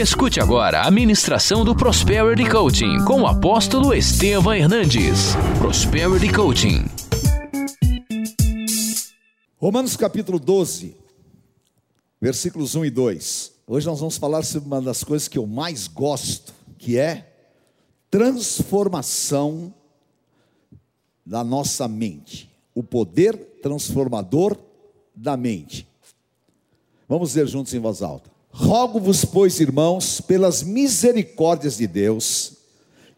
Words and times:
Escute 0.00 0.40
agora 0.40 0.80
a 0.80 0.90
ministração 0.90 1.62
do 1.62 1.76
Prosperity 1.76 2.48
Coaching 2.48 3.04
com 3.04 3.20
o 3.20 3.26
apóstolo 3.26 3.92
Estevam 3.92 4.54
Hernandes. 4.54 5.34
Prosperity 5.58 6.32
Coaching. 6.32 6.86
Romanos 9.58 9.98
capítulo 9.98 10.40
12, 10.40 10.96
versículos 12.18 12.74
1 12.74 12.86
e 12.86 12.90
2. 12.90 13.52
Hoje 13.66 13.86
nós 13.86 14.00
vamos 14.00 14.16
falar 14.16 14.42
sobre 14.42 14.68
uma 14.68 14.80
das 14.80 15.04
coisas 15.04 15.28
que 15.28 15.36
eu 15.36 15.46
mais 15.46 15.86
gosto, 15.86 16.54
que 16.78 16.96
é 16.96 17.34
transformação 18.10 19.74
da 21.26 21.44
nossa 21.44 21.86
mente. 21.86 22.50
O 22.74 22.82
poder 22.82 23.36
transformador 23.60 24.56
da 25.14 25.36
mente. 25.36 25.86
Vamos 27.06 27.34
ler 27.34 27.46
juntos 27.46 27.74
em 27.74 27.78
voz 27.78 28.00
alta. 28.00 28.29
Rogo-vos, 28.50 29.24
pois, 29.24 29.60
irmãos, 29.60 30.20
pelas 30.20 30.62
misericórdias 30.62 31.76
de 31.76 31.86
Deus, 31.86 32.54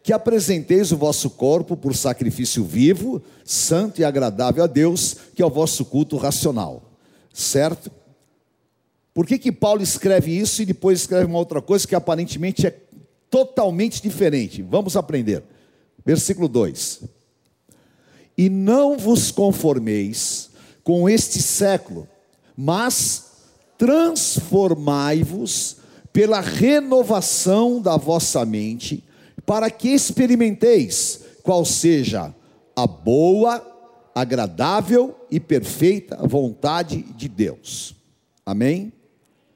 que 0.03 0.13
apresenteis 0.13 0.91
o 0.91 0.97
vosso 0.97 1.29
corpo 1.29 1.75
por 1.75 1.95
sacrifício 1.95 2.63
vivo, 2.63 3.21
santo 3.43 4.01
e 4.01 4.05
agradável 4.05 4.63
a 4.63 4.67
Deus, 4.67 5.15
que 5.33 5.41
é 5.41 5.45
o 5.45 5.49
vosso 5.49 5.85
culto 5.85 6.17
racional. 6.17 6.83
Certo? 7.33 7.91
Por 9.13 9.25
que, 9.25 9.39
que 9.39 9.51
Paulo 9.51 9.81
escreve 9.81 10.37
isso 10.37 10.61
e 10.61 10.65
depois 10.65 11.01
escreve 11.01 11.25
uma 11.25 11.39
outra 11.39 11.61
coisa 11.61 11.87
que 11.87 11.95
aparentemente 11.95 12.67
é 12.67 12.75
totalmente 13.29 14.01
diferente? 14.01 14.61
Vamos 14.61 14.95
aprender. 14.95 15.43
Versículo 16.05 16.47
2: 16.47 17.03
E 18.37 18.49
não 18.49 18.97
vos 18.97 19.31
conformeis 19.31 20.49
com 20.83 21.07
este 21.07 21.41
século, 21.41 22.07
mas 22.57 23.32
transformai-vos 23.77 25.77
pela 26.11 26.39
renovação 26.39 27.81
da 27.81 27.97
vossa 27.97 28.45
mente, 28.45 29.03
para 29.45 29.69
que 29.69 29.89
experimenteis 29.89 31.21
qual 31.41 31.65
seja 31.65 32.33
a 32.75 32.87
boa, 32.87 33.69
agradável 34.15 35.15
e 35.29 35.39
perfeita 35.39 36.17
vontade 36.27 37.01
de 37.01 37.27
Deus. 37.27 37.95
Amém? 38.45 38.93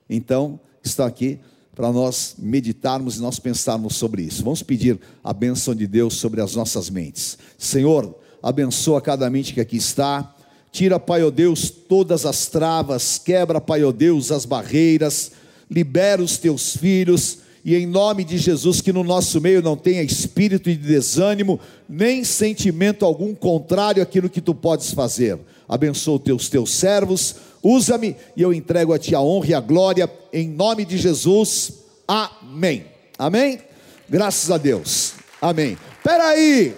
Então, 0.09 0.59
está 0.83 1.05
aqui 1.05 1.39
para 1.75 1.91
nós 1.91 2.35
meditarmos 2.39 3.17
e 3.17 3.21
nós 3.21 3.37
pensarmos 3.37 3.95
sobre 3.95 4.23
isso. 4.23 4.43
Vamos 4.43 4.63
pedir 4.63 4.99
a 5.23 5.31
bênção 5.31 5.75
de 5.75 5.85
Deus 5.85 6.15
sobre 6.15 6.41
as 6.41 6.55
nossas 6.55 6.89
mentes. 6.89 7.37
Senhor, 7.55 8.17
abençoa 8.41 8.99
cada 8.99 9.29
mente 9.29 9.53
que 9.53 9.61
aqui 9.61 9.77
está 9.77 10.33
Tira, 10.71 10.99
Pai, 10.99 11.23
ó 11.23 11.31
Deus, 11.31 11.69
todas 11.69 12.25
as 12.25 12.47
travas, 12.47 13.17
quebra, 13.17 13.59
Pai, 13.59 13.83
ó 13.83 13.91
Deus, 13.91 14.31
as 14.31 14.45
barreiras, 14.45 15.31
libera 15.69 16.21
os 16.21 16.37
teus 16.37 16.75
filhos, 16.75 17.39
e 17.65 17.75
em 17.75 17.85
nome 17.85 18.23
de 18.23 18.37
Jesus, 18.37 18.79
que 18.79 18.93
no 18.93 19.03
nosso 19.03 19.41
meio 19.41 19.61
não 19.61 19.75
tenha 19.75 20.01
espírito 20.01 20.69
de 20.69 20.77
desânimo, 20.77 21.59
nem 21.89 22.23
sentimento 22.23 23.03
algum 23.03 23.35
contrário 23.35 24.01
àquilo 24.01 24.29
que 24.29 24.39
tu 24.39 24.55
podes 24.55 24.91
fazer. 24.91 25.37
Abençoa 25.67 26.15
os 26.15 26.23
teus, 26.23 26.49
teus 26.49 26.71
servos, 26.71 27.35
usa-me 27.61 28.15
e 28.37 28.41
eu 28.41 28.53
entrego 28.53 28.93
a 28.93 28.99
ti 28.99 29.13
a 29.13 29.19
honra 29.19 29.47
e 29.49 29.53
a 29.53 29.59
glória, 29.59 30.09
em 30.31 30.47
nome 30.47 30.85
de 30.85 30.97
Jesus. 30.97 31.73
Amém. 32.07 32.85
Amém? 33.19 33.59
Graças 34.07 34.49
a 34.49 34.57
Deus. 34.57 35.15
Amém. 35.41 35.77
Peraí, 36.01 36.73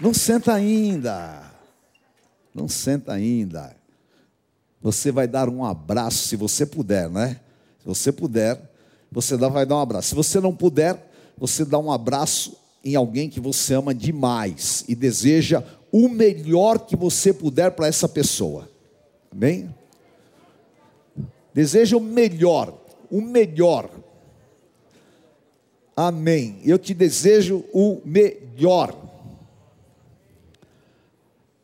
não 0.00 0.14
senta 0.14 0.54
ainda. 0.54 1.47
Não 2.54 2.68
senta 2.68 3.12
ainda. 3.12 3.76
Você 4.80 5.10
vai 5.10 5.26
dar 5.26 5.48
um 5.48 5.64
abraço, 5.64 6.28
se 6.28 6.36
você 6.36 6.64
puder, 6.64 7.08
né? 7.10 7.40
Se 7.80 7.86
você 7.86 8.12
puder, 8.12 8.60
você 9.10 9.36
vai 9.36 9.66
dar 9.66 9.76
um 9.76 9.80
abraço. 9.80 10.08
Se 10.08 10.14
você 10.14 10.40
não 10.40 10.54
puder, 10.54 11.10
você 11.36 11.64
dá 11.64 11.78
um 11.78 11.90
abraço 11.90 12.56
em 12.84 12.94
alguém 12.94 13.28
que 13.28 13.40
você 13.40 13.74
ama 13.74 13.94
demais 13.94 14.84
e 14.88 14.94
deseja 14.94 15.64
o 15.90 16.08
melhor 16.08 16.78
que 16.80 16.96
você 16.96 17.32
puder 17.32 17.72
para 17.72 17.86
essa 17.86 18.08
pessoa. 18.08 18.68
Amém? 19.30 19.74
Deseja 21.52 21.96
o 21.96 22.00
melhor, 22.00 22.78
o 23.10 23.20
melhor. 23.20 23.90
Amém. 25.96 26.60
Eu 26.64 26.78
te 26.78 26.94
desejo 26.94 27.64
o 27.72 28.00
melhor. 28.04 28.94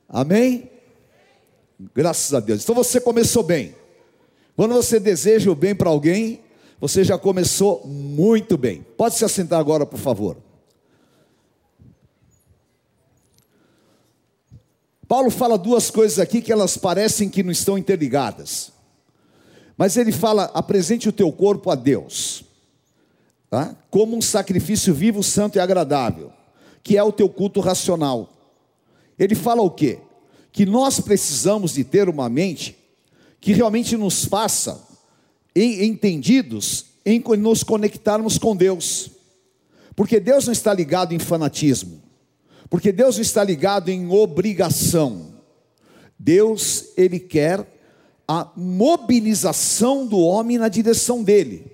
Amém? 0.09 0.71
Graças 1.93 2.33
a 2.33 2.41
Deus. 2.41 2.63
Então 2.63 2.75
você 2.75 3.01
começou 3.01 3.43
bem. 3.43 3.75
Quando 4.57 4.75
você 4.75 5.01
deseja 5.01 5.51
o 5.51 5.55
bem 5.55 5.75
para 5.75 5.91
alguém, 5.91 6.41
você 6.81 7.03
já 7.03 7.19
começou 7.19 7.85
muito 7.87 8.57
bem. 8.57 8.87
Pode 8.97 9.17
se 9.17 9.25
assentar 9.25 9.59
agora, 9.59 9.85
por 9.85 9.99
favor. 9.99 10.37
Paulo 15.09 15.31
fala 15.31 15.59
duas 15.59 15.91
coisas 15.91 16.19
aqui 16.19 16.41
que 16.41 16.53
elas 16.53 16.77
parecem 16.77 17.29
que 17.29 17.43
não 17.43 17.51
estão 17.51 17.77
interligadas. 17.77 18.73
Mas 19.77 19.97
ele 19.97 20.13
fala: 20.13 20.45
apresente 20.55 21.09
o 21.09 21.13
teu 21.13 21.31
corpo 21.33 21.71
a 21.71 21.75
Deus, 21.75 22.45
tá? 23.51 23.77
como 23.91 24.17
um 24.17 24.23
sacrifício 24.23 24.95
vivo, 24.95 25.23
santo 25.23 25.57
e 25.57 25.61
agradável, 25.61 26.33
que 26.83 26.97
é 26.97 27.03
o 27.03 27.13
teu 27.13 27.29
culto 27.29 27.61
racional. 27.61 28.31
Ele 29.19 29.35
fala 29.35 29.63
o 29.63 29.71
quê? 29.71 30.01
Que 30.55 30.65
nós 30.65 31.01
precisamos 31.01 31.75
de 31.75 31.83
ter 31.83 32.09
uma 32.09 32.29
mente 32.29 32.77
que 33.41 33.53
realmente 33.53 33.97
nos 33.97 34.25
faça 34.25 34.87
entendidos 35.53 36.87
em 37.05 37.21
nos 37.37 37.65
conectarmos 37.65 38.39
com 38.39 38.55
Deus. 38.55 39.11
Porque 39.97 40.21
Deus 40.21 40.47
não 40.47 40.53
está 40.53 40.73
ligado 40.73 41.13
em 41.13 41.19
fanatismo. 41.19 42.01
Porque 42.71 42.93
Deus 42.93 43.17
não 43.17 43.23
está 43.23 43.43
ligado 43.43 43.89
em 43.89 44.09
obrigação. 44.09 45.35
Deus, 46.17 46.85
ele 46.97 47.19
quer 47.19 47.67
a 48.27 48.49
mobilização 48.57 50.07
do 50.07 50.21
homem 50.21 50.57
na 50.57 50.69
direção 50.69 51.25
dele. 51.25 51.67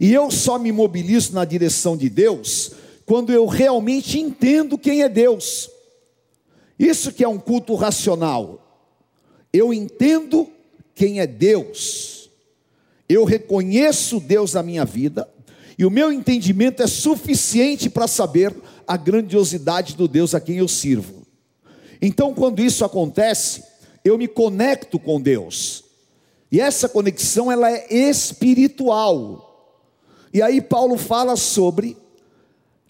E 0.00 0.12
eu 0.12 0.32
só 0.32 0.58
me 0.58 0.72
mobilizo 0.72 1.32
na 1.32 1.44
direção 1.44 1.96
de 1.96 2.10
Deus 2.10 2.72
quando 3.06 3.32
eu 3.32 3.46
realmente 3.46 4.18
entendo 4.18 4.76
quem 4.76 5.02
é 5.02 5.08
Deus. 5.08 5.70
Isso 6.78 7.12
que 7.12 7.22
é 7.24 7.28
um 7.28 7.38
culto 7.38 7.74
racional. 7.74 8.60
Eu 9.52 9.72
entendo 9.72 10.48
quem 10.94 11.20
é 11.20 11.26
Deus. 11.26 12.30
Eu 13.08 13.24
reconheço 13.24 14.18
Deus 14.18 14.54
na 14.54 14.62
minha 14.62 14.84
vida 14.84 15.28
e 15.78 15.84
o 15.84 15.90
meu 15.90 16.12
entendimento 16.12 16.82
é 16.82 16.86
suficiente 16.86 17.90
para 17.90 18.06
saber 18.06 18.54
a 18.86 18.96
grandiosidade 18.96 19.96
do 19.96 20.06
Deus 20.06 20.34
a 20.34 20.40
quem 20.40 20.58
eu 20.58 20.68
sirvo. 20.68 21.22
Então, 22.00 22.34
quando 22.34 22.60
isso 22.60 22.84
acontece, 22.84 23.64
eu 24.04 24.16
me 24.16 24.28
conecto 24.28 24.98
com 24.98 25.20
Deus. 25.20 25.84
E 26.50 26.60
essa 26.60 26.88
conexão 26.88 27.50
ela 27.50 27.70
é 27.70 27.92
espiritual. 27.92 29.80
E 30.32 30.42
aí 30.42 30.60
Paulo 30.60 30.96
fala 30.96 31.36
sobre 31.36 31.96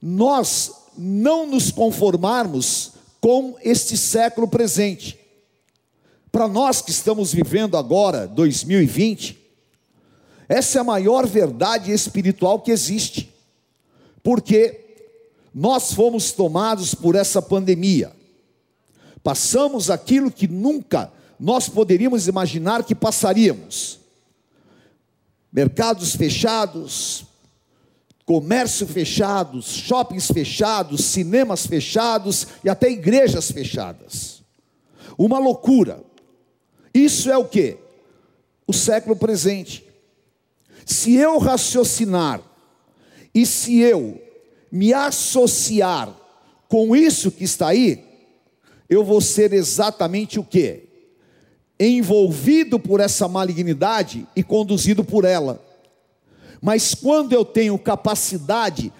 nós 0.02 0.72
não 0.96 1.46
nos 1.46 1.70
conformarmos 1.70 2.92
com 3.24 3.56
este 3.62 3.96
século 3.96 4.46
presente. 4.46 5.18
Para 6.30 6.46
nós 6.46 6.82
que 6.82 6.90
estamos 6.90 7.32
vivendo 7.32 7.74
agora, 7.74 8.26
2020, 8.26 9.38
essa 10.46 10.76
é 10.76 10.80
a 10.82 10.84
maior 10.84 11.26
verdade 11.26 11.90
espiritual 11.90 12.60
que 12.60 12.70
existe, 12.70 13.34
porque 14.22 14.78
nós 15.54 15.94
fomos 15.94 16.32
tomados 16.32 16.94
por 16.94 17.14
essa 17.14 17.40
pandemia, 17.40 18.12
passamos 19.22 19.88
aquilo 19.88 20.30
que 20.30 20.46
nunca 20.46 21.10
nós 21.40 21.66
poderíamos 21.66 22.28
imaginar 22.28 22.84
que 22.84 22.94
passaríamos. 22.94 24.00
Mercados 25.50 26.14
fechados, 26.14 27.24
comércio 28.24 28.86
fechados, 28.86 29.66
shoppings 29.66 30.28
fechados, 30.28 31.04
cinemas 31.04 31.66
fechados 31.66 32.46
e 32.64 32.68
até 32.68 32.90
igrejas 32.90 33.50
fechadas. 33.50 34.42
Uma 35.18 35.38
loucura. 35.38 36.02
Isso 36.92 37.30
é 37.30 37.36
o 37.36 37.44
que? 37.44 37.76
O 38.66 38.72
século 38.72 39.16
presente. 39.16 39.84
Se 40.86 41.14
eu 41.14 41.38
raciocinar 41.38 42.40
e 43.34 43.44
se 43.44 43.78
eu 43.78 44.20
me 44.70 44.92
associar 44.92 46.14
com 46.68 46.94
isso 46.96 47.30
que 47.30 47.44
está 47.44 47.68
aí, 47.68 48.04
eu 48.88 49.04
vou 49.04 49.20
ser 49.20 49.52
exatamente 49.52 50.38
o 50.38 50.44
que? 50.44 50.88
Envolvido 51.78 52.78
por 52.78 53.00
essa 53.00 53.28
malignidade 53.28 54.26
e 54.34 54.42
conduzido 54.42 55.04
por 55.04 55.24
ela. 55.24 55.63
Mas 56.64 56.94
quando 56.94 57.34
eu 57.34 57.44
tenho 57.44 57.78
capacidade 57.78 58.90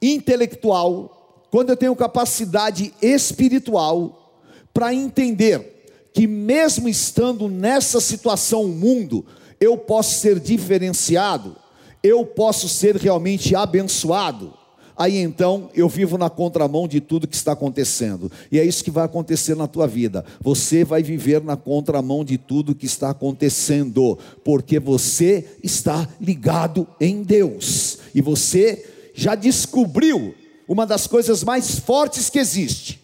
intelectual, 0.00 1.44
quando 1.50 1.68
eu 1.68 1.76
tenho 1.76 1.94
capacidade 1.94 2.94
espiritual 3.02 4.40
para 4.72 4.94
entender 4.94 6.08
que 6.14 6.26
mesmo 6.26 6.88
estando 6.88 7.46
nessa 7.46 8.00
situação 8.00 8.68
mundo, 8.68 9.26
eu 9.60 9.76
posso 9.76 10.18
ser 10.18 10.40
diferenciado, 10.40 11.54
eu 12.02 12.24
posso 12.24 12.70
ser 12.70 12.96
realmente 12.96 13.54
abençoado, 13.54 14.54
aí 15.00 15.16
então 15.16 15.70
eu 15.74 15.88
vivo 15.88 16.18
na 16.18 16.28
contramão 16.28 16.86
de 16.86 17.00
tudo 17.00 17.26
que 17.26 17.34
está 17.34 17.52
acontecendo. 17.52 18.30
E 18.52 18.60
é 18.60 18.64
isso 18.64 18.84
que 18.84 18.90
vai 18.90 19.06
acontecer 19.06 19.56
na 19.56 19.66
tua 19.66 19.86
vida. 19.86 20.24
Você 20.40 20.84
vai 20.84 21.02
viver 21.02 21.42
na 21.42 21.56
contramão 21.56 22.22
de 22.22 22.36
tudo 22.36 22.74
que 22.74 22.84
está 22.84 23.08
acontecendo, 23.08 24.18
porque 24.44 24.78
você 24.78 25.56
está 25.64 26.06
ligado 26.20 26.86
em 27.00 27.22
Deus. 27.22 27.98
E 28.14 28.20
você 28.20 28.86
já 29.14 29.34
descobriu 29.34 30.34
uma 30.68 30.86
das 30.86 31.06
coisas 31.06 31.42
mais 31.42 31.78
fortes 31.78 32.28
que 32.28 32.38
existe, 32.38 33.00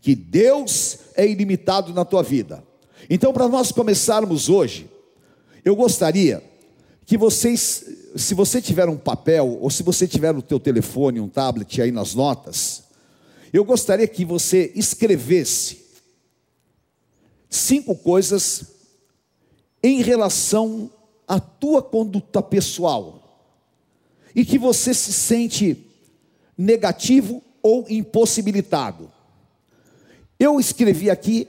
que 0.00 0.14
Deus 0.14 0.98
é 1.16 1.26
ilimitado 1.26 1.92
na 1.92 2.04
tua 2.04 2.22
vida. 2.22 2.62
Então, 3.10 3.32
para 3.32 3.48
nós 3.48 3.72
começarmos 3.72 4.48
hoje, 4.48 4.88
eu 5.64 5.74
gostaria 5.74 6.42
que 7.04 7.18
vocês, 7.18 7.84
se 8.16 8.34
você 8.34 8.60
tiver 8.60 8.88
um 8.88 8.96
papel, 8.96 9.58
ou 9.60 9.70
se 9.70 9.82
você 9.82 10.06
tiver 10.06 10.36
o 10.36 10.42
teu 10.42 10.60
telefone, 10.60 11.20
um 11.20 11.28
tablet 11.28 11.80
aí 11.80 11.90
nas 11.90 12.14
notas, 12.14 12.84
eu 13.52 13.64
gostaria 13.64 14.08
que 14.08 14.24
você 14.24 14.72
escrevesse 14.74 15.82
cinco 17.48 17.94
coisas 17.94 18.64
em 19.82 20.02
relação 20.02 20.90
à 21.28 21.38
tua 21.38 21.82
conduta 21.82 22.40
pessoal 22.40 23.46
e 24.34 24.44
que 24.44 24.58
você 24.58 24.94
se 24.94 25.12
sente 25.12 25.86
negativo 26.56 27.42
ou 27.62 27.86
impossibilitado. 27.88 29.10
Eu 30.38 30.58
escrevi 30.58 31.10
aqui 31.10 31.46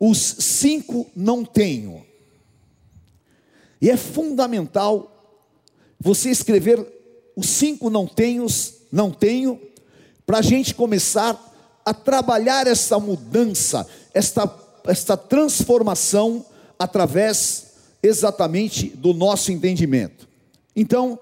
os 0.00 0.18
cinco 0.18 1.10
não 1.14 1.44
tenho. 1.44 2.04
E 3.80 3.90
é 3.90 3.96
fundamental 3.96 5.13
você 6.04 6.28
escrever 6.28 6.86
os 7.34 7.48
cinco 7.48 7.88
não 7.88 8.06
tenhos, 8.06 8.74
não 8.92 9.10
tenho, 9.10 9.58
para 10.26 10.38
a 10.38 10.42
gente 10.42 10.74
começar 10.74 11.40
a 11.82 11.94
trabalhar 11.94 12.66
essa 12.66 13.00
mudança, 13.00 13.86
esta, 14.12 14.54
esta 14.86 15.16
transformação 15.16 16.44
através 16.78 17.72
exatamente 18.02 18.88
do 18.90 19.14
nosso 19.14 19.50
entendimento. 19.50 20.28
Então, 20.76 21.18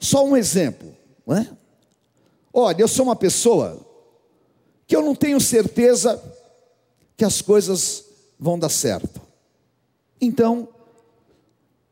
só 0.00 0.24
um 0.24 0.34
exemplo, 0.34 0.96
não 1.26 1.36
é? 1.36 1.50
Olha, 2.54 2.80
eu 2.80 2.88
sou 2.88 3.04
uma 3.04 3.16
pessoa 3.16 3.86
que 4.86 4.96
eu 4.96 5.02
não 5.02 5.14
tenho 5.14 5.38
certeza 5.38 6.22
que 7.18 7.24
as 7.24 7.42
coisas 7.42 8.02
vão 8.40 8.58
dar 8.58 8.70
certo. 8.70 9.20
Então, 10.18 10.68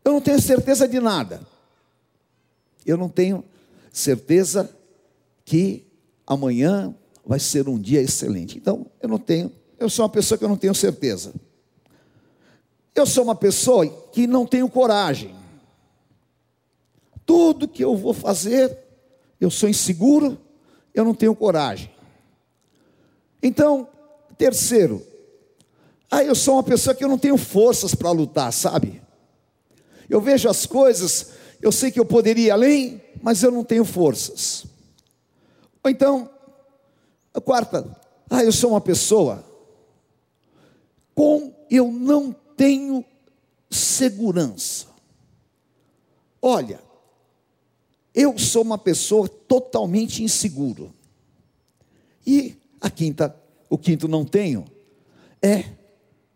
eu 0.02 0.12
não 0.12 0.20
tenho 0.22 0.40
certeza 0.40 0.88
de 0.88 0.98
nada. 0.98 1.51
Eu 2.84 2.96
não 2.96 3.08
tenho 3.08 3.44
certeza 3.92 4.74
que 5.44 5.86
amanhã 6.26 6.94
vai 7.24 7.38
ser 7.38 7.68
um 7.68 7.78
dia 7.78 8.00
excelente. 8.00 8.58
Então, 8.58 8.86
eu 9.00 9.08
não 9.08 9.18
tenho, 9.18 9.52
eu 9.78 9.88
sou 9.88 10.04
uma 10.04 10.08
pessoa 10.08 10.38
que 10.38 10.44
eu 10.44 10.48
não 10.48 10.56
tenho 10.56 10.74
certeza. 10.74 11.32
Eu 12.94 13.06
sou 13.06 13.24
uma 13.24 13.34
pessoa 13.34 13.86
que 13.86 14.26
não 14.26 14.46
tenho 14.46 14.68
coragem. 14.68 15.34
Tudo 17.24 17.68
que 17.68 17.82
eu 17.82 17.96
vou 17.96 18.12
fazer, 18.12 18.76
eu 19.40 19.50
sou 19.50 19.68
inseguro, 19.68 20.38
eu 20.94 21.04
não 21.04 21.14
tenho 21.14 21.34
coragem. 21.34 21.90
Então, 23.42 23.88
terceiro, 24.36 25.04
ah, 26.10 26.22
eu 26.22 26.34
sou 26.34 26.56
uma 26.56 26.62
pessoa 26.62 26.94
que 26.94 27.02
eu 27.02 27.08
não 27.08 27.18
tenho 27.18 27.38
forças 27.38 27.94
para 27.94 28.10
lutar, 28.10 28.52
sabe? 28.52 29.00
Eu 30.08 30.20
vejo 30.20 30.48
as 30.48 30.66
coisas, 30.66 31.30
eu 31.62 31.70
sei 31.70 31.92
que 31.92 32.00
eu 32.00 32.04
poderia 32.04 32.48
ir 32.48 32.50
além, 32.50 33.00
mas 33.22 33.42
eu 33.42 33.52
não 33.52 33.62
tenho 33.62 33.84
forças. 33.84 34.66
Ou 35.82 35.90
então, 35.90 36.28
a 37.32 37.40
quarta, 37.40 37.96
ah, 38.28 38.42
eu 38.42 38.52
sou 38.52 38.70
uma 38.70 38.80
pessoa 38.80 39.44
com 41.14 41.54
eu 41.70 41.90
não 41.90 42.34
tenho 42.56 43.04
segurança. 43.70 44.88
Olha, 46.40 46.80
eu 48.12 48.36
sou 48.38 48.62
uma 48.62 48.76
pessoa 48.76 49.28
totalmente 49.28 50.22
inseguro. 50.22 50.92
E 52.26 52.56
a 52.80 52.90
quinta, 52.90 53.34
o 53.70 53.78
quinto 53.78 54.08
não 54.08 54.24
tenho, 54.24 54.64
é 55.40 55.64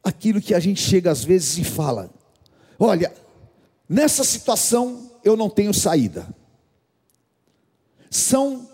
aquilo 0.03 0.41
que 0.41 0.55
a 0.55 0.61
gente 0.61 0.81
chega 0.81 1.11
às 1.11 1.25
vezes 1.25 1.59
e 1.59 1.65
fala: 1.65 2.11
olha, 2.79 3.13
nessa 3.89 4.25
situação 4.25 5.11
eu 5.27 5.37
não 5.37 5.51
tenho 5.51 5.75
saída. 5.75 6.33
São 8.09 8.71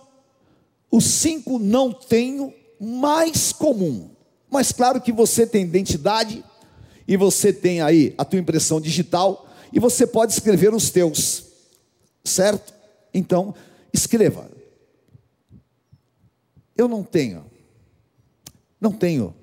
os 0.91 1.05
cinco 1.05 1.59
não 1.59 1.91
tenho 1.95 2.53
mais 2.79 3.53
comum. 3.53 4.11
Mas 4.51 4.71
claro 4.71 5.01
que 5.01 5.11
você 5.11 5.47
tem 5.47 5.65
identidade 5.65 6.45
e 7.09 7.17
você 7.17 7.55
tem 7.55 7.81
aí 7.81 8.15
a 8.19 8.25
tua 8.25 8.39
impressão 8.39 8.83
digital 8.83 9.49
e 9.73 9.81
você 9.81 10.07
pode 10.07 10.35
escrever 10.35 10.75
os 10.75 10.91
teus, 10.91 11.45
certo? 12.23 12.75
Então, 13.15 13.55
escreva. 13.91 14.51
Eu 16.77 16.87
não 16.87 17.03
tenho, 17.03 17.47
não 18.79 18.93
tenho 18.93 19.35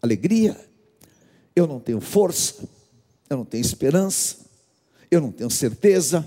alegria, 0.00 0.58
eu 1.54 1.66
não 1.66 1.78
tenho 1.78 2.00
força, 2.00 2.66
eu 3.28 3.36
não 3.36 3.44
tenho 3.44 3.60
esperança, 3.60 4.38
eu 5.10 5.20
não 5.20 5.30
tenho 5.30 5.50
certeza, 5.50 6.26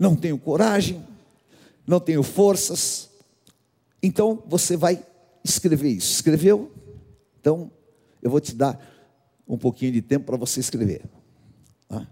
não 0.00 0.16
tenho 0.16 0.38
coragem, 0.38 1.06
não 1.86 2.00
tenho 2.00 2.22
forças. 2.22 3.10
Então 4.02 4.42
você 4.46 4.74
vai 4.74 5.04
escrever 5.44 5.90
isso. 5.90 6.14
Escreveu? 6.14 6.72
Então 7.38 7.70
eu 8.22 8.30
vou 8.30 8.40
te 8.40 8.54
dar 8.54 8.80
um 9.46 9.58
pouquinho 9.58 9.92
de 9.92 10.00
tempo 10.00 10.24
para 10.24 10.38
você 10.38 10.58
escrever. 10.58 11.02
Tá? 11.86 12.06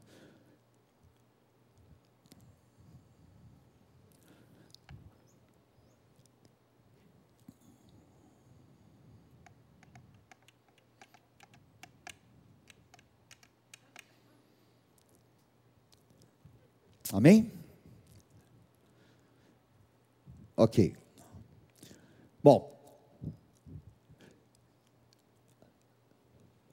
Amém? 17.11 17.58
Ok. 20.59 20.93
Bom, 22.43 22.77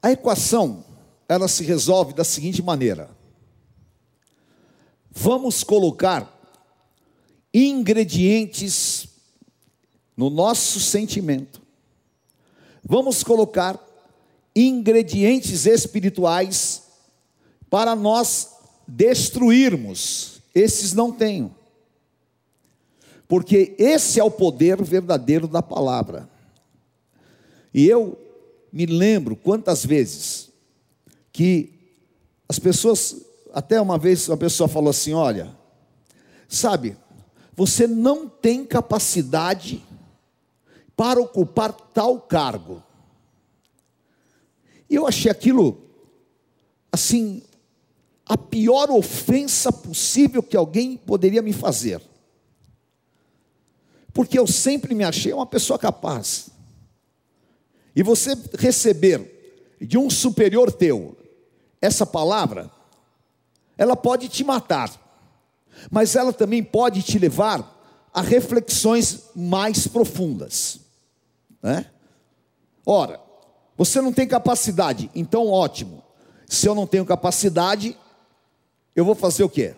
a 0.01 0.11
equação 0.11 0.83
ela 1.29 1.47
se 1.47 1.63
resolve 1.63 2.11
da 2.11 2.23
seguinte 2.23 2.63
maneira: 2.63 3.15
vamos 5.11 5.63
colocar 5.63 6.35
ingredientes 7.53 9.07
no 10.17 10.31
nosso 10.31 10.79
sentimento, 10.79 11.61
vamos 12.83 13.21
colocar 13.21 13.79
ingredientes 14.55 15.67
espirituais 15.67 16.81
para 17.69 17.95
nós 17.95 18.49
destruirmos, 18.87 20.41
esses 20.55 20.91
não 20.91 21.11
tenho. 21.11 21.54
Porque 23.27 23.75
esse 23.77 24.19
é 24.19 24.23
o 24.23 24.31
poder 24.31 24.81
verdadeiro 24.83 25.47
da 25.47 25.61
palavra. 25.61 26.29
E 27.73 27.87
eu 27.87 28.17
me 28.71 28.85
lembro 28.85 29.35
quantas 29.35 29.85
vezes 29.85 30.49
que 31.31 31.73
as 32.47 32.59
pessoas, 32.59 33.25
até 33.53 33.81
uma 33.81 33.97
vez 33.97 34.27
uma 34.27 34.37
pessoa 34.37 34.69
falou 34.69 34.89
assim: 34.89 35.13
olha, 35.13 35.55
sabe, 36.47 36.95
você 37.55 37.87
não 37.87 38.27
tem 38.27 38.65
capacidade 38.65 39.83
para 40.95 41.19
ocupar 41.19 41.71
tal 41.71 42.19
cargo. 42.19 42.83
E 44.89 44.95
eu 44.95 45.07
achei 45.07 45.31
aquilo 45.31 45.81
assim 46.91 47.41
a 48.25 48.37
pior 48.37 48.89
ofensa 48.89 49.71
possível 49.71 50.41
que 50.41 50.57
alguém 50.57 50.97
poderia 50.97 51.41
me 51.41 51.53
fazer. 51.53 52.01
Porque 54.15 54.39
eu 54.39 54.47
sempre 54.47 54.95
me 54.95 55.03
achei 55.03 55.33
uma 55.33 55.45
pessoa 55.45 55.77
capaz. 55.77 56.49
E 57.93 58.01
você 58.01 58.31
receber 58.57 59.75
de 59.81 59.97
um 59.97 60.09
superior 60.09 60.71
teu 60.71 61.17
essa 61.81 62.05
palavra, 62.05 62.71
ela 63.77 63.93
pode 63.93 64.29
te 64.29 64.41
matar, 64.41 64.89
mas 65.91 66.15
ela 66.15 66.31
também 66.31 66.63
pode 66.63 67.03
te 67.03 67.19
levar 67.19 67.77
a 68.13 68.21
reflexões 68.21 69.25
mais 69.35 69.85
profundas. 69.85 70.79
Né? 71.61 71.85
Ora, 72.85 73.19
você 73.75 73.99
não 73.99 74.13
tem 74.13 74.25
capacidade, 74.25 75.11
então 75.13 75.49
ótimo. 75.49 76.01
Se 76.47 76.69
eu 76.69 76.73
não 76.73 76.87
tenho 76.87 77.05
capacidade, 77.05 77.97
eu 78.95 79.03
vou 79.03 79.13
fazer 79.13 79.43
o 79.43 79.49
quê? 79.49 79.75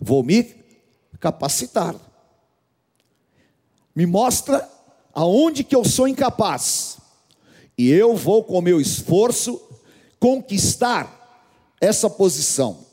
Vou 0.00 0.22
me 0.22 0.64
capacitar. 1.20 1.94
Me 3.96 4.04
mostra 4.04 4.70
aonde 5.14 5.64
que 5.64 5.74
eu 5.74 5.82
sou 5.82 6.06
incapaz. 6.06 6.98
E 7.78 7.90
eu 7.90 8.14
vou 8.14 8.44
com 8.44 8.60
meu 8.60 8.78
esforço 8.78 9.60
conquistar 10.20 11.16
essa 11.80 12.08
posição. 12.10 12.84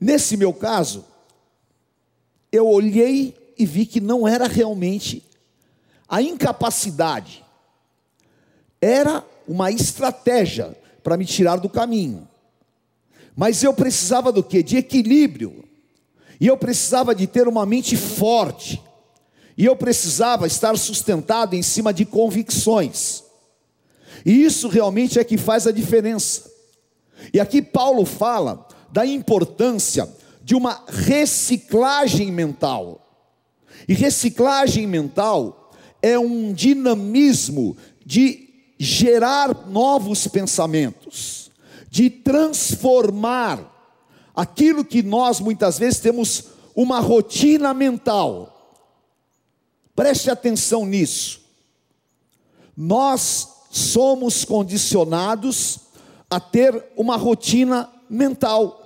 Nesse 0.00 0.36
meu 0.36 0.52
caso, 0.52 1.04
eu 2.50 2.68
olhei 2.68 3.54
e 3.56 3.64
vi 3.64 3.86
que 3.86 4.00
não 4.00 4.26
era 4.26 4.46
realmente 4.46 5.24
a 6.08 6.20
incapacidade, 6.20 7.44
era 8.80 9.24
uma 9.48 9.70
estratégia 9.70 10.76
para 11.02 11.16
me 11.16 11.24
tirar 11.24 11.56
do 11.56 11.68
caminho. 11.68 12.28
Mas 13.36 13.62
eu 13.62 13.72
precisava 13.72 14.30
do 14.30 14.42
que? 14.42 14.62
De 14.62 14.76
equilíbrio. 14.76 15.64
E 16.44 16.46
eu 16.46 16.58
precisava 16.58 17.14
de 17.14 17.26
ter 17.26 17.48
uma 17.48 17.64
mente 17.64 17.96
forte. 17.96 18.78
E 19.56 19.64
eu 19.64 19.74
precisava 19.74 20.46
estar 20.46 20.76
sustentado 20.76 21.54
em 21.56 21.62
cima 21.62 21.90
de 21.90 22.04
convicções. 22.04 23.24
E 24.26 24.44
isso 24.44 24.68
realmente 24.68 25.18
é 25.18 25.24
que 25.24 25.38
faz 25.38 25.66
a 25.66 25.72
diferença. 25.72 26.50
E 27.32 27.40
aqui 27.40 27.62
Paulo 27.62 28.04
fala 28.04 28.68
da 28.92 29.06
importância 29.06 30.06
de 30.42 30.54
uma 30.54 30.84
reciclagem 30.86 32.30
mental. 32.30 33.24
E 33.88 33.94
reciclagem 33.94 34.86
mental 34.86 35.72
é 36.02 36.18
um 36.18 36.52
dinamismo 36.52 37.74
de 38.04 38.50
gerar 38.78 39.66
novos 39.66 40.28
pensamentos, 40.28 41.50
de 41.88 42.10
transformar 42.10 43.73
aquilo 44.34 44.84
que 44.84 45.02
nós 45.02 45.40
muitas 45.40 45.78
vezes 45.78 46.00
temos 46.00 46.44
uma 46.74 47.00
rotina 47.00 47.72
mental. 47.72 48.50
Preste 49.94 50.30
atenção 50.30 50.84
nisso. 50.84 51.40
Nós 52.76 53.48
somos 53.70 54.44
condicionados 54.44 55.78
a 56.28 56.40
ter 56.40 56.84
uma 56.96 57.16
rotina 57.16 57.88
mental. 58.10 58.80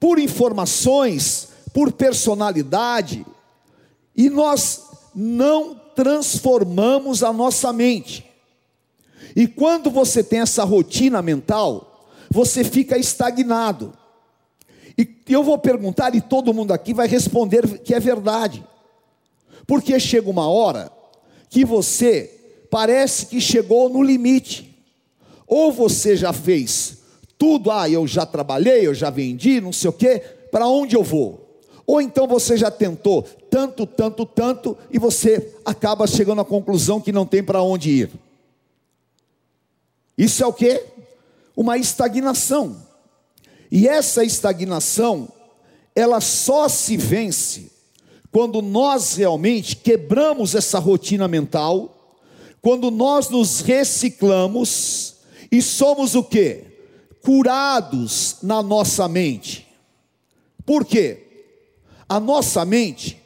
Por 0.00 0.18
informações, 0.18 1.48
por 1.72 1.92
personalidade, 1.92 3.24
e 4.16 4.28
nós 4.28 4.82
não 5.14 5.80
transformamos 5.94 7.22
a 7.22 7.32
nossa 7.32 7.72
mente. 7.72 8.28
E 9.34 9.46
quando 9.46 9.90
você 9.90 10.22
tem 10.22 10.40
essa 10.40 10.64
rotina 10.64 11.22
mental, 11.22 11.87
você 12.30 12.64
fica 12.64 12.98
estagnado. 12.98 13.92
E 14.96 15.08
eu 15.28 15.44
vou 15.44 15.58
perguntar, 15.58 16.14
e 16.14 16.20
todo 16.20 16.52
mundo 16.52 16.72
aqui 16.72 16.92
vai 16.92 17.06
responder 17.06 17.80
que 17.80 17.94
é 17.94 18.00
verdade. 18.00 18.64
Porque 19.66 19.98
chega 20.00 20.28
uma 20.28 20.48
hora 20.48 20.90
que 21.48 21.64
você 21.64 22.34
parece 22.70 23.26
que 23.26 23.40
chegou 23.40 23.88
no 23.88 24.02
limite. 24.02 24.76
Ou 25.46 25.72
você 25.72 26.16
já 26.16 26.32
fez 26.32 26.98
tudo, 27.38 27.70
ah, 27.70 27.88
eu 27.88 28.06
já 28.06 28.26
trabalhei, 28.26 28.86
eu 28.86 28.92
já 28.92 29.10
vendi, 29.10 29.60
não 29.60 29.72
sei 29.72 29.88
o 29.88 29.92
quê, 29.92 30.18
para 30.50 30.66
onde 30.66 30.96
eu 30.96 31.04
vou? 31.04 31.60
Ou 31.86 32.02
então 32.02 32.26
você 32.26 32.56
já 32.56 32.70
tentou 32.70 33.22
tanto, 33.48 33.86
tanto, 33.86 34.26
tanto, 34.26 34.76
e 34.90 34.98
você 34.98 35.54
acaba 35.64 36.06
chegando 36.06 36.40
à 36.40 36.44
conclusão 36.44 37.00
que 37.00 37.12
não 37.12 37.24
tem 37.24 37.42
para 37.42 37.62
onde 37.62 37.90
ir. 37.90 38.10
Isso 40.18 40.42
é 40.42 40.46
o 40.46 40.52
que? 40.52 40.82
Uma 41.58 41.76
estagnação. 41.76 42.86
E 43.68 43.88
essa 43.88 44.22
estagnação, 44.22 45.28
ela 45.92 46.20
só 46.20 46.68
se 46.68 46.96
vence 46.96 47.72
quando 48.30 48.62
nós 48.62 49.16
realmente 49.16 49.74
quebramos 49.74 50.54
essa 50.54 50.78
rotina 50.78 51.26
mental, 51.26 52.16
quando 52.62 52.92
nós 52.92 53.28
nos 53.28 53.58
reciclamos 53.58 55.16
e 55.50 55.60
somos 55.60 56.14
o 56.14 56.22
que? 56.22 56.62
Curados 57.22 58.36
na 58.40 58.62
nossa 58.62 59.08
mente. 59.08 59.66
Por 60.64 60.84
quê? 60.84 61.48
A 62.08 62.20
nossa 62.20 62.64
mente 62.64 63.20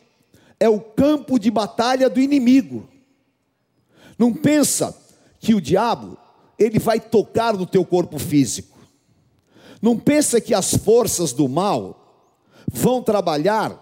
é 0.58 0.70
o 0.70 0.80
campo 0.80 1.38
de 1.38 1.50
batalha 1.50 2.08
do 2.08 2.18
inimigo. 2.18 2.88
Não 4.18 4.32
pensa 4.32 4.96
que 5.38 5.54
o 5.54 5.60
diabo 5.60 6.16
ele 6.62 6.78
vai 6.78 7.00
tocar 7.00 7.56
no 7.56 7.66
teu 7.66 7.84
corpo 7.84 8.18
físico. 8.18 8.78
Não 9.80 9.98
pensa 9.98 10.40
que 10.40 10.54
as 10.54 10.74
forças 10.74 11.32
do 11.32 11.48
mal 11.48 12.24
vão 12.70 13.02
trabalhar 13.02 13.78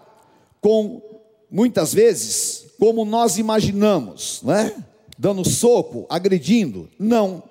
com 0.59 1.01
muitas 1.49 1.93
vezes 1.93 2.65
como 2.79 3.05
nós 3.05 3.37
imaginamos, 3.37 4.41
não 4.43 4.53
é? 4.53 4.75
Dando 5.17 5.47
soco, 5.47 6.07
agredindo. 6.09 6.89
Não. 6.97 7.43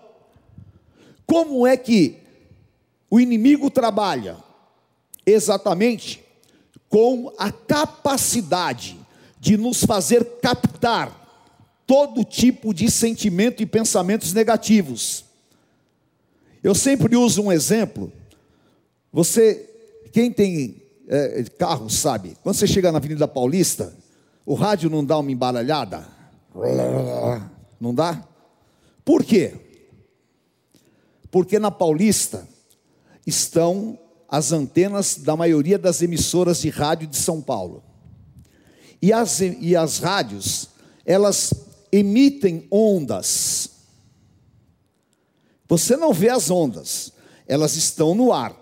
Como 1.25 1.65
é 1.65 1.77
que 1.77 2.19
o 3.09 3.21
inimigo 3.21 3.71
trabalha? 3.71 4.37
Exatamente 5.25 6.25
com 6.91 7.33
a 7.39 7.53
capacidade 7.53 8.99
de 9.39 9.57
nos 9.57 9.85
fazer 9.85 10.25
captar 10.43 11.20
todo 11.91 12.23
tipo 12.25 12.73
de 12.73 12.89
sentimento 12.89 13.65
e 13.65 13.67
pensamentos 13.67 14.33
negativos. 14.33 15.25
Eu 16.63 16.73
sempre 16.73 17.17
uso 17.17 17.43
um 17.43 17.51
exemplo. 17.51 18.13
Você, 19.13 19.69
quem 20.13 20.31
tem 20.31 20.81
é, 21.09 21.43
carro 21.59 21.91
sabe, 21.91 22.37
quando 22.45 22.55
você 22.55 22.69
chega 22.69 22.93
na 22.93 22.99
Avenida 22.99 23.27
Paulista, 23.27 23.93
o 24.47 24.55
rádio 24.55 24.89
não 24.89 25.05
dá 25.05 25.19
uma 25.19 25.33
embaralhada? 25.33 26.07
Não 27.81 27.93
dá? 27.93 28.25
Por 29.05 29.25
quê? 29.25 29.55
Porque 31.29 31.59
na 31.59 31.73
Paulista 31.73 32.47
estão 33.27 33.99
as 34.29 34.53
antenas 34.53 35.17
da 35.17 35.37
maioria 35.37 35.77
das 35.77 36.03
emissoras 36.03 36.61
de 36.61 36.71
rádio 36.71 37.09
de 37.09 37.17
São 37.17 37.43
Paulo. 37.43 37.83
E 39.03 39.13
as, 39.13 39.41
e 39.41 39.75
as 39.75 39.99
rádios, 39.99 40.69
elas 41.05 41.69
emitem 41.93 42.67
ondas. 42.71 43.71
Você 45.69 45.97
não 45.97 46.13
vê 46.13 46.29
as 46.29 46.51
ondas, 46.51 47.13
elas 47.47 47.77
estão 47.77 48.15
no 48.15 48.33
ar. 48.33 48.57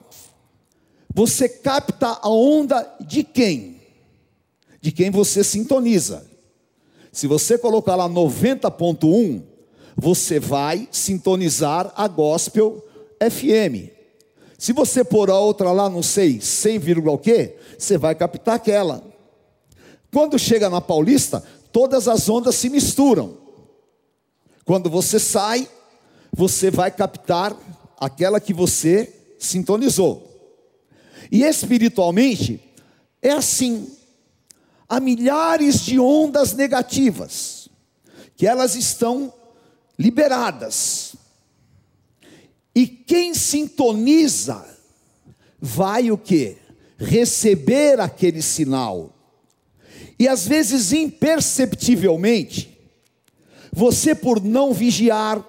Você 1.14 1.48
capta 1.48 2.18
a 2.22 2.28
onda 2.28 2.96
de 3.00 3.24
quem? 3.24 3.80
De 4.80 4.92
quem 4.92 5.10
você 5.10 5.42
sintoniza. 5.42 6.26
Se 7.10 7.26
você 7.26 7.58
colocar 7.58 7.96
lá 7.96 8.08
90.1, 8.08 9.42
você 9.96 10.38
vai 10.38 10.88
sintonizar 10.92 11.92
a 11.96 12.06
Gospel 12.06 12.86
FM. 13.20 13.90
Se 14.56 14.72
você 14.72 15.02
pôr 15.02 15.30
a 15.30 15.38
outra 15.38 15.72
lá, 15.72 15.88
não 15.88 16.02
sei, 16.02 16.40
100, 16.40 16.78
o 17.06 17.18
quê, 17.18 17.56
você 17.76 17.96
vai 17.98 18.14
captar 18.14 18.56
aquela. 18.56 19.02
Quando 20.12 20.38
chega 20.38 20.70
na 20.70 20.80
Paulista, 20.80 21.42
todas 21.78 22.08
as 22.08 22.28
ondas 22.28 22.56
se 22.56 22.68
misturam. 22.68 23.38
Quando 24.64 24.90
você 24.90 25.16
sai, 25.20 25.70
você 26.32 26.72
vai 26.72 26.90
captar 26.90 27.56
aquela 28.00 28.40
que 28.40 28.52
você 28.52 29.36
sintonizou. 29.38 30.28
E 31.30 31.44
espiritualmente, 31.44 32.60
é 33.22 33.30
assim. 33.30 33.96
Há 34.88 34.98
milhares 34.98 35.82
de 35.82 36.00
ondas 36.00 36.52
negativas, 36.52 37.68
que 38.36 38.44
elas 38.44 38.74
estão 38.74 39.32
liberadas. 39.96 41.14
E 42.74 42.88
quem 42.88 43.34
sintoniza 43.34 44.66
vai 45.60 46.10
o 46.10 46.18
que? 46.18 46.56
Receber 46.98 48.00
aquele 48.00 48.42
sinal. 48.42 49.14
E 50.18 50.26
às 50.26 50.46
vezes 50.46 50.92
imperceptivelmente, 50.92 52.76
você 53.72 54.14
por 54.14 54.42
não 54.42 54.72
vigiar, 54.72 55.44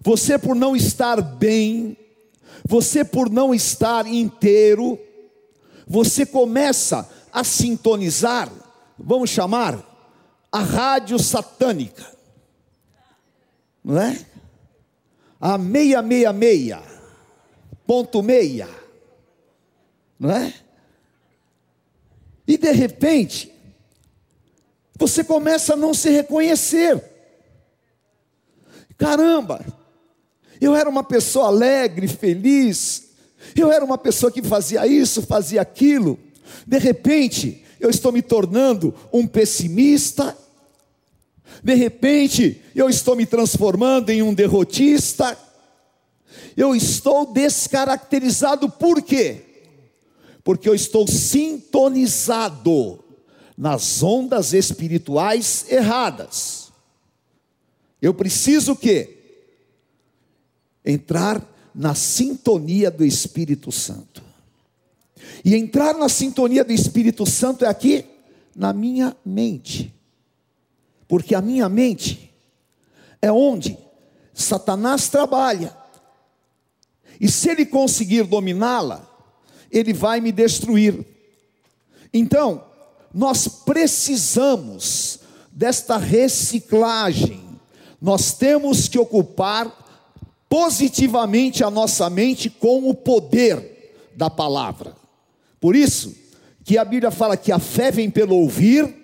você 0.00 0.38
por 0.38 0.56
não 0.56 0.74
estar 0.74 1.20
bem, 1.20 1.96
você 2.66 3.04
por 3.04 3.28
não 3.28 3.54
estar 3.54 4.06
inteiro, 4.06 4.98
você 5.86 6.24
começa 6.24 7.08
a 7.32 7.44
sintonizar, 7.44 8.50
vamos 8.98 9.30
chamar, 9.30 9.78
a 10.50 10.60
rádio 10.60 11.18
satânica, 11.18 12.06
não 13.84 14.00
é? 14.00 14.24
a 15.40 15.58
666, 15.58 16.78
ponto 17.86 18.22
meia, 18.22 18.68
não 20.18 20.30
é? 20.30 20.54
E 22.48 22.56
de 22.56 22.72
repente, 22.72 23.52
você 24.98 25.22
começa 25.22 25.74
a 25.74 25.76
não 25.76 25.92
se 25.92 26.10
reconhecer. 26.10 27.02
Caramba, 28.96 29.64
Eu 30.58 30.74
era 30.74 30.88
uma 30.88 31.04
pessoa 31.04 31.48
alegre, 31.48 32.08
feliz. 32.08 33.10
Eu 33.54 33.70
era 33.70 33.84
uma 33.84 33.98
pessoa 33.98 34.32
que 34.32 34.42
fazia 34.42 34.86
isso, 34.86 35.20
fazia 35.20 35.60
aquilo. 35.60 36.18
De 36.66 36.78
repente, 36.78 37.62
eu 37.78 37.90
estou 37.90 38.10
me 38.10 38.22
tornando 38.22 38.94
um 39.12 39.26
pessimista. 39.26 40.34
De 41.62 41.74
repente, 41.74 42.62
eu 42.74 42.88
estou 42.88 43.14
me 43.14 43.26
transformando 43.26 44.08
em 44.08 44.22
um 44.22 44.32
derrotista. 44.32 45.36
Eu 46.56 46.74
estou 46.74 47.26
descaracterizado 47.26 48.70
por 48.70 49.02
quê? 49.02 49.42
Porque 50.42 50.66
eu 50.66 50.74
estou 50.74 51.06
sintonizado 51.06 53.04
nas 53.56 54.02
ondas 54.02 54.52
espirituais 54.52 55.64
erradas. 55.70 56.72
Eu 58.00 58.12
preciso 58.12 58.72
o 58.72 58.76
quê? 58.76 59.16
Entrar 60.84 61.42
na 61.74 61.94
sintonia 61.94 62.90
do 62.90 63.04
Espírito 63.04 63.72
Santo. 63.72 64.22
E 65.44 65.54
entrar 65.54 65.94
na 65.94 66.08
sintonia 66.08 66.64
do 66.64 66.72
Espírito 66.72 67.24
Santo 67.24 67.64
é 67.64 67.68
aqui 67.68 68.04
na 68.54 68.72
minha 68.72 69.16
mente. 69.24 69.94
Porque 71.08 71.34
a 71.34 71.40
minha 71.40 71.68
mente 71.68 72.32
é 73.22 73.32
onde 73.32 73.78
Satanás 74.34 75.08
trabalha. 75.08 75.76
E 77.20 77.28
se 77.28 77.50
ele 77.50 77.64
conseguir 77.64 78.24
dominá-la, 78.24 79.08
ele 79.70 79.92
vai 79.92 80.20
me 80.20 80.30
destruir. 80.30 81.04
Então, 82.12 82.64
nós 83.12 83.48
precisamos 83.48 85.20
desta 85.50 85.96
reciclagem. 85.96 87.44
Nós 88.00 88.32
temos 88.34 88.88
que 88.88 88.98
ocupar 88.98 89.72
positivamente 90.48 91.64
a 91.64 91.70
nossa 91.70 92.08
mente 92.10 92.50
com 92.50 92.88
o 92.88 92.94
poder 92.94 94.10
da 94.14 94.30
palavra. 94.30 94.94
Por 95.60 95.74
isso 95.74 96.14
que 96.64 96.76
a 96.76 96.84
Bíblia 96.84 97.10
fala 97.10 97.36
que 97.36 97.52
a 97.52 97.58
fé 97.58 97.90
vem 97.90 98.10
pelo 98.10 98.36
ouvir 98.36 98.94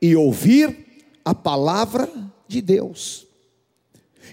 e 0.00 0.16
ouvir 0.16 1.04
a 1.24 1.34
palavra 1.34 2.10
de 2.48 2.60
Deus. 2.60 3.26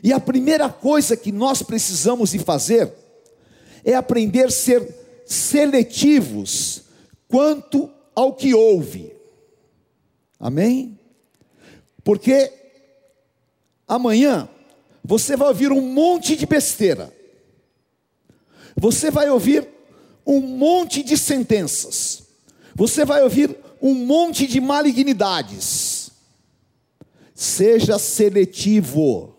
E 0.03 0.11
a 0.11 0.19
primeira 0.19 0.69
coisa 0.69 1.15
que 1.15 1.31
nós 1.31 1.61
precisamos 1.61 2.31
de 2.31 2.39
fazer 2.39 2.91
é 3.83 3.93
aprender 3.93 4.45
a 4.45 4.51
ser 4.51 4.87
seletivos 5.25 6.83
quanto 7.27 7.89
ao 8.15 8.33
que 8.33 8.53
ouve. 8.53 9.15
Amém? 10.39 10.99
Porque 12.03 12.51
amanhã 13.87 14.49
você 15.03 15.35
vai 15.35 15.49
ouvir 15.49 15.71
um 15.71 15.81
monte 15.81 16.35
de 16.35 16.45
besteira. 16.45 17.13
Você 18.75 19.11
vai 19.11 19.29
ouvir 19.29 19.67
um 20.25 20.39
monte 20.39 21.03
de 21.03 21.17
sentenças. 21.17 22.23
Você 22.75 23.03
vai 23.03 23.21
ouvir 23.21 23.55
um 23.81 23.93
monte 23.93 24.47
de 24.47 24.59
malignidades. 24.61 26.11
Seja 27.33 27.97
seletivo. 27.97 29.35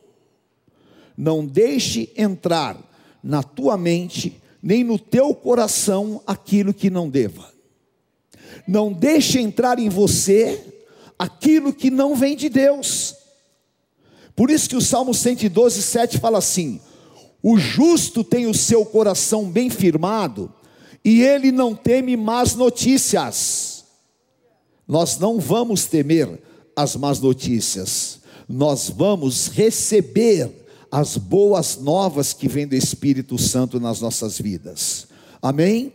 Não 1.16 1.46
deixe 1.46 2.12
entrar 2.16 2.76
na 3.22 3.42
tua 3.42 3.76
mente 3.76 4.40
nem 4.62 4.82
no 4.84 4.98
teu 4.98 5.34
coração 5.34 6.22
aquilo 6.26 6.74
que 6.74 6.90
não 6.90 7.08
deva. 7.08 7.51
Não 8.66 8.92
deixe 8.92 9.40
entrar 9.40 9.78
em 9.78 9.88
você 9.88 10.60
aquilo 11.18 11.72
que 11.72 11.90
não 11.90 12.16
vem 12.16 12.36
de 12.36 12.48
Deus. 12.48 13.14
Por 14.34 14.50
isso 14.50 14.68
que 14.68 14.76
o 14.76 14.80
Salmo 14.80 15.14
112, 15.14 15.82
7 15.82 16.18
fala 16.18 16.38
assim: 16.38 16.80
O 17.42 17.58
justo 17.58 18.24
tem 18.24 18.46
o 18.46 18.54
seu 18.54 18.84
coração 18.84 19.48
bem 19.48 19.70
firmado, 19.70 20.52
e 21.04 21.22
ele 21.22 21.52
não 21.52 21.74
teme 21.74 22.16
más 22.16 22.54
notícias. 22.54 23.84
Nós 24.86 25.18
não 25.18 25.38
vamos 25.38 25.86
temer 25.86 26.40
as 26.74 26.96
más 26.96 27.20
notícias, 27.20 28.20
nós 28.48 28.88
vamos 28.88 29.48
receber 29.48 30.50
as 30.90 31.16
boas 31.16 31.78
novas 31.78 32.32
que 32.32 32.48
vêm 32.48 32.66
do 32.66 32.74
Espírito 32.74 33.38
Santo 33.38 33.80
nas 33.80 34.00
nossas 34.00 34.38
vidas. 34.38 35.06
Amém? 35.40 35.92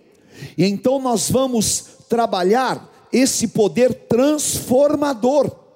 E 0.58 0.65
então 0.65 1.00
nós 1.00 1.30
vamos 1.30 1.86
trabalhar 2.10 3.08
esse 3.12 3.50
poder 3.50 3.93
transformador 3.93 5.67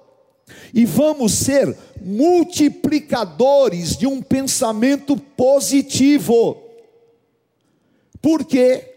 e 0.74 0.84
vamos 0.84 1.32
ser 1.32 1.76
multiplicadores 2.00 3.96
de 3.96 4.06
um 4.06 4.20
pensamento 4.20 5.16
positivo, 5.16 6.60
porque 8.20 8.88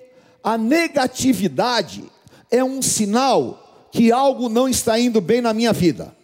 a 0.44 0.58
negatividade 0.58 2.04
é 2.52 2.64
um 2.64 2.82
sinal 2.82 3.88
que 3.92 4.12
algo 4.12 4.50
não 4.50 4.68
está 4.68 5.00
indo 5.00 5.22
bem 5.22 5.42
na 5.42 5.54
minha 5.54 5.74
vida. 5.74 6.16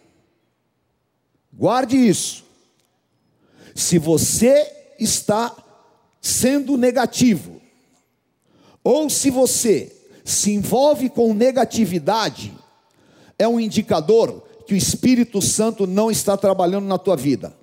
Guarde 1.54 1.98
isso. 1.98 2.44
Se 3.76 3.98
você 3.98 4.94
está 5.00 5.56
sendo 6.22 6.78
negativo, 6.78 7.61
ou 8.84 9.10
se 9.10 9.30
você 9.30 9.92
se 10.24 10.52
envolve 10.52 11.10
com 11.10 11.34
negatividade, 11.34 12.54
é 13.38 13.48
um 13.48 13.60
indicador 13.60 14.44
que 14.66 14.74
o 14.74 14.78
Espírito 14.78 15.42
Santo 15.42 15.86
não 15.88 16.10
está 16.10 16.38
trabalhando 16.38 16.86
na 16.86 16.98
tua 16.98 17.16
vida. 17.16 17.54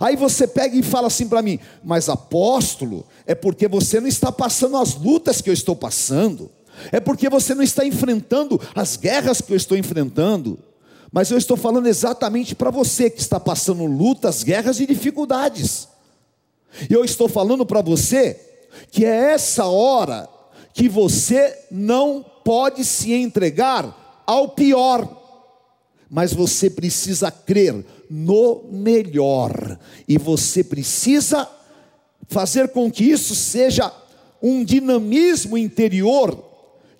Aí 0.00 0.16
você 0.16 0.46
pega 0.46 0.76
e 0.76 0.82
fala 0.82 1.08
assim 1.08 1.28
para 1.28 1.42
mim, 1.42 1.58
mas 1.82 2.08
apóstolo, 2.08 3.06
é 3.26 3.34
porque 3.34 3.68
você 3.68 4.00
não 4.00 4.08
está 4.08 4.32
passando 4.32 4.76
as 4.76 4.94
lutas 4.94 5.40
que 5.40 5.50
eu 5.50 5.54
estou 5.54 5.76
passando, 5.76 6.50
é 6.90 7.00
porque 7.00 7.28
você 7.28 7.54
não 7.54 7.62
está 7.62 7.84
enfrentando 7.84 8.60
as 8.74 8.96
guerras 8.96 9.40
que 9.40 9.52
eu 9.52 9.56
estou 9.56 9.76
enfrentando. 9.76 10.58
Mas 11.12 11.30
eu 11.30 11.38
estou 11.38 11.56
falando 11.56 11.86
exatamente 11.86 12.56
para 12.56 12.70
você 12.70 13.08
que 13.08 13.20
está 13.20 13.38
passando 13.38 13.84
lutas, 13.84 14.42
guerras 14.42 14.80
e 14.80 14.86
dificuldades. 14.86 15.86
Eu 16.90 17.04
estou 17.04 17.28
falando 17.28 17.64
para 17.64 17.80
você 17.80 18.40
que 18.90 19.04
é 19.04 19.32
essa 19.32 19.66
hora 19.66 20.28
que 20.74 20.90
você 20.90 21.66
não 21.70 22.22
pode 22.44 22.84
se 22.84 23.14
entregar 23.14 24.22
ao 24.26 24.50
pior 24.50 25.24
mas 26.14 26.32
você 26.32 26.70
precisa 26.70 27.28
crer 27.28 27.84
no 28.08 28.62
melhor, 28.70 29.76
e 30.06 30.16
você 30.16 30.62
precisa 30.62 31.50
fazer 32.28 32.68
com 32.68 32.88
que 32.88 33.02
isso 33.02 33.34
seja 33.34 33.92
um 34.40 34.64
dinamismo 34.64 35.58
interior 35.58 36.38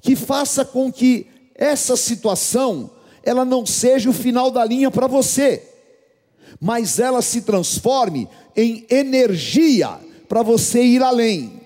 que 0.00 0.16
faça 0.16 0.64
com 0.64 0.92
que 0.92 1.28
essa 1.54 1.96
situação 1.96 2.90
ela 3.22 3.44
não 3.44 3.64
seja 3.64 4.10
o 4.10 4.12
final 4.12 4.50
da 4.50 4.64
linha 4.64 4.90
para 4.90 5.06
você, 5.06 5.62
mas 6.60 6.98
ela 6.98 7.22
se 7.22 7.42
transforme 7.42 8.28
em 8.56 8.84
energia 8.90 9.96
para 10.28 10.42
você 10.42 10.82
ir 10.82 11.04
além. 11.04 11.60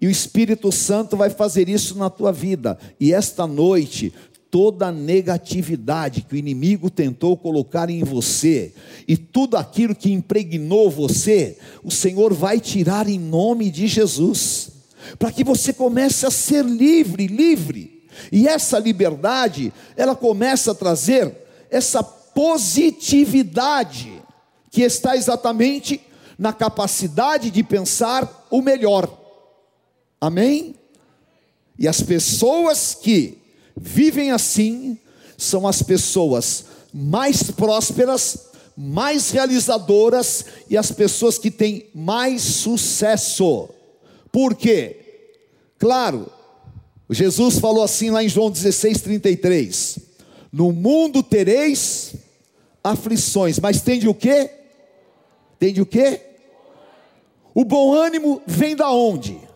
E 0.00 0.06
o 0.06 0.10
Espírito 0.10 0.72
Santo 0.72 1.16
vai 1.16 1.28
fazer 1.28 1.68
isso 1.68 1.98
na 1.98 2.08
tua 2.08 2.32
vida. 2.32 2.78
E 2.98 3.12
esta 3.12 3.46
noite 3.46 4.14
toda 4.50 4.88
a 4.88 4.92
negatividade 4.92 6.22
que 6.22 6.34
o 6.34 6.38
inimigo 6.38 6.90
tentou 6.90 7.36
colocar 7.36 7.88
em 7.88 8.02
você 8.02 8.74
e 9.06 9.16
tudo 9.16 9.56
aquilo 9.56 9.94
que 9.94 10.12
impregnou 10.12 10.90
você, 10.90 11.56
o 11.84 11.90
Senhor 11.90 12.34
vai 12.34 12.58
tirar 12.58 13.08
em 13.08 13.18
nome 13.18 13.70
de 13.70 13.86
Jesus, 13.86 14.70
para 15.18 15.30
que 15.30 15.44
você 15.44 15.72
comece 15.72 16.26
a 16.26 16.30
ser 16.30 16.64
livre, 16.64 17.26
livre. 17.26 18.02
E 18.32 18.48
essa 18.48 18.78
liberdade, 18.78 19.72
ela 19.96 20.16
começa 20.16 20.72
a 20.72 20.74
trazer 20.74 21.32
essa 21.70 22.02
positividade 22.02 24.20
que 24.70 24.82
está 24.82 25.16
exatamente 25.16 26.00
na 26.38 26.52
capacidade 26.52 27.50
de 27.50 27.62
pensar 27.62 28.46
o 28.50 28.60
melhor. 28.60 29.19
Amém? 30.20 30.74
E 31.78 31.88
as 31.88 32.02
pessoas 32.02 32.94
que 32.94 33.38
vivem 33.74 34.30
assim 34.30 34.98
são 35.38 35.66
as 35.66 35.82
pessoas 35.82 36.66
mais 36.92 37.50
prósperas, 37.50 38.50
mais 38.76 39.30
realizadoras 39.30 40.44
e 40.68 40.76
as 40.76 40.92
pessoas 40.92 41.38
que 41.38 41.50
têm 41.50 41.86
mais 41.94 42.42
sucesso. 42.42 43.70
Por 44.30 44.54
quê? 44.54 44.96
Claro, 45.78 46.30
Jesus 47.08 47.58
falou 47.58 47.82
assim 47.82 48.10
lá 48.10 48.22
em 48.22 48.28
João 48.28 48.50
16, 48.50 49.00
33: 49.00 49.98
No 50.52 50.72
mundo 50.72 51.22
tereis 51.22 52.14
aflições, 52.84 53.58
mas 53.58 53.80
tem 53.80 53.98
de 53.98 54.08
o 54.08 54.14
quê? 54.14 54.50
Tem 55.58 55.72
de 55.72 55.80
o 55.80 55.86
quê? 55.86 56.20
O 57.54 57.64
bom 57.64 57.94
ânimo 57.94 58.42
vem 58.46 58.76
da 58.76 58.90
onde? 58.90 59.49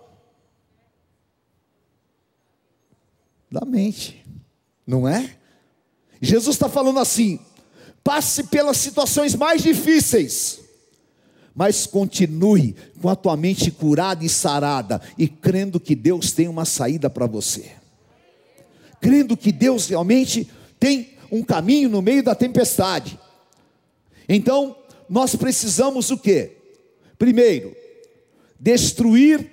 Da 3.54 3.64
mente, 3.64 4.26
não 4.84 5.06
é? 5.06 5.36
Jesus 6.20 6.56
está 6.56 6.68
falando 6.68 6.98
assim: 6.98 7.38
passe 8.02 8.44
pelas 8.44 8.76
situações 8.76 9.36
mais 9.36 9.62
difíceis, 9.62 10.60
mas 11.54 11.86
continue 11.86 12.74
com 13.00 13.08
a 13.08 13.14
tua 13.14 13.36
mente 13.36 13.70
curada 13.70 14.24
e 14.24 14.28
sarada 14.28 15.00
e 15.16 15.28
crendo 15.28 15.78
que 15.78 15.94
Deus 15.94 16.32
tem 16.32 16.48
uma 16.48 16.64
saída 16.64 17.08
para 17.08 17.26
você. 17.26 17.70
Crendo 19.00 19.36
que 19.36 19.52
Deus 19.52 19.86
realmente 19.86 20.50
tem 20.80 21.16
um 21.30 21.44
caminho 21.44 21.88
no 21.88 22.02
meio 22.02 22.24
da 22.24 22.34
tempestade. 22.34 23.20
Então, 24.28 24.74
nós 25.08 25.36
precisamos 25.36 26.10
o 26.10 26.18
quê? 26.18 26.56
Primeiro, 27.16 27.76
destruir 28.58 29.48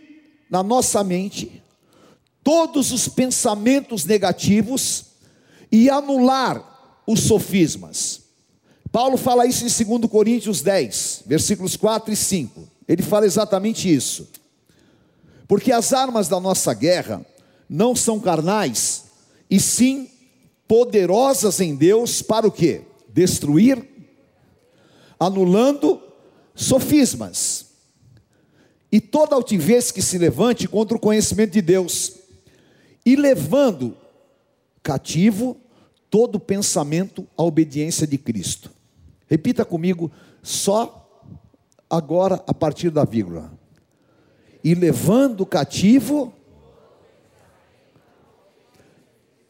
na 0.50 0.64
nossa 0.64 1.04
mente 1.04 1.61
todos 2.44 2.92
os 2.92 3.08
pensamentos 3.08 4.06
negativos 4.06 5.06
e 5.72 5.90
anular 5.90 7.02
os 7.08 7.22
sofismas. 7.22 8.22
Paulo 8.92 9.18
fala 9.18 9.46
isso 9.46 9.64
em 9.64 9.98
2 10.00 10.12
Coríntios 10.12 10.62
10, 10.62 11.24
versículos 11.26 11.78
4 11.78 12.14
e 12.14 12.16
5. 12.16 12.68
Ele 12.88 13.02
fala 13.02 13.26
exatamente 13.26 13.94
isso. 13.94 14.30
Porque 15.48 15.72
as 15.72 15.94
armas 15.94 16.28
da 16.28 16.40
nossa 16.40 16.74
guerra 16.74 17.26
não 17.70 17.96
são 17.96 18.20
carnais, 18.20 19.06
e 19.50 19.60
sim 19.60 20.10
poderosas 20.68 21.60
em 21.60 21.76
Deus 21.76 22.22
para 22.22 22.48
o 22.48 22.52
que? 22.52 22.82
Destruir, 23.14 23.86
anulando 25.20 26.02
sofismas 26.56 27.68
e 28.92 29.00
toda 29.00 29.36
altivez 29.36 29.92
que 29.92 30.02
se 30.02 30.18
levante 30.18 30.68
contra 30.68 30.98
o 30.98 31.00
conhecimento 31.00 31.52
de 31.52 31.62
Deus, 31.62 32.14
e 33.06 33.16
levando 33.16 33.98
cativo 34.84 35.58
todo 36.10 36.40
pensamento 36.40 37.28
à 37.38 37.44
obediência 37.44 38.06
de 38.06 38.18
Cristo. 38.18 38.72
Repita 39.28 39.64
comigo, 39.64 40.12
só 40.44 41.10
agora 41.90 42.44
a 42.46 42.54
partir 42.54 42.90
da 42.90 43.04
vírgula. 43.06 43.52
E 44.64 44.76
levando 44.76 45.46
cativo, 45.46 46.34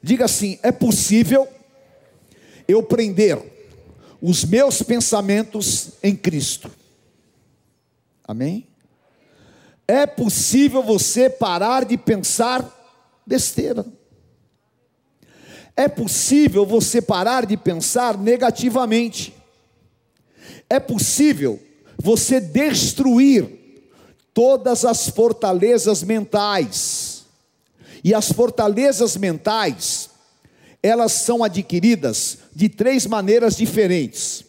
diga 0.02 0.26
assim: 0.26 0.60
é 0.62 0.72
possível 0.72 1.48
eu 2.68 2.84
prender 2.84 3.40
os 4.22 4.46
meus 4.46 4.82
pensamentos 4.84 5.94
em 6.04 6.16
Cristo. 6.16 6.70
Amém? 8.24 8.68
É 9.88 10.06
possível 10.06 10.84
você 10.84 11.30
parar 11.30 11.84
de 11.84 11.98
pensar 11.98 12.81
besteira. 13.26 13.86
É 15.76 15.88
possível 15.88 16.66
você 16.66 17.02
parar 17.02 17.46
de 17.46 17.56
pensar 17.58 18.18
negativamente. 18.18 19.34
É 20.70 20.80
possível 20.80 21.60
você 21.98 22.40
destruir 22.40 23.48
todas 24.34 24.86
as 24.86 25.10
fortalezas 25.10 26.04
mentais. 26.04 27.26
E 28.04 28.14
as 28.14 28.32
fortalezas 28.32 29.16
mentais, 29.16 30.10
elas 30.82 31.12
são 31.12 31.44
adquiridas 31.44 32.40
de 32.54 32.68
três 32.68 33.06
maneiras 33.06 33.56
diferentes. 33.56 34.44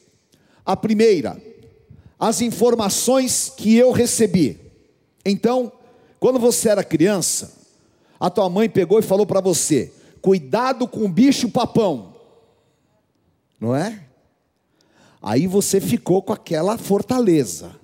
A 0.64 0.76
primeira, 0.76 1.40
as 2.18 2.40
informações 2.40 3.52
que 3.56 3.76
eu 3.76 3.90
recebi. 3.90 4.58
Então, 5.24 5.72
quando 6.18 6.38
você 6.38 6.68
era 6.68 6.84
criança, 6.84 7.52
a 8.22 8.30
tua 8.30 8.48
mãe 8.48 8.70
pegou 8.70 9.00
e 9.00 9.02
falou 9.02 9.26
para 9.26 9.40
você: 9.40 9.92
cuidado 10.20 10.86
com 10.86 11.00
o 11.00 11.08
bicho 11.08 11.48
papão, 11.48 12.14
não 13.58 13.74
é? 13.74 14.06
Aí 15.20 15.48
você 15.48 15.80
ficou 15.80 16.22
com 16.22 16.32
aquela 16.32 16.78
fortaleza: 16.78 17.74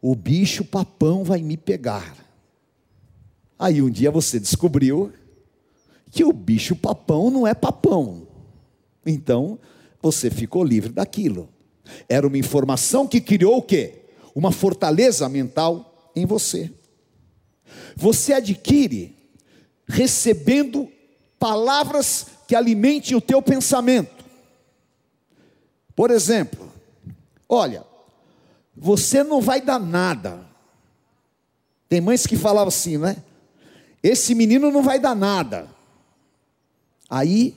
o 0.00 0.14
bicho 0.14 0.64
papão 0.64 1.24
vai 1.24 1.42
me 1.42 1.56
pegar. 1.56 2.14
Aí 3.58 3.82
um 3.82 3.90
dia 3.90 4.12
você 4.12 4.38
descobriu 4.38 5.12
que 6.08 6.22
o 6.22 6.32
bicho 6.32 6.76
papão 6.76 7.28
não 7.28 7.44
é 7.44 7.52
papão. 7.52 8.28
Então, 9.04 9.58
você 10.00 10.30
ficou 10.30 10.62
livre 10.62 10.92
daquilo. 10.92 11.48
Era 12.08 12.28
uma 12.28 12.38
informação 12.38 13.08
que 13.08 13.20
criou 13.20 13.56
o 13.56 13.62
quê? 13.62 14.04
Uma 14.36 14.52
fortaleza 14.52 15.28
mental 15.28 16.12
em 16.14 16.24
você. 16.24 16.70
Você 17.96 18.32
adquire 18.32 19.19
recebendo 19.90 20.90
palavras 21.38 22.26
que 22.46 22.54
alimentem 22.54 23.16
o 23.16 23.20
teu 23.20 23.42
pensamento. 23.42 24.24
Por 25.94 26.10
exemplo, 26.10 26.72
olha, 27.48 27.84
você 28.76 29.22
não 29.22 29.40
vai 29.40 29.60
dar 29.60 29.78
nada. 29.78 30.46
Tem 31.88 32.00
mães 32.00 32.26
que 32.26 32.36
falavam 32.36 32.68
assim, 32.68 32.96
né? 32.96 33.16
Esse 34.02 34.34
menino 34.34 34.70
não 34.70 34.82
vai 34.82 34.98
dar 34.98 35.14
nada. 35.14 35.68
Aí 37.08 37.56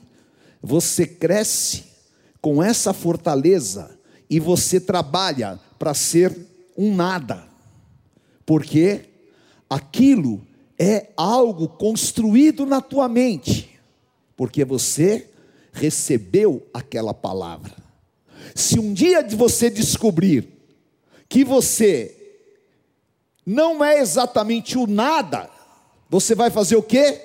você 0.60 1.06
cresce 1.06 1.84
com 2.40 2.62
essa 2.62 2.92
fortaleza 2.92 3.96
e 4.28 4.40
você 4.40 4.80
trabalha 4.80 5.58
para 5.78 5.94
ser 5.94 6.36
um 6.76 6.94
nada, 6.94 7.46
porque 8.44 9.04
aquilo 9.70 10.44
é 10.78 11.12
algo 11.16 11.68
construído 11.68 12.66
na 12.66 12.80
tua 12.80 13.08
mente, 13.08 13.78
porque 14.36 14.64
você 14.64 15.28
recebeu 15.72 16.66
aquela 16.72 17.14
palavra. 17.14 17.74
Se 18.54 18.78
um 18.78 18.92
dia 18.92 19.26
você 19.28 19.70
descobrir 19.70 20.48
que 21.28 21.44
você 21.44 22.14
não 23.44 23.84
é 23.84 23.98
exatamente 23.98 24.78
o 24.78 24.86
nada, 24.86 25.50
você 26.08 26.34
vai 26.34 26.50
fazer 26.50 26.76
o 26.76 26.82
que? 26.82 27.20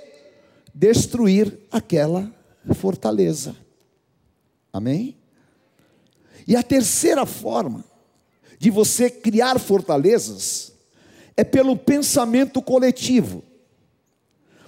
Destruir 0.74 1.60
aquela 1.72 2.32
fortaleza. 2.76 3.56
Amém? 4.72 5.18
E 6.48 6.56
a 6.56 6.64
terceira 6.64 7.26
forma 7.26 7.84
de 8.58 8.70
você 8.70 9.10
criar 9.10 9.60
fortalezas 9.60 10.74
é 11.40 11.44
pelo 11.46 11.78
pensamento 11.78 12.62
coletivo. 12.62 13.42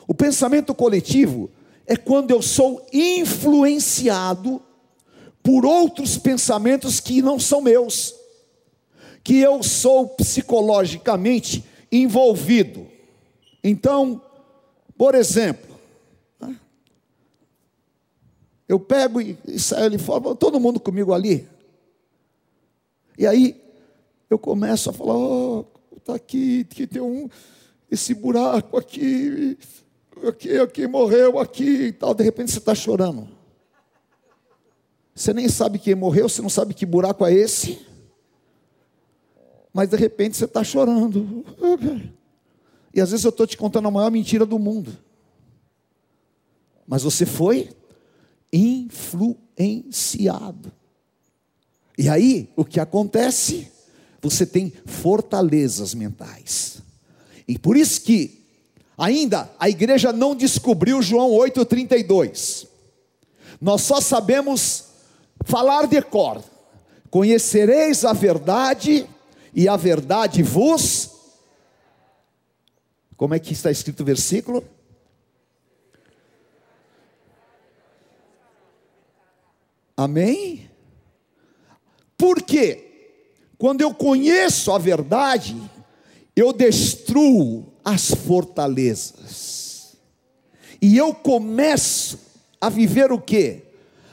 O 0.08 0.14
pensamento 0.14 0.74
coletivo 0.74 1.52
é 1.86 1.98
quando 1.98 2.32
eu 2.32 2.42
sou 2.42 2.88
influenciado 2.94 4.62
por 5.44 5.66
outros 5.66 6.18
pensamentos 6.18 7.02
que 7.02 7.22
não 7.22 7.38
são 7.38 7.60
meus, 7.60 8.16
que 9.22 9.40
eu 9.40 9.62
sou 9.62 10.08
psicologicamente 10.08 11.66
envolvido. 11.92 12.88
Então, 13.62 14.22
por 14.98 15.14
exemplo, 15.14 15.78
né, 16.40 16.58
eu 18.66 18.80
pego 18.80 19.20
e, 19.20 19.38
saio 19.60 19.88
ali 19.88 19.98
fora, 19.98 20.34
todo 20.36 20.58
mundo 20.58 20.80
comigo 20.80 21.12
ali. 21.14 21.46
E 23.18 23.28
aí 23.28 23.62
eu 24.30 24.40
começo 24.40 24.90
a 24.90 24.94
falar, 24.94 25.18
oh, 25.18 25.66
está 26.02 26.16
aqui, 26.16 26.66
que 26.66 26.86
tem 26.86 27.02
um, 27.02 27.30
esse 27.90 28.14
buraco 28.14 28.78
aqui, 28.78 29.58
aqui, 30.28 30.58
aqui, 30.58 30.88
morreu 30.88 31.40
aqui 31.40 31.88
e 31.88 31.94
tal. 31.94 32.14
De 32.14 32.24
repente 32.24 32.52
você 32.52 32.58
está 32.58 32.76
chorando. 32.76 33.30
Você 35.16 35.34
nem 35.34 35.48
sabe 35.48 35.80
quem 35.80 35.96
morreu, 35.96 36.28
você 36.28 36.42
não 36.42 36.50
sabe 36.50 36.74
que 36.74 36.86
buraco 36.86 37.26
é 37.26 37.34
esse. 37.34 37.86
Mas 39.74 39.90
de 39.90 39.96
repente 39.96 40.36
você 40.36 40.46
está 40.46 40.64
chorando. 40.64 41.46
E 42.94 43.00
às 43.00 43.12
vezes 43.12 43.24
eu 43.24 43.30
estou 43.30 43.48
te 43.48 43.56
contando 43.56 43.88
a 43.88 43.92
maior 43.92 44.12
mentira 44.12 44.46
do 44.46 44.60
mundo. 44.60 44.92
Mas 46.88 47.04
você 47.04 47.26
foi 47.26 47.70
influenciado. 48.52 50.74
E 51.98 52.10
aí, 52.10 52.52
o 52.56 52.66
que 52.66 52.80
acontece? 52.80 53.72
Você 54.22 54.46
tem 54.46 54.72
fortalezas 54.86 55.94
mentais. 55.94 56.82
E 57.48 57.58
por 57.58 57.76
isso 57.76 58.02
que 58.02 58.46
ainda 58.98 59.50
a 59.60 59.70
igreja 59.70 60.14
não 60.14 60.36
descobriu 60.36 61.02
João 61.02 61.32
8:32. 61.32 62.68
Nós 63.60 63.82
só 63.82 64.00
sabemos 64.00 64.86
falar 65.46 65.88
de 65.88 66.02
cor. 66.02 66.44
Conhecereis 67.10 68.06
a 68.06 68.14
verdade 68.14 69.08
e 69.54 69.68
a 69.68 69.76
verdade 69.76 70.42
vos 70.42 71.10
Como 73.18 73.36
é 73.36 73.40
que 73.40 73.54
está 73.54 73.70
escrito 73.70 74.02
o 74.02 74.06
versículo? 74.06 74.64
Amém? 79.96 80.72
Por 82.18 82.42
quê? 82.42 82.91
Quando 83.62 83.82
eu 83.82 83.93
conheço 83.93 84.71
a 84.71 84.80
verdade, 84.80 85.56
eu 86.36 86.52
destruo 86.52 87.71
as 87.86 88.10
fortalezas. 88.10 89.97
E 90.82 90.97
eu 90.97 91.13
começo 91.13 92.17
a 92.60 92.69
viver 92.69 93.12
o 93.12 93.21
que? 93.21 93.62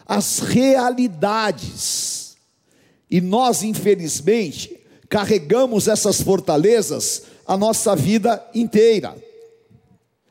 As 0.06 0.40
realidades. 0.40 2.36
E 3.10 3.22
nós, 3.22 3.62
infelizmente, 3.62 4.78
carregamos 5.08 5.88
essas 5.88 6.20
fortalezas 6.20 7.22
a 7.46 7.56
nossa 7.56 7.96
vida 7.96 8.46
inteira. 8.54 9.16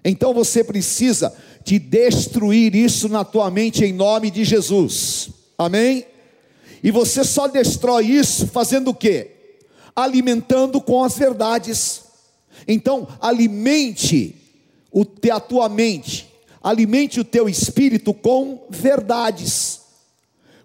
Então 0.06 0.32
você 0.32 0.64
precisa 0.64 1.36
de 1.66 1.80
destruir 1.80 2.76
isso 2.76 3.10
na 3.10 3.26
tua 3.26 3.50
mente 3.50 3.84
em 3.84 3.94
nome 3.94 4.30
de 4.30 4.46
Jesus. 4.46 5.32
Amém? 5.58 6.06
E 6.84 6.92
você 6.92 7.24
só 7.24 7.48
destrói 7.48 8.06
isso 8.06 8.48
fazendo 8.48 8.90
o 8.90 8.94
quê? 8.94 9.32
Alimentando 9.96 10.80
com 10.80 11.04
as 11.04 11.18
verdades. 11.18 12.04
Então, 12.68 13.08
alimente 13.20 14.36
o 14.92 15.04
te, 15.04 15.30
a 15.32 15.40
tua 15.40 15.70
mente, 15.70 16.34
alimente 16.62 17.20
o 17.20 17.26
teu 17.26 17.50
espírito 17.50 18.14
com 18.14 18.66
verdades. 18.70 19.82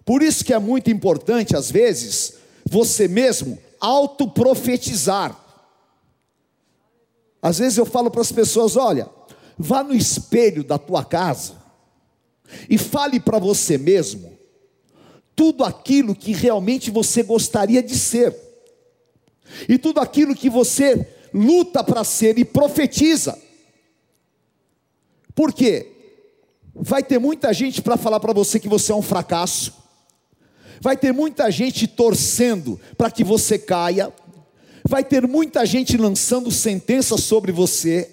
Por 0.05 0.21
isso 0.21 0.43
que 0.43 0.53
é 0.53 0.59
muito 0.59 0.91
importante, 0.91 1.55
às 1.55 1.71
vezes, 1.71 2.35
você 2.65 3.07
mesmo 3.07 3.57
autoprofetizar. 3.79 5.39
Às 7.41 7.59
vezes 7.59 7.77
eu 7.77 7.85
falo 7.85 8.09
para 8.09 8.21
as 8.21 8.31
pessoas: 8.31 8.77
olha, 8.77 9.09
vá 9.57 9.83
no 9.83 9.93
espelho 9.93 10.63
da 10.63 10.77
tua 10.77 11.03
casa 11.03 11.55
e 12.69 12.77
fale 12.77 13.19
para 13.19 13.39
você 13.39 13.77
mesmo 13.77 14.32
tudo 15.35 15.63
aquilo 15.63 16.15
que 16.15 16.31
realmente 16.31 16.91
você 16.91 17.23
gostaria 17.23 17.81
de 17.81 17.97
ser, 17.97 18.35
e 19.67 19.77
tudo 19.77 19.99
aquilo 19.99 20.35
que 20.35 20.49
você 20.49 21.07
luta 21.33 21.83
para 21.83 22.03
ser 22.03 22.37
e 22.37 22.45
profetiza. 22.45 23.37
Por 25.35 25.53
quê? 25.53 25.91
Vai 26.75 27.03
ter 27.03 27.19
muita 27.19 27.53
gente 27.53 27.81
para 27.81 27.97
falar 27.97 28.19
para 28.19 28.33
você 28.33 28.59
que 28.59 28.67
você 28.67 28.91
é 28.91 28.95
um 28.95 29.01
fracasso, 29.01 29.73
vai 30.81 30.97
ter 30.97 31.11
muita 31.11 31.49
gente 31.51 31.87
torcendo 31.87 32.79
para 32.97 33.11
que 33.11 33.23
você 33.23 33.57
caia, 33.57 34.11
vai 34.87 35.03
ter 35.03 35.27
muita 35.27 35.65
gente 35.65 35.97
lançando 35.97 36.51
sentenças 36.51 37.21
sobre 37.21 37.51
você, 37.51 38.09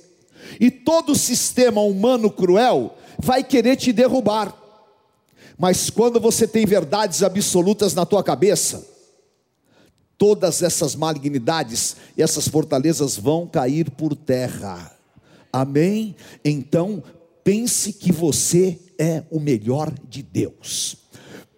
e 0.58 0.70
todo 0.70 1.12
o 1.12 1.16
sistema 1.16 1.80
humano 1.80 2.30
cruel 2.30 2.96
vai 3.18 3.44
querer 3.44 3.76
te 3.76 3.92
derrubar. 3.92 4.59
Mas 5.60 5.90
quando 5.90 6.18
você 6.18 6.48
tem 6.48 6.64
verdades 6.64 7.22
absolutas 7.22 7.92
na 7.92 8.06
tua 8.06 8.24
cabeça, 8.24 8.82
todas 10.16 10.62
essas 10.62 10.96
malignidades 10.96 11.96
e 12.16 12.22
essas 12.22 12.48
fortalezas 12.48 13.18
vão 13.18 13.46
cair 13.46 13.90
por 13.90 14.16
terra. 14.16 14.90
Amém? 15.52 16.16
Então, 16.42 17.02
pense 17.44 17.92
que 17.92 18.10
você 18.10 18.80
é 18.98 19.22
o 19.30 19.38
melhor 19.38 19.92
de 20.08 20.22
Deus. 20.22 20.96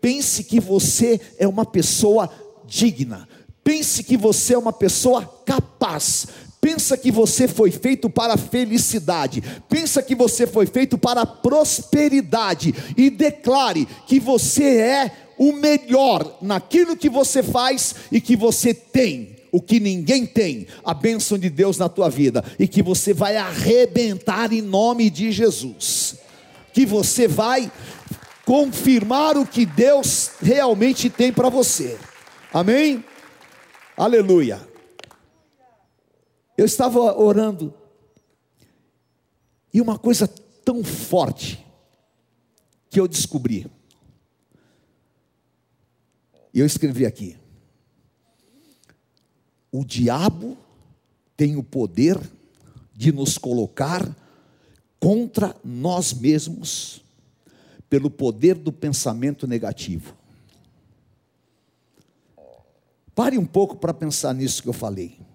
Pense 0.00 0.42
que 0.42 0.58
você 0.58 1.20
é 1.38 1.46
uma 1.46 1.64
pessoa 1.64 2.28
digna. 2.66 3.28
Pense 3.62 4.02
que 4.02 4.16
você 4.16 4.54
é 4.54 4.58
uma 4.58 4.72
pessoa 4.72 5.24
capaz. 5.46 6.26
Pensa 6.62 6.96
que 6.96 7.10
você 7.10 7.48
foi 7.48 7.72
feito 7.72 8.08
para 8.08 8.34
a 8.34 8.38
felicidade, 8.38 9.42
pensa 9.68 10.00
que 10.00 10.14
você 10.14 10.46
foi 10.46 10.64
feito 10.64 10.96
para 10.96 11.22
a 11.22 11.26
prosperidade. 11.26 12.72
E 12.96 13.10
declare 13.10 13.84
que 14.06 14.20
você 14.20 14.78
é 14.78 15.10
o 15.36 15.52
melhor 15.52 16.38
naquilo 16.40 16.96
que 16.96 17.10
você 17.10 17.42
faz 17.42 17.96
e 18.12 18.20
que 18.20 18.36
você 18.36 18.72
tem 18.72 19.34
o 19.50 19.60
que 19.60 19.80
ninguém 19.80 20.24
tem, 20.24 20.68
a 20.84 20.94
bênção 20.94 21.36
de 21.36 21.50
Deus 21.50 21.76
na 21.76 21.88
tua 21.88 22.08
vida, 22.08 22.42
e 22.58 22.66
que 22.66 22.80
você 22.80 23.12
vai 23.12 23.36
arrebentar 23.36 24.50
em 24.50 24.62
nome 24.62 25.10
de 25.10 25.30
Jesus, 25.30 26.16
que 26.72 26.86
você 26.86 27.28
vai 27.28 27.70
confirmar 28.46 29.36
o 29.36 29.44
que 29.44 29.66
Deus 29.66 30.30
realmente 30.40 31.10
tem 31.10 31.30
para 31.30 31.50
você, 31.50 31.98
amém? 32.50 33.04
Aleluia. 33.94 34.71
Eu 36.62 36.66
estava 36.66 37.00
orando, 37.18 37.74
e 39.74 39.80
uma 39.80 39.98
coisa 39.98 40.28
tão 40.28 40.84
forte 40.84 41.66
que 42.88 43.00
eu 43.00 43.08
descobri, 43.08 43.66
e 46.54 46.60
eu 46.60 46.64
escrevi 46.64 47.04
aqui: 47.04 47.36
o 49.72 49.84
diabo 49.84 50.56
tem 51.36 51.56
o 51.56 51.64
poder 51.64 52.16
de 52.94 53.10
nos 53.10 53.36
colocar 53.38 54.16
contra 55.00 55.56
nós 55.64 56.12
mesmos, 56.12 57.02
pelo 57.90 58.08
poder 58.08 58.54
do 58.54 58.70
pensamento 58.70 59.48
negativo. 59.48 60.14
Pare 63.16 63.36
um 63.36 63.46
pouco 63.46 63.74
para 63.74 63.92
pensar 63.92 64.32
nisso 64.32 64.62
que 64.62 64.68
eu 64.68 64.72
falei. 64.72 65.31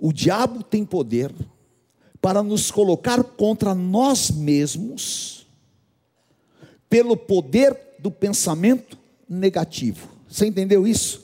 O 0.00 0.14
diabo 0.14 0.64
tem 0.64 0.84
poder 0.84 1.30
para 2.22 2.42
nos 2.42 2.70
colocar 2.70 3.22
contra 3.22 3.74
nós 3.74 4.30
mesmos, 4.30 5.46
pelo 6.88 7.16
poder 7.16 7.78
do 7.98 8.10
pensamento 8.10 8.98
negativo. 9.28 10.08
Você 10.26 10.46
entendeu 10.46 10.86
isso? 10.86 11.22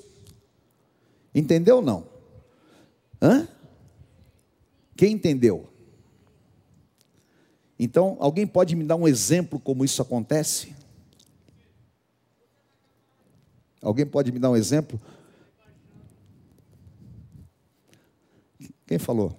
Entendeu 1.35 1.77
ou 1.77 1.83
não? 1.83 2.07
Hã? 3.21 3.49
Quem 4.95 5.13
entendeu? 5.13 5.69
Então, 7.79 8.17
alguém 8.21 8.47
pode 8.47 8.77
me 8.77 8.85
dar 8.85 8.97
um 8.97 9.09
exemplo 9.09 9.59
como 9.59 9.85
isso 9.85 10.01
acontece? 10.03 10.75
Alguém 13.83 14.07
pode 14.07 14.33
me 14.33 14.39
dar 14.39 14.51
um 14.51 14.57
exemplo? 14.57 15.01
Quem 18.87 18.99
falou? 18.99 19.39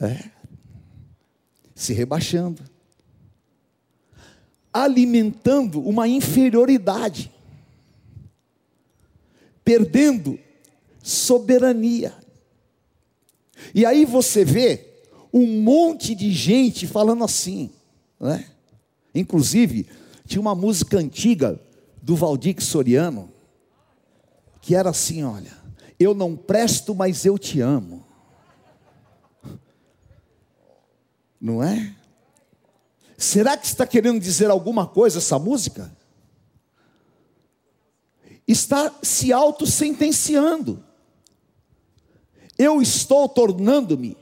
É. 0.00 0.30
Se 1.74 1.92
rebaixando 1.92 2.62
alimentando 4.72 5.80
uma 5.86 6.08
inferioridade, 6.08 7.30
perdendo 9.62 10.38
soberania. 11.02 12.14
E 13.74 13.84
aí 13.84 14.04
você 14.04 14.44
vê 14.44 14.86
um 15.32 15.60
monte 15.60 16.14
de 16.14 16.32
gente 16.32 16.86
falando 16.86 17.22
assim, 17.22 17.70
né? 18.18 18.46
Inclusive, 19.14 19.86
tinha 20.26 20.40
uma 20.40 20.54
música 20.54 20.98
antiga 20.98 21.60
do 22.00 22.16
Valdir 22.16 22.62
Soriano, 22.62 23.30
que 24.60 24.74
era 24.74 24.90
assim: 24.90 25.22
olha, 25.22 25.52
eu 25.98 26.14
não 26.14 26.36
presto, 26.36 26.94
mas 26.94 27.24
eu 27.24 27.38
te 27.38 27.60
amo. 27.60 28.04
Não 31.40 31.62
é? 31.62 31.94
Será 33.16 33.56
que 33.56 33.66
está 33.66 33.86
querendo 33.86 34.20
dizer 34.20 34.50
alguma 34.50 34.86
coisa 34.86 35.18
essa 35.18 35.38
música? 35.38 35.96
Está 38.46 38.92
se 39.02 39.32
auto-sentenciando. 39.32 40.84
Eu 42.58 42.82
estou 42.82 43.28
tornando-me 43.28 44.16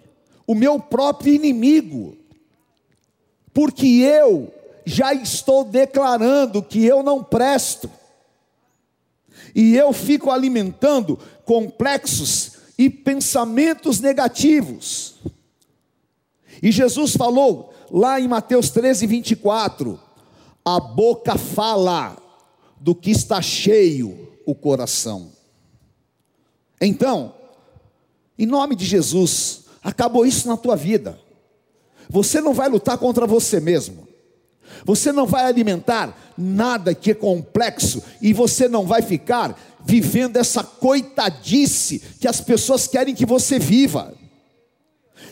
o 0.47 0.55
meu 0.55 0.81
próprio 0.81 1.33
inimigo, 1.33 2.17
porque 3.53 3.87
eu 3.87 4.53
já 4.85 5.15
estou 5.15 5.65
declarando 5.65 6.63
que 6.63 6.85
eu 6.85 7.03
não 7.03 7.23
presto, 7.23 7.91
e 9.55 9.77
eu 9.77 9.93
fico 9.93 10.31
alimentando 10.31 11.19
complexos 11.45 12.53
e 12.79 12.89
pensamentos 12.89 14.01
negativos. 14.01 15.17
E 16.63 16.71
Jesus 16.71 17.17
falou: 17.17 17.73
lá 17.91 18.21
em 18.21 18.29
Mateus 18.29 18.71
13, 18.71 19.07
24, 19.07 20.01
a 20.65 20.79
boca 20.81 21.37
fala 21.37 22.17
do 22.81 22.95
que 22.95 23.11
está 23.11 23.43
cheio 23.43 24.29
o 24.47 24.55
coração. 24.55 25.31
Então, 26.81 27.35
em 28.39 28.47
nome 28.47 28.75
de 28.75 28.87
Jesus, 28.87 29.65
acabou 29.83 30.25
isso 30.25 30.49
na 30.49 30.57
tua 30.57 30.77
vida. 30.77 31.21
Você 32.09 32.41
não 32.41 32.55
vai 32.55 32.69
lutar 32.69 32.97
contra 32.99 33.27
você 33.27 33.61
mesmo. 33.61 34.09
Você 34.85 35.13
não 35.13 35.27
vai 35.27 35.45
alimentar 35.45 36.17
nada 36.37 36.95
que 36.95 37.11
é 37.11 37.15
complexo 37.15 38.03
e 38.21 38.33
você 38.33 38.69
não 38.69 38.87
vai 38.87 39.03
ficar 39.03 39.59
vivendo 39.85 40.37
essa 40.37 40.63
coitadice 40.63 42.03
que 42.21 42.29
as 42.29 42.41
pessoas 42.41 42.87
querem 42.87 43.15
que 43.15 43.27
você 43.27 43.59
viva. 43.59 44.15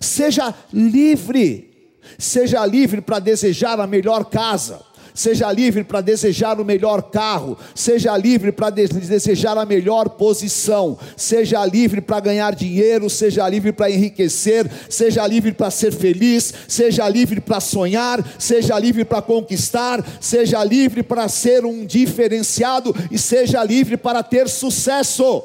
Seja 0.01 0.55
livre 0.73 1.69
Seja 2.17 2.65
livre 2.65 3.01
para 3.01 3.19
desejar 3.19 3.79
a 3.81 3.87
melhor 3.87 4.25
casa. 4.25 4.81
Seja 5.19 5.51
livre 5.51 5.83
para 5.83 6.01
desejar 6.01 6.61
o 6.61 6.65
melhor 6.65 7.03
carro, 7.11 7.59
seja 7.75 8.17
livre 8.17 8.53
para 8.53 8.71
desejar 8.71 9.59
a 9.59 9.67
melhor 9.67 10.11
posição, 10.11 10.97
seja 11.17 11.67
livre 11.67 12.01
para 12.01 12.21
ganhar 12.21 12.55
dinheiro, 12.55 13.11
seja 13.11 13.49
livre 13.49 13.73
para 13.73 13.91
enriquecer, 13.91 14.71
seja 14.89 15.27
livre 15.27 15.51
para 15.51 15.73
ser 15.73 15.93
feliz, 15.93 16.55
seja 16.69 17.09
livre 17.09 17.41
para 17.41 17.59
sonhar, 17.59 18.25
seja 18.39 18.79
livre 18.79 19.05
para 19.05 19.21
conquistar, 19.21 20.07
seja 20.21 20.63
livre 20.63 21.03
para 21.03 21.29
ser 21.29 21.65
um 21.65 21.85
diferenciado. 21.85 22.95
E 23.11 23.19
seja 23.19 23.65
livre 23.65 23.97
para 23.97 24.23
ter 24.23 24.49
sucesso. 24.49 25.43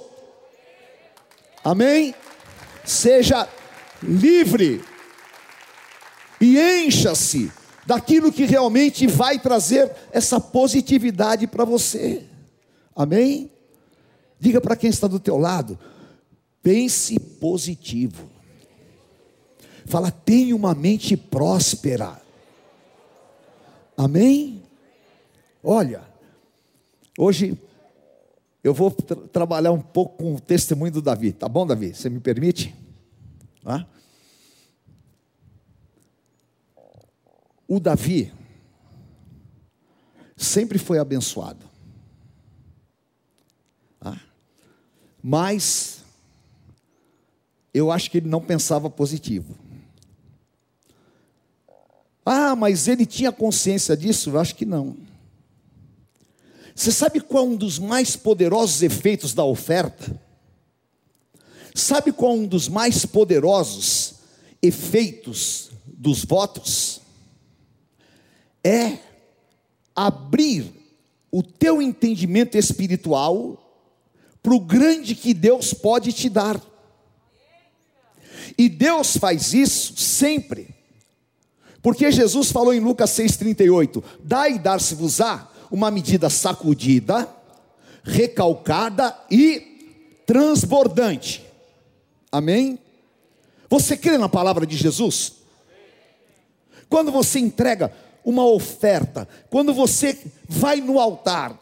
Amém? 1.63 2.13
Seja 2.85 3.47
livre. 4.03 4.83
E 6.39 6.59
encha-se 6.59 7.62
daquilo 7.85 8.31
que 8.31 8.45
realmente 8.45 9.07
vai 9.07 9.39
trazer 9.39 9.91
essa 10.11 10.39
positividade 10.39 11.47
para 11.47 11.65
você. 11.65 12.23
Amém? 12.95 13.51
Diga 14.39 14.59
para 14.59 14.75
quem 14.75 14.89
está 14.89 15.07
do 15.07 15.19
teu 15.19 15.37
lado, 15.37 15.77
pense 16.61 17.19
positivo. 17.19 18.29
Fala, 19.85 20.11
tenha 20.11 20.55
uma 20.55 20.73
mente 20.73 21.17
próspera. 21.17 22.21
Amém? 23.97 24.63
Olha, 25.63 26.01
hoje 27.17 27.57
eu 28.63 28.73
vou 28.73 28.91
tra 28.91 29.15
trabalhar 29.15 29.71
um 29.71 29.81
pouco 29.81 30.17
com 30.17 30.35
o 30.35 30.39
testemunho 30.39 30.91
do 30.91 31.01
Davi, 31.01 31.31
tá 31.33 31.47
bom, 31.49 31.67
Davi? 31.67 31.93
Você 31.93 32.09
me 32.09 32.19
permite? 32.19 32.73
Ah? 33.65 33.85
O 37.73 37.79
Davi 37.79 38.31
sempre 40.37 40.77
foi 40.77 40.99
abençoado. 40.99 41.67
Ah, 43.99 44.19
mas 45.23 46.03
eu 47.73 47.91
acho 47.91 48.11
que 48.11 48.19
ele 48.19 48.29
não 48.29 48.39
pensava 48.39 48.91
positivo. 48.91 49.57
Ah, 52.23 52.55
mas 52.55 52.87
ele 52.87 53.07
tinha 53.07 53.31
consciência 53.31 53.97
disso? 53.97 54.29
Eu 54.29 54.39
acho 54.39 54.53
que 54.53 54.67
não. 54.67 54.95
Você 56.75 56.91
sabe 56.91 57.21
qual 57.21 57.43
é 57.43 57.47
um 57.47 57.55
dos 57.55 57.79
mais 57.79 58.15
poderosos 58.15 58.83
efeitos 58.83 59.33
da 59.33 59.43
oferta? 59.43 60.21
Sabe 61.73 62.11
qual 62.11 62.33
é 62.33 62.35
um 62.35 62.45
dos 62.45 62.69
mais 62.69 63.03
poderosos 63.03 64.13
efeitos 64.61 65.71
dos 65.87 66.23
votos? 66.23 67.01
É 68.63 68.97
abrir 69.95 70.71
o 71.31 71.43
teu 71.43 71.81
entendimento 71.81 72.57
espiritual 72.57 73.59
para 74.41 74.53
o 74.53 74.59
grande 74.59 75.15
que 75.15 75.33
Deus 75.33 75.73
pode 75.73 76.13
te 76.13 76.29
dar. 76.29 76.61
E 78.57 78.69
Deus 78.69 79.17
faz 79.17 79.53
isso 79.53 79.97
sempre. 79.97 80.73
Porque 81.81 82.11
Jesus 82.11 82.51
falou 82.51 82.73
em 82.73 82.79
Lucas 82.79 83.09
6,38: 83.11 84.03
Dai 84.23 84.53
e 84.53 84.59
dar-se-vos-á 84.59 85.49
uma 85.71 85.89
medida 85.89 86.29
sacudida, 86.29 87.27
recalcada 88.03 89.17
e 89.29 90.21
transbordante. 90.25 91.43
Amém? 92.31 92.79
Você 93.69 93.97
crê 93.97 94.17
na 94.17 94.29
palavra 94.29 94.67
de 94.67 94.77
Jesus? 94.77 95.33
Quando 96.87 97.11
você 97.11 97.39
entrega 97.39 97.91
uma 98.25 98.45
oferta, 98.45 99.27
quando 99.49 99.73
você 99.73 100.17
vai 100.47 100.81
no 100.81 100.99
altar, 100.99 101.57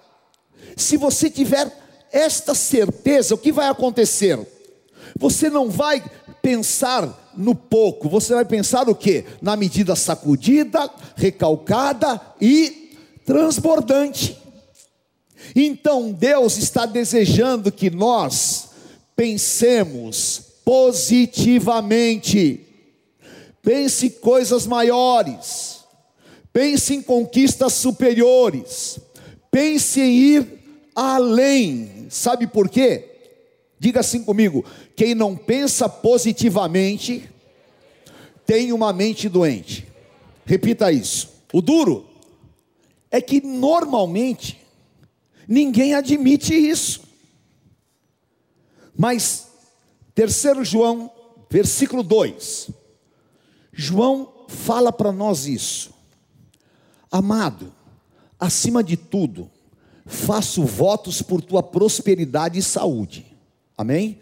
se 0.75 0.97
você 0.97 1.29
tiver 1.29 1.71
esta 2.11 2.53
certeza, 2.53 3.35
o 3.35 3.37
que 3.37 3.51
vai 3.51 3.69
acontecer? 3.69 4.39
Você 5.17 5.49
não 5.49 5.69
vai 5.69 6.03
pensar 6.41 7.31
no 7.35 7.55
pouco, 7.55 8.09
você 8.09 8.33
vai 8.33 8.45
pensar 8.45 8.89
o 8.89 8.95
que? 8.95 9.25
Na 9.41 9.55
medida 9.55 9.95
sacudida, 9.95 10.89
recalcada 11.15 12.19
e 12.39 12.97
transbordante. 13.25 14.37
Então 15.55 16.11
Deus 16.11 16.57
está 16.57 16.85
desejando 16.85 17.71
que 17.71 17.89
nós 17.89 18.69
pensemos 19.15 20.43
positivamente, 20.63 22.65
pense 23.61 24.09
coisas 24.09 24.67
maiores 24.67 25.70
pense 26.53 26.93
em 26.93 27.01
conquistas 27.01 27.73
superiores, 27.73 28.99
pense 29.49 29.99
em 29.99 30.13
ir 30.13 30.59
além. 30.95 32.07
Sabe 32.09 32.47
por 32.47 32.69
quê? 32.69 33.09
Diga 33.79 34.01
assim 34.01 34.23
comigo: 34.23 34.63
quem 34.95 35.15
não 35.15 35.35
pensa 35.35 35.89
positivamente 35.89 37.29
tem 38.45 38.71
uma 38.71 38.91
mente 38.91 39.29
doente. 39.29 39.87
Repita 40.45 40.91
isso. 40.91 41.29
O 41.53 41.61
duro 41.61 42.05
é 43.09 43.21
que 43.21 43.41
normalmente 43.41 44.59
ninguém 45.47 45.93
admite 45.93 46.53
isso. 46.53 47.01
Mas 48.95 49.47
3 50.13 50.67
João, 50.67 51.11
versículo 51.49 52.03
2. 52.03 52.69
João 53.73 54.45
fala 54.47 54.91
para 54.91 55.11
nós 55.11 55.47
isso. 55.47 55.93
Amado, 57.11 57.73
acima 58.39 58.81
de 58.81 58.95
tudo, 58.95 59.51
faço 60.05 60.63
votos 60.63 61.21
por 61.21 61.41
tua 61.41 61.61
prosperidade 61.61 62.57
e 62.57 62.63
saúde. 62.63 63.25
Amém? 63.77 64.21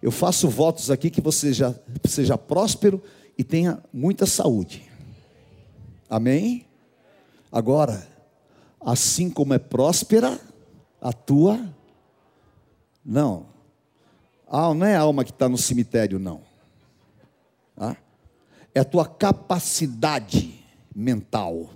Eu 0.00 0.10
faço 0.10 0.48
votos 0.48 0.90
aqui 0.90 1.10
que 1.10 1.20
você 1.20 1.52
já 1.52 1.74
seja 2.06 2.38
próspero 2.38 3.02
e 3.36 3.44
tenha 3.44 3.82
muita 3.92 4.24
saúde. 4.24 4.90
Amém? 6.08 6.66
Agora, 7.50 8.08
assim 8.80 9.28
como 9.28 9.52
é 9.52 9.58
próspera 9.58 10.40
a 11.00 11.12
tua, 11.12 11.60
não, 13.04 13.46
ah, 14.48 14.72
não 14.72 14.86
é 14.86 14.96
a 14.96 15.00
alma 15.00 15.24
que 15.24 15.30
está 15.30 15.48
no 15.48 15.58
cemitério, 15.58 16.18
não. 16.18 16.40
Ah? 17.76 17.96
É 18.74 18.80
a 18.80 18.84
tua 18.84 19.06
capacidade 19.06 20.64
mental 20.94 21.70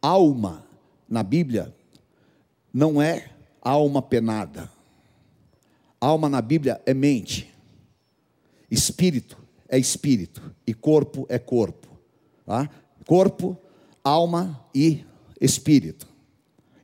Alma, 0.00 0.64
na 1.08 1.22
Bíblia, 1.22 1.74
não 2.72 3.00
é 3.00 3.30
alma 3.60 4.00
penada. 4.00 4.70
Alma 6.00 6.28
na 6.28 6.40
Bíblia 6.40 6.80
é 6.86 6.94
mente. 6.94 7.52
Espírito 8.70 9.36
é 9.68 9.78
espírito. 9.78 10.42
E 10.66 10.72
corpo 10.72 11.26
é 11.28 11.38
corpo. 11.38 11.88
Tá? 12.46 12.68
Corpo, 13.06 13.56
alma 14.02 14.64
e 14.74 15.04
espírito. 15.40 16.08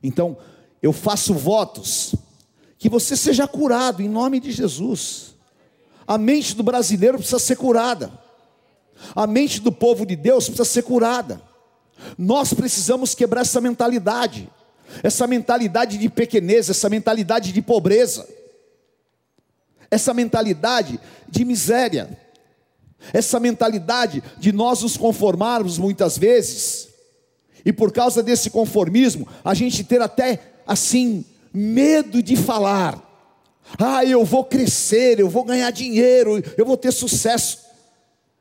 Então, 0.01 0.37
eu 0.81 0.93
faço 0.93 1.33
votos 1.33 2.15
que 2.77 2.89
você 2.89 3.17
seja 3.17 3.47
curado 3.47 4.01
em 4.01 4.07
nome 4.07 4.39
de 4.39 4.51
Jesus. 4.51 5.35
A 6.05 6.17
mente 6.17 6.55
do 6.55 6.63
brasileiro 6.63 7.17
precisa 7.17 7.39
ser 7.39 7.55
curada. 7.55 8.11
A 9.15 9.27
mente 9.27 9.59
do 9.59 9.71
povo 9.71 10.05
de 10.05 10.15
Deus 10.15 10.45
precisa 10.45 10.65
ser 10.65 10.83
curada. 10.83 11.41
Nós 12.17 12.53
precisamos 12.53 13.15
quebrar 13.15 13.41
essa 13.41 13.61
mentalidade, 13.61 14.49
essa 15.03 15.27
mentalidade 15.27 15.97
de 15.97 16.09
pequenez, 16.09 16.69
essa 16.69 16.89
mentalidade 16.89 17.51
de 17.51 17.61
pobreza, 17.61 18.27
essa 19.89 20.13
mentalidade 20.13 20.99
de 21.27 21.45
miséria, 21.45 22.17
essa 23.13 23.39
mentalidade 23.39 24.23
de 24.37 24.51
nós 24.51 24.81
nos 24.81 24.97
conformarmos 24.97 25.77
muitas 25.77 26.17
vezes, 26.17 26.87
e 27.65 27.73
por 27.73 27.91
causa 27.91 28.23
desse 28.23 28.49
conformismo, 28.49 29.27
a 29.43 29.53
gente 29.53 29.83
ter 29.83 30.01
até 30.01 30.39
assim 30.65 31.25
medo 31.53 32.23
de 32.23 32.35
falar. 32.35 33.03
Ah, 33.77 34.05
eu 34.05 34.23
vou 34.23 34.45
crescer, 34.45 35.19
eu 35.19 35.29
vou 35.29 35.43
ganhar 35.43 35.69
dinheiro, 35.71 36.41
eu 36.57 36.65
vou 36.65 36.77
ter 36.77 36.93
sucesso. 36.93 37.59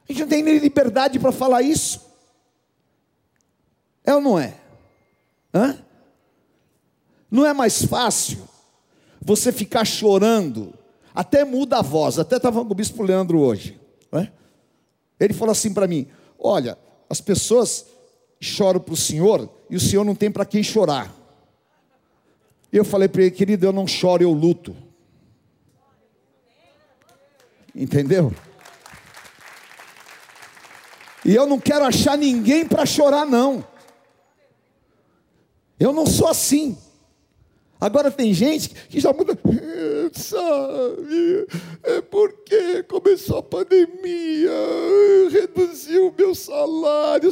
A 0.08 0.12
gente 0.12 0.20
não 0.22 0.28
tem 0.28 0.42
nem 0.42 0.58
liberdade 0.58 1.18
para 1.18 1.32
falar 1.32 1.62
isso. 1.62 2.05
É 4.06 4.14
ou 4.14 4.20
não 4.20 4.38
é? 4.38 4.54
Hã? 5.52 5.76
Não 7.28 7.44
é 7.44 7.52
mais 7.52 7.84
fácil 7.84 8.38
você 9.20 9.50
ficar 9.50 9.84
chorando, 9.84 10.72
até 11.12 11.44
muda 11.44 11.78
a 11.78 11.82
voz, 11.82 12.18
até 12.18 12.36
estava 12.36 12.64
com 12.64 12.70
o 12.70 12.74
bispo 12.74 13.02
Leandro 13.02 13.40
hoje. 13.40 13.78
Né? 14.12 14.30
Ele 15.18 15.34
falou 15.34 15.50
assim 15.50 15.74
para 15.74 15.88
mim: 15.88 16.06
Olha, 16.38 16.78
as 17.10 17.20
pessoas 17.20 17.86
choram 18.40 18.78
para 18.78 18.94
o 18.94 18.96
Senhor 18.96 19.50
e 19.68 19.74
o 19.74 19.80
Senhor 19.80 20.04
não 20.04 20.14
tem 20.14 20.30
para 20.30 20.44
quem 20.44 20.62
chorar. 20.62 21.12
Eu 22.72 22.84
falei 22.84 23.08
para 23.08 23.22
ele, 23.22 23.30
querido, 23.30 23.66
eu 23.66 23.72
não 23.72 23.86
choro, 23.86 24.22
eu 24.22 24.32
luto. 24.32 24.76
Entendeu? 27.74 28.32
E 31.24 31.34
eu 31.34 31.46
não 31.46 31.58
quero 31.58 31.84
achar 31.84 32.16
ninguém 32.16 32.66
para 32.66 32.86
chorar, 32.86 33.26
não. 33.26 33.64
Eu 35.78 35.92
não 35.92 36.06
sou 36.06 36.28
assim. 36.28 36.76
Agora 37.78 38.10
tem 38.10 38.32
gente 38.32 38.70
que 38.70 38.98
já 38.98 39.12
muda, 39.12 39.38
sabe, 40.12 41.46
é 41.82 42.00
porque 42.00 42.82
começou 42.84 43.38
a 43.38 43.42
pandemia, 43.42 44.50
reduziu 45.30 46.08
o 46.08 46.14
meu 46.16 46.34
salário. 46.34 47.30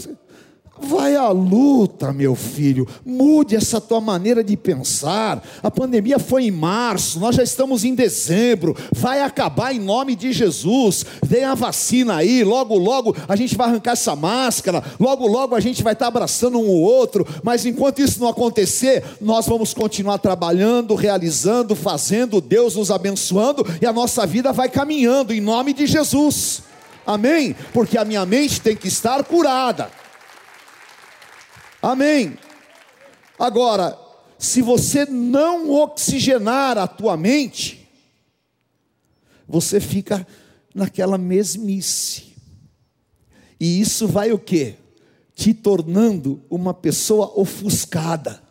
Vai 0.76 1.14
à 1.14 1.28
luta, 1.28 2.12
meu 2.12 2.34
filho. 2.34 2.86
Mude 3.06 3.54
essa 3.54 3.80
tua 3.80 4.00
maneira 4.00 4.42
de 4.42 4.56
pensar. 4.56 5.42
A 5.62 5.70
pandemia 5.70 6.18
foi 6.18 6.44
em 6.44 6.50
março, 6.50 7.20
nós 7.20 7.36
já 7.36 7.44
estamos 7.44 7.84
em 7.84 7.94
dezembro. 7.94 8.76
Vai 8.92 9.20
acabar 9.20 9.72
em 9.72 9.78
nome 9.78 10.16
de 10.16 10.32
Jesus. 10.32 11.06
Vem 11.24 11.44
a 11.44 11.54
vacina 11.54 12.16
aí, 12.16 12.42
logo, 12.42 12.76
logo 12.76 13.14
a 13.28 13.36
gente 13.36 13.56
vai 13.56 13.68
arrancar 13.68 13.92
essa 13.92 14.16
máscara. 14.16 14.82
Logo, 14.98 15.28
logo 15.28 15.54
a 15.54 15.60
gente 15.60 15.82
vai 15.82 15.92
estar 15.92 16.08
abraçando 16.08 16.58
um 16.58 16.66
ou 16.66 16.80
outro. 16.80 17.24
Mas 17.44 17.64
enquanto 17.64 18.00
isso 18.00 18.20
não 18.20 18.28
acontecer, 18.28 19.04
nós 19.20 19.46
vamos 19.46 19.72
continuar 19.72 20.18
trabalhando, 20.18 20.96
realizando, 20.96 21.76
fazendo, 21.76 22.40
Deus 22.40 22.74
nos 22.74 22.90
abençoando 22.90 23.64
e 23.80 23.86
a 23.86 23.92
nossa 23.92 24.26
vida 24.26 24.52
vai 24.52 24.68
caminhando 24.68 25.32
em 25.32 25.40
nome 25.40 25.72
de 25.72 25.86
Jesus. 25.86 26.62
Amém? 27.06 27.54
Porque 27.72 27.96
a 27.96 28.04
minha 28.04 28.26
mente 28.26 28.60
tem 28.60 28.74
que 28.74 28.88
estar 28.88 29.22
curada. 29.22 30.03
Amém. 31.84 32.38
Agora, 33.38 33.98
se 34.38 34.62
você 34.62 35.04
não 35.04 35.70
oxigenar 35.70 36.78
a 36.78 36.86
tua 36.88 37.14
mente, 37.14 37.86
você 39.46 39.78
fica 39.78 40.26
naquela 40.74 41.18
mesmice. 41.18 42.32
E 43.60 43.82
isso 43.82 44.08
vai 44.08 44.32
o 44.32 44.38
quê? 44.38 44.76
Te 45.34 45.52
tornando 45.52 46.42
uma 46.48 46.72
pessoa 46.72 47.38
ofuscada, 47.38 48.42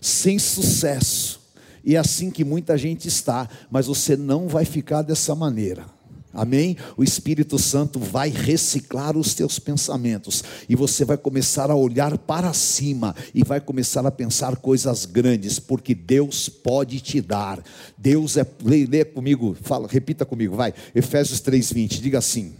sem 0.00 0.36
sucesso. 0.40 1.40
E 1.84 1.94
é 1.94 2.00
assim 2.00 2.32
que 2.32 2.44
muita 2.44 2.76
gente 2.76 3.06
está, 3.06 3.48
mas 3.70 3.86
você 3.86 4.16
não 4.16 4.48
vai 4.48 4.64
ficar 4.64 5.02
dessa 5.02 5.36
maneira. 5.36 5.86
Amém? 6.34 6.76
O 6.96 7.04
Espírito 7.04 7.58
Santo 7.58 7.98
vai 7.98 8.30
reciclar 8.30 9.16
os 9.18 9.34
teus 9.34 9.58
pensamentos 9.58 10.42
e 10.66 10.74
você 10.74 11.04
vai 11.04 11.18
começar 11.18 11.70
a 11.70 11.74
olhar 11.74 12.16
para 12.16 12.52
cima 12.54 13.14
e 13.34 13.44
vai 13.44 13.60
começar 13.60 14.06
a 14.06 14.10
pensar 14.10 14.56
coisas 14.56 15.04
grandes, 15.04 15.58
porque 15.58 15.94
Deus 15.94 16.48
pode 16.48 17.00
te 17.00 17.20
dar. 17.20 17.62
Deus 17.98 18.38
é, 18.38 18.46
lê, 18.64 18.86
lê 18.86 19.04
comigo, 19.04 19.54
fala, 19.60 19.86
repita 19.86 20.24
comigo, 20.24 20.56
vai. 20.56 20.72
Efésios 20.94 21.40
3:20, 21.40 22.00
diga 22.00 22.18
assim: 22.18 22.54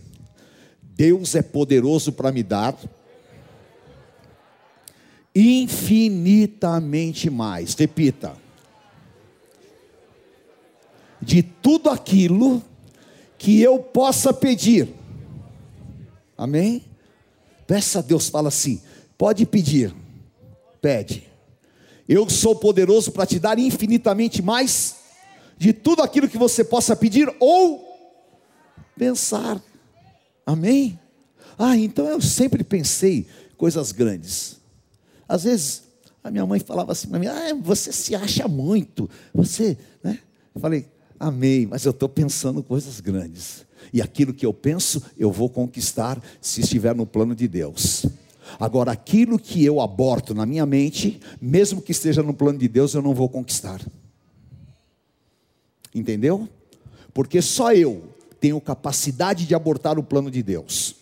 Deus 0.82 1.34
é 1.34 1.40
poderoso 1.40 2.12
para 2.12 2.30
me 2.30 2.42
dar 2.42 2.76
infinitamente 5.34 7.30
mais. 7.30 7.74
Repita. 7.74 8.36
De 11.20 11.42
tudo 11.42 11.88
aquilo 11.88 12.62
que 13.42 13.60
eu 13.60 13.80
possa 13.80 14.32
pedir. 14.32 14.88
Amém? 16.38 16.84
Peça 17.66 17.98
a 17.98 18.02
Deus, 18.02 18.28
fala 18.28 18.46
assim: 18.46 18.80
pode 19.18 19.44
pedir, 19.44 19.92
pede. 20.80 21.28
Eu 22.08 22.30
sou 22.30 22.54
poderoso 22.54 23.10
para 23.10 23.26
te 23.26 23.40
dar 23.40 23.58
infinitamente 23.58 24.40
mais 24.40 24.94
de 25.58 25.72
tudo 25.72 26.02
aquilo 26.02 26.28
que 26.28 26.38
você 26.38 26.62
possa 26.62 26.94
pedir 26.94 27.34
ou 27.40 27.84
pensar. 28.96 29.60
Amém? 30.46 30.96
Ah, 31.58 31.76
então 31.76 32.06
eu 32.06 32.20
sempre 32.20 32.62
pensei 32.62 33.26
coisas 33.56 33.90
grandes. 33.90 34.60
Às 35.28 35.42
vezes 35.42 35.82
a 36.22 36.30
minha 36.30 36.46
mãe 36.46 36.60
falava 36.60 36.92
assim 36.92 37.08
para 37.08 37.18
mim: 37.18 37.26
ah, 37.26 37.54
você 37.60 37.92
se 37.92 38.14
acha 38.14 38.46
muito, 38.46 39.10
você, 39.34 39.76
né? 40.00 40.20
Eu 40.54 40.60
falei, 40.60 40.91
Amém, 41.22 41.66
mas 41.66 41.84
eu 41.84 41.92
estou 41.92 42.08
pensando 42.08 42.64
coisas 42.64 42.98
grandes. 42.98 43.64
E 43.92 44.02
aquilo 44.02 44.34
que 44.34 44.44
eu 44.44 44.52
penso, 44.52 45.00
eu 45.16 45.30
vou 45.30 45.48
conquistar 45.48 46.20
se 46.40 46.62
estiver 46.62 46.96
no 46.96 47.06
plano 47.06 47.32
de 47.32 47.46
Deus. 47.46 48.04
Agora, 48.58 48.90
aquilo 48.90 49.38
que 49.38 49.64
eu 49.64 49.80
aborto 49.80 50.34
na 50.34 50.44
minha 50.44 50.66
mente, 50.66 51.20
mesmo 51.40 51.80
que 51.80 51.92
esteja 51.92 52.24
no 52.24 52.34
plano 52.34 52.58
de 52.58 52.66
Deus, 52.66 52.92
eu 52.92 53.00
não 53.00 53.14
vou 53.14 53.28
conquistar. 53.28 53.80
Entendeu? 55.94 56.48
Porque 57.14 57.40
só 57.40 57.72
eu 57.72 58.02
tenho 58.40 58.60
capacidade 58.60 59.46
de 59.46 59.54
abortar 59.54 60.00
o 60.00 60.02
plano 60.02 60.28
de 60.28 60.42
Deus. 60.42 60.96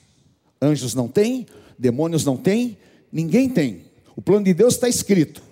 Anjos 0.60 0.94
não 0.94 1.08
têm, 1.08 1.46
demônios 1.78 2.26
não 2.26 2.36
têm, 2.36 2.76
ninguém 3.10 3.48
tem. 3.48 3.86
O 4.14 4.20
plano 4.20 4.44
de 4.44 4.52
Deus 4.52 4.74
está 4.74 4.86
escrito. 4.86 5.42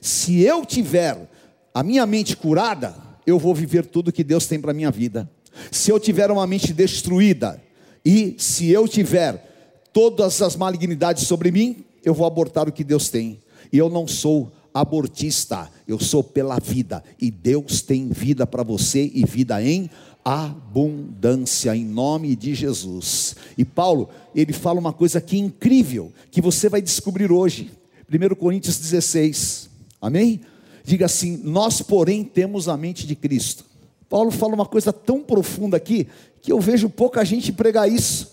Se 0.00 0.40
eu 0.40 0.66
tiver 0.66 1.30
a 1.72 1.84
minha 1.84 2.04
mente 2.04 2.36
curada, 2.36 3.11
eu 3.26 3.38
vou 3.38 3.54
viver 3.54 3.86
tudo 3.86 4.12
que 4.12 4.24
Deus 4.24 4.46
tem 4.46 4.60
para 4.60 4.72
minha 4.72 4.90
vida. 4.90 5.30
Se 5.70 5.90
eu 5.90 6.00
tiver 6.00 6.30
uma 6.30 6.46
mente 6.46 6.72
destruída, 6.72 7.62
e 8.04 8.34
se 8.38 8.70
eu 8.70 8.88
tiver 8.88 9.88
todas 9.92 10.42
as 10.42 10.56
malignidades 10.56 11.26
sobre 11.26 11.50
mim, 11.50 11.84
eu 12.04 12.14
vou 12.14 12.26
abortar 12.26 12.68
o 12.68 12.72
que 12.72 12.82
Deus 12.82 13.08
tem. 13.08 13.38
E 13.72 13.78
eu 13.78 13.88
não 13.88 14.08
sou 14.08 14.50
abortista, 14.74 15.70
eu 15.86 16.00
sou 16.00 16.24
pela 16.24 16.58
vida. 16.58 17.02
E 17.20 17.30
Deus 17.30 17.82
tem 17.82 18.08
vida 18.08 18.46
para 18.46 18.62
você 18.62 19.10
e 19.14 19.24
vida 19.24 19.62
em 19.62 19.88
abundância, 20.24 21.74
em 21.76 21.84
nome 21.84 22.34
de 22.36 22.54
Jesus. 22.54 23.36
E 23.56 23.64
Paulo, 23.64 24.08
ele 24.34 24.52
fala 24.52 24.78
uma 24.78 24.92
coisa 24.92 25.18
aqui 25.18 25.38
incrível, 25.38 26.12
que 26.30 26.40
você 26.40 26.68
vai 26.68 26.80
descobrir 26.80 27.30
hoje. 27.30 27.70
1 28.10 28.34
Coríntios 28.34 28.78
16, 28.78 29.68
amém? 30.00 30.40
Diga 30.84 31.06
assim: 31.06 31.36
Nós, 31.44 31.80
porém, 31.80 32.24
temos 32.24 32.68
a 32.68 32.76
mente 32.76 33.06
de 33.06 33.14
Cristo. 33.14 33.64
Paulo 34.08 34.30
fala 34.30 34.54
uma 34.54 34.66
coisa 34.66 34.92
tão 34.92 35.22
profunda 35.22 35.76
aqui 35.76 36.08
que 36.40 36.52
eu 36.52 36.60
vejo 36.60 36.90
pouca 36.90 37.24
gente 37.24 37.52
pregar 37.52 37.90
isso. 37.90 38.30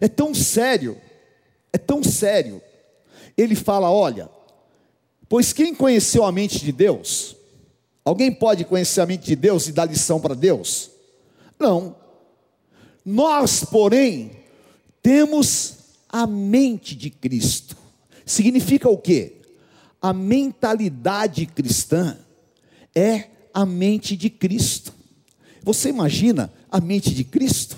É 0.00 0.08
tão 0.08 0.34
sério, 0.34 0.96
é 1.72 1.78
tão 1.78 2.02
sério. 2.02 2.60
Ele 3.36 3.54
fala: 3.54 3.90
Olha, 3.90 4.28
pois 5.28 5.52
quem 5.52 5.74
conheceu 5.74 6.24
a 6.24 6.32
mente 6.32 6.58
de 6.58 6.72
Deus? 6.72 7.36
Alguém 8.04 8.32
pode 8.32 8.64
conhecer 8.64 9.00
a 9.00 9.06
mente 9.06 9.24
de 9.26 9.36
Deus 9.36 9.68
e 9.68 9.72
dar 9.72 9.84
lição 9.84 10.20
para 10.20 10.34
Deus? 10.34 10.90
Não. 11.58 11.94
Nós, 13.04 13.64
porém, 13.64 14.32
temos 15.02 15.74
a 16.08 16.26
mente 16.26 16.94
de 16.96 17.10
Cristo. 17.10 17.76
Significa 18.26 18.88
o 18.88 18.98
quê? 18.98 19.41
A 20.02 20.12
mentalidade 20.12 21.46
cristã 21.46 22.18
é 22.92 23.28
a 23.54 23.64
mente 23.64 24.16
de 24.16 24.28
Cristo. 24.28 24.92
Você 25.62 25.90
imagina 25.90 26.52
a 26.68 26.80
mente 26.80 27.14
de 27.14 27.22
Cristo? 27.22 27.76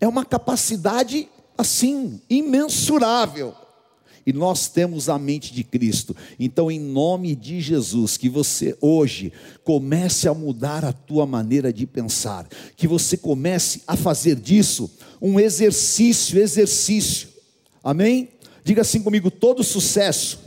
É 0.00 0.08
uma 0.08 0.24
capacidade 0.24 1.28
assim, 1.56 2.20
imensurável. 2.28 3.54
E 4.26 4.32
nós 4.32 4.68
temos 4.68 5.08
a 5.08 5.16
mente 5.20 5.54
de 5.54 5.62
Cristo. 5.62 6.16
Então, 6.36 6.68
em 6.68 6.80
nome 6.80 7.36
de 7.36 7.60
Jesus, 7.60 8.16
que 8.16 8.28
você 8.28 8.76
hoje 8.80 9.32
comece 9.62 10.26
a 10.26 10.34
mudar 10.34 10.84
a 10.84 10.92
tua 10.92 11.24
maneira 11.24 11.72
de 11.72 11.86
pensar, 11.86 12.44
que 12.76 12.88
você 12.88 13.16
comece 13.16 13.82
a 13.86 13.94
fazer 13.94 14.34
disso 14.34 14.90
um 15.22 15.38
exercício, 15.38 16.40
exercício. 16.40 17.28
Amém? 17.84 18.30
Diga 18.64 18.82
assim 18.82 19.00
comigo: 19.00 19.30
todo 19.30 19.62
sucesso 19.62 20.45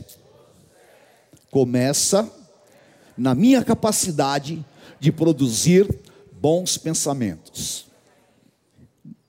começa 1.51 2.29
na 3.17 3.35
minha 3.35 3.63
capacidade 3.63 4.65
de 4.99 5.11
produzir 5.11 5.87
bons 6.31 6.77
pensamentos. 6.77 7.87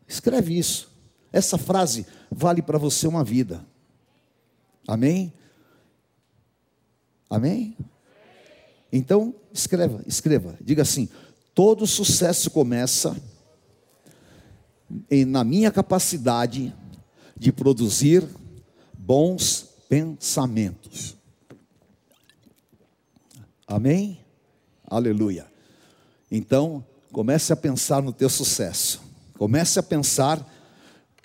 Escreve 0.06 0.58
isso. 0.58 0.90
Essa 1.32 1.56
frase 1.56 2.06
vale 2.30 2.62
para 2.62 2.78
você 2.78 3.06
uma 3.06 3.24
vida. 3.24 3.64
Amém? 4.86 5.32
Amém? 7.28 7.76
Então, 8.92 9.34
escreva, 9.52 10.02
escreva. 10.06 10.58
Diga 10.60 10.82
assim: 10.82 11.08
todo 11.54 11.86
sucesso 11.86 12.50
começa 12.50 13.16
na 15.26 15.44
minha 15.44 15.70
capacidade 15.70 16.74
de 17.36 17.52
produzir 17.52 18.26
bons 18.98 19.68
pensamentos. 19.88 21.16
Amém? 23.70 24.18
Aleluia. 24.84 25.46
Então, 26.28 26.84
comece 27.12 27.52
a 27.52 27.56
pensar 27.56 28.02
no 28.02 28.12
teu 28.12 28.28
sucesso. 28.28 29.00
Comece 29.38 29.78
a 29.78 29.82
pensar 29.82 30.44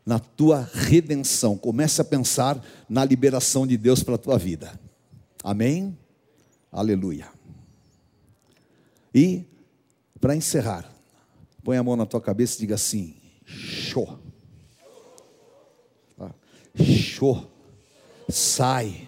na 0.06 0.20
tua 0.20 0.70
redenção. 0.72 1.58
Comece 1.58 2.00
a 2.02 2.06
pensar 2.06 2.64
na 2.88 3.04
liberação 3.04 3.66
de 3.66 3.76
Deus 3.76 4.04
para 4.04 4.14
a 4.14 4.20
tua 4.20 4.38
vida. 4.38 4.80
Amém? 5.44 5.98
Aleluia. 6.72 7.28
E, 9.14 9.44
para 10.22 10.36
encerrar, 10.36 10.88
põe 11.64 11.78
a 11.78 11.84
mão 11.84 11.96
na 11.96 12.06
tua 12.06 12.22
cabeça 12.22 12.58
e 12.58 12.60
diga 12.60 12.76
assim: 12.76 13.16
show. 13.44 14.20
Show. 16.76 17.50
Sai 18.30 19.08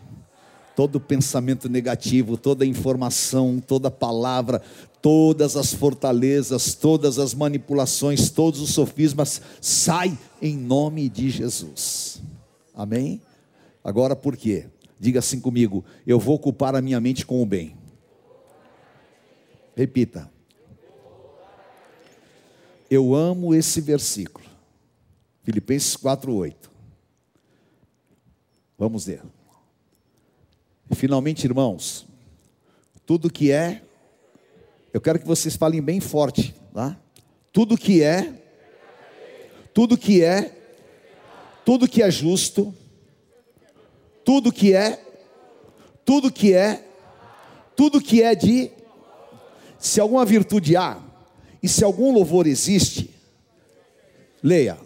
todo 0.78 1.00
pensamento 1.00 1.68
negativo, 1.68 2.38
toda 2.38 2.64
informação, 2.64 3.60
toda 3.60 3.90
palavra, 3.90 4.62
todas 5.02 5.58
as 5.58 5.74
fortalezas, 5.74 6.76
todas 6.76 7.18
as 7.18 7.34
manipulações, 7.34 8.30
todos 8.30 8.62
os 8.62 8.76
sofismas, 8.76 9.42
sai 9.60 10.16
em 10.40 10.56
nome 10.56 11.10
de 11.10 11.32
Jesus. 11.32 12.22
Amém? 12.76 13.20
Agora 13.84 14.16
por 14.16 14.38
quê? 14.38 14.68
Diga 15.00 15.18
assim 15.18 15.40
comigo: 15.40 15.84
eu 16.06 16.20
vou 16.20 16.36
ocupar 16.36 16.76
a 16.76 16.82
minha 16.82 17.02
mente 17.02 17.26
com 17.26 17.42
o 17.42 17.46
bem. 17.46 17.76
Repita. 19.76 20.30
Eu 22.88 23.16
amo 23.16 23.56
esse 23.56 23.82
versículo. 23.82 24.46
Filipenses 25.44 25.98
4:8. 25.98 26.70
Vamos 28.78 29.08
ver. 29.08 29.24
Finalmente, 30.96 31.46
irmãos, 31.46 32.08
tudo 33.06 33.30
que 33.30 33.52
é 33.52 33.82
eu 34.98 35.02
quero 35.02 35.20
que 35.20 35.28
vocês 35.28 35.56
falem 35.56 35.80
bem 35.82 36.00
forte, 36.00 36.56
tá? 36.74 36.98
Tudo 37.54 37.78
que 37.78 38.02
é, 38.02 38.34
tudo 39.74 39.96
que 39.96 40.24
é, 40.24 40.52
tudo 41.64 41.88
que 41.88 42.02
é 42.02 42.10
justo, 42.10 42.74
tudo 44.26 44.52
que 44.52 44.74
é, 44.74 45.00
tudo 46.04 46.32
que 46.32 46.54
é, 46.54 46.84
tudo 47.76 48.02
que 48.02 48.24
é 48.24 48.34
de, 48.34 48.72
se 49.78 50.00
alguma 50.00 50.26
virtude 50.26 50.76
há, 50.76 51.00
e 51.62 51.68
se 51.68 51.84
algum 51.84 52.12
louvor 52.12 52.48
existe, 52.48 53.14
leia, 54.42 54.80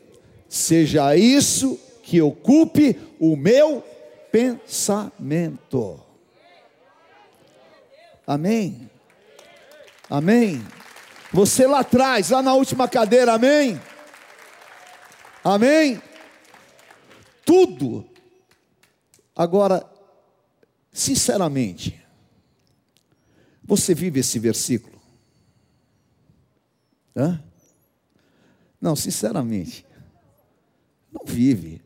seja 0.50 1.16
isso 1.16 1.80
que 2.04 2.22
ocupe 2.22 3.00
o 3.18 3.38
meu 3.38 3.82
pensamento. 4.32 6.00
Amém. 8.26 8.90
Amém? 10.10 10.66
Você 11.34 11.66
lá 11.66 11.80
atrás, 11.80 12.30
lá 12.30 12.42
na 12.42 12.54
última 12.54 12.88
cadeira, 12.88 13.34
amém? 13.34 13.82
Amém? 15.44 16.02
Tudo. 17.46 18.06
Agora, 19.36 19.90
sinceramente, 20.92 22.02
você 23.64 23.96
vive 23.96 24.20
esse 24.20 24.38
versículo? 24.38 25.02
Hã? 27.16 27.42
Não, 28.80 28.96
sinceramente, 28.96 29.86
não 31.12 31.24
vive. 31.26 31.82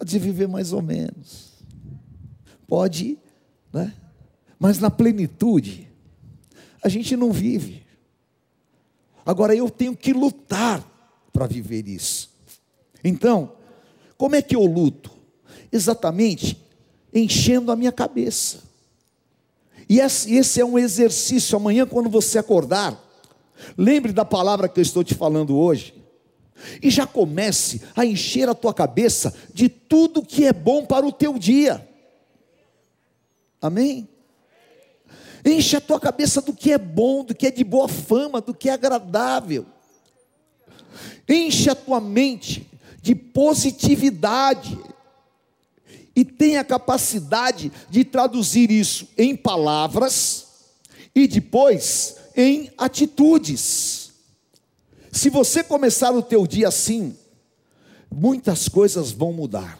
Pode 0.00 0.18
viver 0.18 0.48
mais 0.48 0.72
ou 0.72 0.80
menos. 0.80 1.52
Pode, 2.66 3.18
né? 3.70 3.94
Mas 4.58 4.78
na 4.78 4.90
plenitude, 4.90 5.86
a 6.82 6.88
gente 6.88 7.14
não 7.16 7.30
vive. 7.30 7.84
Agora 9.26 9.54
eu 9.54 9.68
tenho 9.68 9.94
que 9.94 10.14
lutar 10.14 10.82
para 11.30 11.46
viver 11.46 11.86
isso. 11.86 12.30
Então, 13.04 13.52
como 14.16 14.34
é 14.36 14.40
que 14.40 14.56
eu 14.56 14.64
luto? 14.64 15.10
Exatamente 15.70 16.58
enchendo 17.12 17.70
a 17.70 17.76
minha 17.76 17.92
cabeça. 17.92 18.62
E 19.86 20.00
esse 20.00 20.62
é 20.62 20.64
um 20.64 20.78
exercício. 20.78 21.56
Amanhã, 21.56 21.86
quando 21.86 22.08
você 22.08 22.38
acordar, 22.38 22.98
lembre 23.76 24.12
da 24.12 24.24
palavra 24.24 24.66
que 24.66 24.80
eu 24.80 24.82
estou 24.82 25.04
te 25.04 25.14
falando 25.14 25.54
hoje. 25.54 25.99
E 26.82 26.90
já 26.90 27.06
comece 27.06 27.82
a 27.96 28.04
encher 28.04 28.48
a 28.48 28.54
tua 28.54 28.74
cabeça 28.74 29.34
de 29.52 29.68
tudo 29.68 30.24
que 30.24 30.44
é 30.44 30.52
bom 30.52 30.84
para 30.84 31.06
o 31.06 31.12
teu 31.12 31.38
dia. 31.38 31.86
Amém? 33.60 34.08
Enche 35.44 35.76
a 35.76 35.80
tua 35.80 35.98
cabeça 35.98 36.40
do 36.40 36.52
que 36.52 36.72
é 36.72 36.78
bom, 36.78 37.24
do 37.24 37.34
que 37.34 37.46
é 37.46 37.50
de 37.50 37.64
boa 37.64 37.88
fama, 37.88 38.40
do 38.40 38.54
que 38.54 38.68
é 38.68 38.72
agradável. 38.72 39.66
Enche 41.28 41.70
a 41.70 41.74
tua 41.74 42.00
mente 42.00 42.68
de 43.00 43.14
positividade. 43.14 44.78
E 46.14 46.24
tenha 46.24 46.60
a 46.60 46.64
capacidade 46.64 47.72
de 47.88 48.04
traduzir 48.04 48.70
isso 48.70 49.08
em 49.16 49.36
palavras 49.36 50.48
e 51.14 51.26
depois 51.26 52.16
em 52.36 52.70
atitudes. 52.76 53.99
Se 55.12 55.28
você 55.28 55.62
começar 55.62 56.12
o 56.12 56.22
teu 56.22 56.46
dia 56.46 56.68
assim, 56.68 57.16
muitas 58.10 58.68
coisas 58.68 59.10
vão 59.10 59.32
mudar. 59.32 59.78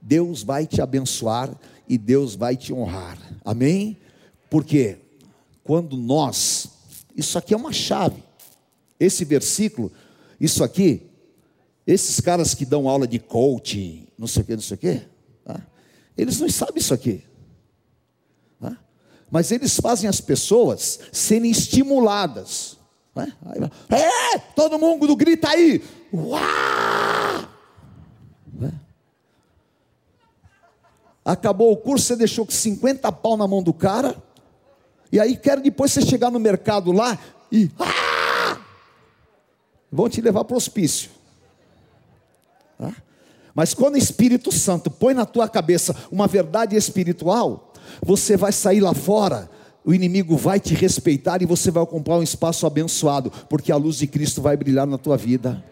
Deus 0.00 0.42
vai 0.42 0.66
te 0.66 0.80
abençoar 0.80 1.50
e 1.88 1.98
Deus 1.98 2.34
vai 2.34 2.56
te 2.56 2.72
honrar. 2.72 3.18
Amém? 3.44 3.96
Porque 4.48 4.98
quando 5.64 5.96
nós, 5.96 6.68
isso 7.14 7.36
aqui 7.36 7.52
é 7.52 7.56
uma 7.56 7.72
chave. 7.72 8.22
Esse 8.98 9.24
versículo, 9.24 9.92
isso 10.40 10.64
aqui, 10.64 11.02
esses 11.86 12.20
caras 12.20 12.54
que 12.54 12.64
dão 12.64 12.88
aula 12.88 13.06
de 13.06 13.18
coaching, 13.18 14.06
não 14.16 14.26
sei 14.26 14.42
o 14.42 14.46
que, 14.46 14.54
não 14.54 14.62
sei 14.62 14.74
o 14.76 14.78
que, 14.78 15.02
tá? 15.44 15.60
eles 16.16 16.40
não 16.40 16.48
sabem 16.48 16.78
isso 16.78 16.94
aqui. 16.94 17.22
Tá? 18.60 18.78
Mas 19.30 19.50
eles 19.52 19.78
fazem 19.78 20.08
as 20.08 20.20
pessoas 20.20 21.00
serem 21.12 21.50
estimuladas. 21.50 22.77
Aí, 23.46 23.60
é, 23.90 24.38
todo 24.54 24.78
mundo 24.78 25.16
grita 25.16 25.48
aí. 25.48 25.82
Né? 28.52 28.72
Acabou 31.24 31.72
o 31.72 31.76
curso, 31.76 32.06
você 32.06 32.16
deixou 32.16 32.46
50 32.48 33.10
pau 33.12 33.36
na 33.36 33.46
mão 33.46 33.62
do 33.62 33.72
cara. 33.72 34.16
E 35.10 35.18
aí 35.18 35.36
quero 35.36 35.62
depois 35.62 35.92
você 35.92 36.02
chegar 36.02 36.30
no 36.30 36.38
mercado 36.38 36.92
lá 36.92 37.18
e 37.50 37.70
vão 39.90 40.08
te 40.08 40.20
levar 40.20 40.44
para 40.44 40.54
o 40.54 40.56
hospício. 40.56 41.10
Tá? 42.78 42.94
Mas 43.54 43.74
quando 43.74 43.94
o 43.94 43.98
Espírito 43.98 44.52
Santo 44.52 44.90
põe 44.90 45.14
na 45.14 45.26
tua 45.26 45.48
cabeça 45.48 45.96
uma 46.12 46.26
verdade 46.26 46.76
espiritual, 46.76 47.72
você 48.02 48.36
vai 48.36 48.52
sair 48.52 48.80
lá 48.80 48.94
fora, 48.94 49.50
o 49.88 49.94
inimigo 49.94 50.36
vai 50.36 50.60
te 50.60 50.74
respeitar 50.74 51.40
e 51.40 51.46
você 51.46 51.70
vai 51.70 51.82
ocupar 51.82 52.18
um 52.18 52.22
espaço 52.22 52.66
abençoado, 52.66 53.32
porque 53.48 53.72
a 53.72 53.76
luz 53.76 53.96
de 53.96 54.06
Cristo 54.06 54.42
vai 54.42 54.54
brilhar 54.54 54.86
na 54.86 54.98
tua 54.98 55.16
vida. 55.16 55.64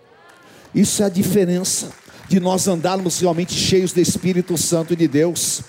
Isso 0.74 1.02
é 1.02 1.04
a 1.04 1.10
diferença 1.10 1.92
de 2.26 2.40
nós 2.40 2.66
andarmos 2.66 3.20
realmente 3.20 3.52
cheios 3.52 3.92
do 3.92 4.00
Espírito 4.00 4.56
Santo 4.56 4.96
de 4.96 5.06
Deus. 5.06 5.60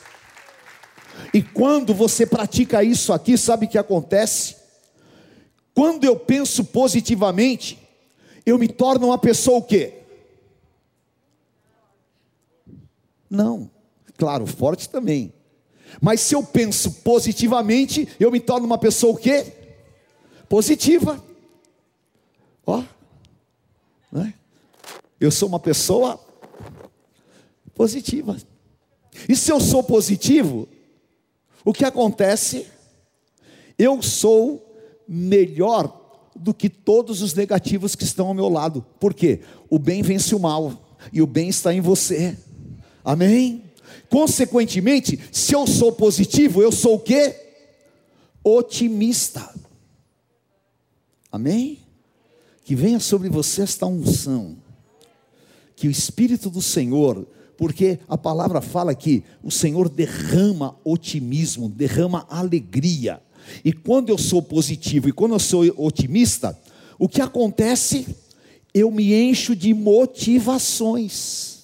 E 1.34 1.44
quando 1.44 1.94
você 1.94 2.26
pratica 2.26 2.82
isso 2.82 3.12
aqui, 3.12 3.38
sabe 3.38 3.66
o 3.66 3.70
que 3.70 3.78
acontece? 3.78 4.56
Quando 5.76 6.06
eu 6.06 6.16
penso 6.16 6.64
positivamente, 6.64 7.78
eu 8.46 8.58
me 8.58 8.70
torno 8.70 9.08
uma 9.08 9.18
pessoa 9.18 9.58
o 9.58 9.64
quê? 9.64 10.04
Não, 13.30 13.70
claro, 14.16 14.48
forte 14.48 14.88
também. 14.88 15.34
Mas 16.02 16.22
se 16.22 16.36
eu 16.36 16.44
penso 16.44 16.92
positivamente, 17.04 18.08
eu 18.20 18.32
me 18.32 18.40
torno 18.40 18.66
uma 18.66 18.78
pessoa 18.78 19.14
o 19.14 19.18
quê? 19.18 19.54
Positiva. 20.50 21.24
Ó, 22.66 22.84
né? 24.12 24.34
Eu 25.20 25.32
sou 25.32 25.50
uma 25.50 25.60
pessoa 25.60 26.20
positiva. 27.74 28.38
E 29.28 29.36
se 29.36 29.52
eu 29.52 29.60
sou 29.60 29.84
positivo, 29.84 30.68
o 31.66 31.74
que 31.74 31.84
acontece? 31.84 32.68
Eu 33.78 34.02
sou 34.02 34.64
melhor 35.08 36.06
do 36.36 36.54
que 36.54 36.70
todos 36.70 37.22
os 37.22 37.34
negativos 37.34 37.96
que 37.96 38.04
estão 38.04 38.28
ao 38.28 38.34
meu 38.34 38.50
lado. 38.50 38.86
Por 39.00 39.14
quê? 39.14 39.42
O 39.70 39.80
bem 39.80 40.02
vence 40.02 40.36
o 40.36 40.40
mal 40.40 40.74
e 41.12 41.22
o 41.22 41.28
bem 41.28 41.50
está 41.50 41.74
em 41.74 41.82
você. 41.82 42.38
Amém? 43.04 43.64
Consequentemente, 44.10 45.20
se 45.32 45.54
eu 45.54 45.68
sou 45.68 45.92
positivo, 45.92 46.62
eu 46.62 46.72
sou 46.72 46.96
o 46.96 47.00
quê? 47.00 47.36
Otimista. 48.44 49.54
Amém? 51.32 51.80
Que 52.64 52.76
venha 52.76 53.00
sobre 53.00 53.30
você 53.30 53.62
esta 53.62 53.86
unção. 53.86 54.58
Que 55.76 55.88
o 55.88 55.92
Espírito 55.92 56.50
do 56.50 56.62
Senhor 56.62 57.28
porque 57.58 58.00
a 58.08 58.18
palavra 58.18 58.62
fala 58.62 58.96
que 58.96 59.24
o 59.44 59.50
Senhor 59.50 59.90
derrama 59.90 60.78
otimismo, 60.86 61.68
derrama 61.68 62.26
alegria. 62.30 63.20
E 63.66 63.74
quando 63.74 64.10
eu 64.10 64.18
sou 64.18 64.42
positivo 64.44 65.10
e 65.10 65.12
quando 65.12 65.34
eu 65.34 65.40
sou 65.40 65.64
otimista, 65.76 66.58
o 67.00 67.10
que 67.10 67.20
acontece? 67.20 68.16
Eu 68.74 68.92
me 68.92 69.14
encho 69.14 69.56
de 69.56 69.74
motivações. 69.74 71.57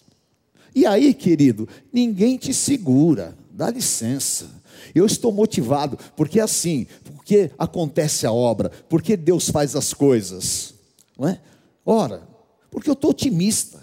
E 0.76 0.86
aí, 0.86 1.14
querido, 1.14 1.68
ninguém 1.92 2.38
te 2.38 2.54
segura, 2.54 3.38
dá 3.52 3.70
licença. 3.70 4.50
Eu 4.94 5.06
estou 5.06 5.32
motivado, 5.32 5.98
porque 6.16 6.40
é 6.40 6.44
assim, 6.44 6.88
porque 7.16 7.52
acontece 7.58 8.26
a 8.26 8.32
obra, 8.32 8.72
porque 8.90 9.16
Deus 9.16 9.50
faz 9.50 9.76
as 9.76 9.94
coisas, 9.94 10.74
não 11.18 11.28
é? 11.28 11.40
Ora, 11.86 12.28
porque 12.70 12.90
eu 12.90 12.94
estou 12.94 13.12
otimista. 13.12 13.82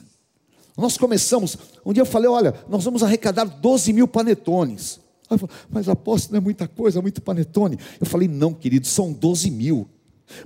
Nós 0.77 0.97
começamos, 0.97 1.57
um 1.85 1.93
dia 1.93 2.03
eu 2.03 2.07
falei: 2.07 2.29
olha, 2.29 2.55
nós 2.69 2.85
vamos 2.85 3.03
arrecadar 3.03 3.45
12 3.45 3.93
mil 3.93 4.09
panetones. 4.09 5.01
Aí 5.29 5.39
falei, 5.39 5.57
mas 5.71 5.89
apóstolo, 5.89 6.33
não 6.33 6.39
é 6.39 6.41
muita 6.41 6.67
coisa, 6.67 7.01
muito 7.01 7.23
panetone. 7.23 7.79
Eu 8.01 8.07
falei: 8.07 8.27
não, 8.27 8.53
querido, 8.53 8.87
são 8.87 9.13
12 9.13 9.51
mil. 9.51 9.89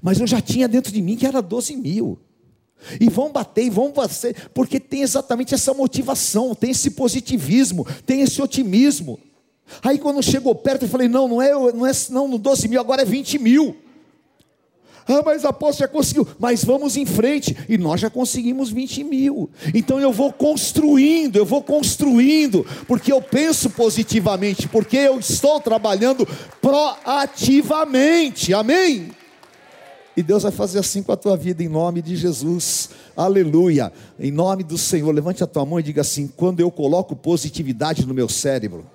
Mas 0.03 0.19
eu 0.19 0.27
já 0.27 0.41
tinha 0.41 0.69
dentro 0.69 0.93
de 0.93 1.01
mim 1.01 1.17
que 1.17 1.27
era 1.27 1.41
12 1.41 1.77
mil. 1.77 2.19
E 3.01 3.09
vão 3.09 3.31
bater, 3.31 3.65
e 3.65 3.71
vão 3.71 3.93
bater, 3.93 4.51
porque 4.55 4.79
tem 4.79 5.03
exatamente 5.03 5.55
essa 5.55 5.73
motivação, 5.73 6.55
tem 6.55 6.71
esse 6.71 6.91
positivismo, 6.91 7.87
tem 8.07 8.21
esse 8.21 8.41
otimismo. 8.41 9.19
Aí 9.83 9.99
quando 9.99 10.23
chegou 10.23 10.55
perto, 10.55 10.83
eu 10.83 10.89
falei: 10.89 11.09
não, 11.09 11.27
não 11.27 11.43
é, 11.43 11.53
não 11.53 11.87
é 11.87 11.93
não, 12.11 12.29
no 12.29 12.39
12 12.39 12.69
mil, 12.69 12.81
agora 12.81 13.03
é 13.03 13.05
20 13.05 13.39
mil. 13.39 13.77
Ah, 15.07 15.23
mas 15.25 15.45
apóstolo 15.45 15.87
já 15.87 15.89
conseguiu. 15.89 16.27
Mas 16.39 16.65
vamos 16.65 16.97
em 16.97 17.05
frente. 17.05 17.55
E 17.69 17.77
nós 17.77 18.01
já 18.01 18.09
conseguimos 18.09 18.71
20 18.71 19.05
mil. 19.05 19.51
Então 19.75 20.01
eu 20.01 20.11
vou 20.11 20.33
construindo, 20.33 21.37
eu 21.37 21.45
vou 21.45 21.63
construindo, 21.63 22.67
porque 22.89 23.13
eu 23.13 23.21
penso 23.21 23.69
positivamente, 23.71 24.67
porque 24.67 24.97
eu 24.97 25.19
estou 25.19 25.61
trabalhando 25.61 26.27
proativamente. 26.61 28.55
Amém? 28.55 29.11
E 30.17 30.23
Deus 30.23 30.45
vai 30.45 30.53
fazer 30.53 30.79
assim 30.79 31.03
com 31.03 31.11
a 31.11 31.17
tua 31.17 31.37
vida, 31.37 31.63
em 31.63 31.69
nome 31.69 32.01
de 32.01 32.15
Jesus. 32.15 32.91
Aleluia. 33.17 33.93
Em 34.19 34.31
nome 34.31 34.63
do 34.63 34.79
Senhor, 34.79 35.13
levante 35.13 35.43
a 35.43 35.47
tua 35.47 35.67
mão 35.67 35.81
e 35.81 35.83
diga 35.83 36.03
assim: 36.03 36.29
quando 36.29 36.61
eu 36.61 36.71
coloco 36.71 37.17
positividade 37.17 38.07
no 38.07 38.15
meu 38.15 38.29
cérebro, 38.29 38.87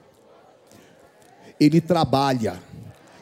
ele 1.59 1.81
trabalha, 1.81 2.61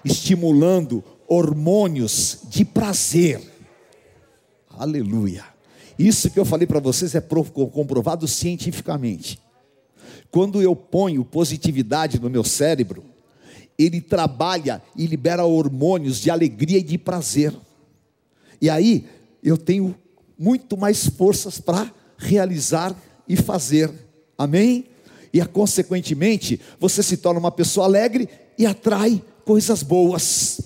estimulando 0.05 1.03
hormônios 1.27 2.39
de 2.49 2.63
prazer. 2.63 3.41
Aleluia. 4.69 5.43
Isso 5.97 6.29
que 6.29 6.39
eu 6.39 6.45
falei 6.45 6.67
para 6.67 6.79
vocês 6.79 7.15
é 7.15 7.21
comprovado 7.21 8.27
cientificamente. 8.27 9.39
Quando 10.29 10.61
eu 10.61 10.75
ponho 10.75 11.25
positividade 11.25 12.19
no 12.19 12.29
meu 12.29 12.43
cérebro, 12.43 13.03
ele 13.77 13.99
trabalha 13.99 14.81
e 14.95 15.07
libera 15.07 15.45
hormônios 15.45 16.19
de 16.19 16.29
alegria 16.29 16.77
e 16.77 16.83
de 16.83 16.97
prazer. 16.97 17.53
E 18.61 18.69
aí 18.69 19.05
eu 19.43 19.57
tenho 19.57 19.95
muito 20.37 20.77
mais 20.77 21.07
forças 21.07 21.59
para 21.59 21.91
realizar 22.17 22.95
e 23.27 23.35
fazer. 23.35 23.91
Amém? 24.37 24.85
E 25.33 25.43
consequentemente, 25.45 26.59
você 26.79 27.03
se 27.03 27.17
torna 27.17 27.39
uma 27.39 27.51
pessoa 27.51 27.85
alegre 27.85 28.29
e 28.57 28.65
atrai 28.65 29.21
coisas 29.45 29.83
boas. 29.83 30.61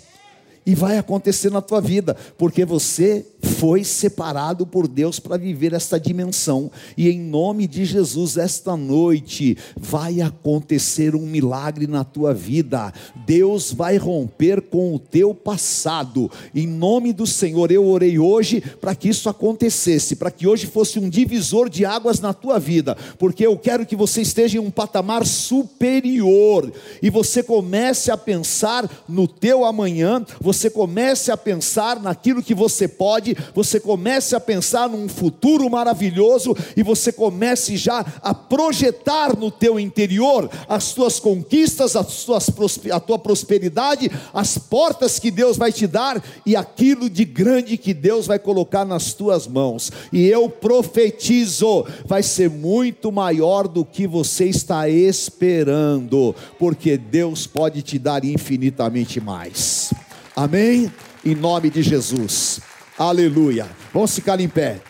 E 0.71 0.75
vai 0.75 0.97
acontecer 0.97 1.51
na 1.51 1.59
tua 1.59 1.81
vida, 1.81 2.15
porque 2.37 2.63
você 2.63 3.25
foi 3.41 3.83
separado 3.83 4.65
por 4.65 4.87
Deus 4.87 5.19
para 5.19 5.35
viver 5.35 5.73
esta 5.73 5.99
dimensão. 5.99 6.71
E 6.95 7.09
em 7.09 7.19
nome 7.19 7.67
de 7.67 7.83
Jesus, 7.83 8.37
esta 8.37 8.77
noite 8.77 9.57
vai 9.75 10.21
acontecer 10.21 11.13
um 11.13 11.25
milagre 11.25 11.87
na 11.87 12.05
tua 12.05 12.33
vida. 12.33 12.93
Deus 13.25 13.73
vai 13.73 13.97
romper 13.97 14.61
com 14.61 14.95
o 14.95 14.99
teu 14.99 15.33
passado. 15.33 16.31
Em 16.55 16.65
nome 16.65 17.11
do 17.11 17.27
Senhor, 17.27 17.69
eu 17.69 17.85
orei 17.85 18.17
hoje 18.17 18.61
para 18.79 18.95
que 18.95 19.09
isso 19.09 19.27
acontecesse, 19.27 20.15
para 20.15 20.31
que 20.31 20.47
hoje 20.47 20.67
fosse 20.67 20.99
um 20.99 21.09
divisor 21.09 21.69
de 21.69 21.83
águas 21.83 22.21
na 22.21 22.33
tua 22.33 22.59
vida, 22.59 22.95
porque 23.19 23.45
eu 23.45 23.57
quero 23.57 23.85
que 23.85 23.95
você 23.95 24.21
esteja 24.21 24.57
em 24.57 24.61
um 24.61 24.71
patamar 24.71 25.25
superior 25.25 26.71
e 27.01 27.09
você 27.09 27.43
comece 27.43 28.09
a 28.09 28.15
pensar 28.15 28.89
no 29.09 29.27
teu 29.27 29.65
amanhã 29.65 30.25
você 30.39 30.60
comece 30.69 31.31
a 31.31 31.37
pensar 31.37 31.99
naquilo 31.99 32.43
que 32.43 32.53
você 32.53 32.87
pode, 32.87 33.35
você 33.53 33.79
comece 33.79 34.35
a 34.35 34.39
pensar 34.39 34.89
num 34.89 35.07
futuro 35.07 35.69
maravilhoso 35.69 36.55
e 36.75 36.83
você 36.83 37.11
comece 37.11 37.77
já 37.77 38.05
a 38.21 38.33
projetar 38.33 39.37
no 39.37 39.49
teu 39.49 39.79
interior 39.79 40.49
as 40.67 40.93
tuas 40.93 41.19
conquistas, 41.19 41.95
as 41.95 42.23
tuas, 42.23 42.49
a 42.91 42.99
tua 42.99 43.19
prosperidade, 43.19 44.11
as 44.33 44.57
portas 44.57 45.19
que 45.19 45.31
Deus 45.31 45.57
vai 45.57 45.71
te 45.71 45.87
dar 45.87 46.23
e 46.45 46.55
aquilo 46.55 47.09
de 47.09 47.25
grande 47.25 47.77
que 47.77 47.93
Deus 47.93 48.27
vai 48.27 48.39
colocar 48.39 48.85
nas 48.85 49.13
tuas 49.13 49.47
mãos. 49.47 49.91
E 50.11 50.27
eu 50.27 50.49
profetizo, 50.49 51.85
vai 52.05 52.23
ser 52.23 52.49
muito 52.49 53.11
maior 53.11 53.67
do 53.67 53.83
que 53.85 54.07
você 54.07 54.45
está 54.45 54.87
esperando, 54.89 56.35
porque 56.59 56.97
Deus 56.97 57.47
pode 57.47 57.81
te 57.81 57.97
dar 57.97 58.23
infinitamente 58.23 59.19
mais. 59.19 59.93
Amém? 60.35 60.91
Em 61.25 61.35
nome 61.35 61.69
de 61.69 61.83
Jesus. 61.83 62.61
Aleluia. 62.97 63.69
Vamos 63.93 64.15
ficar 64.15 64.39
em 64.39 64.47
pé. 64.47 64.81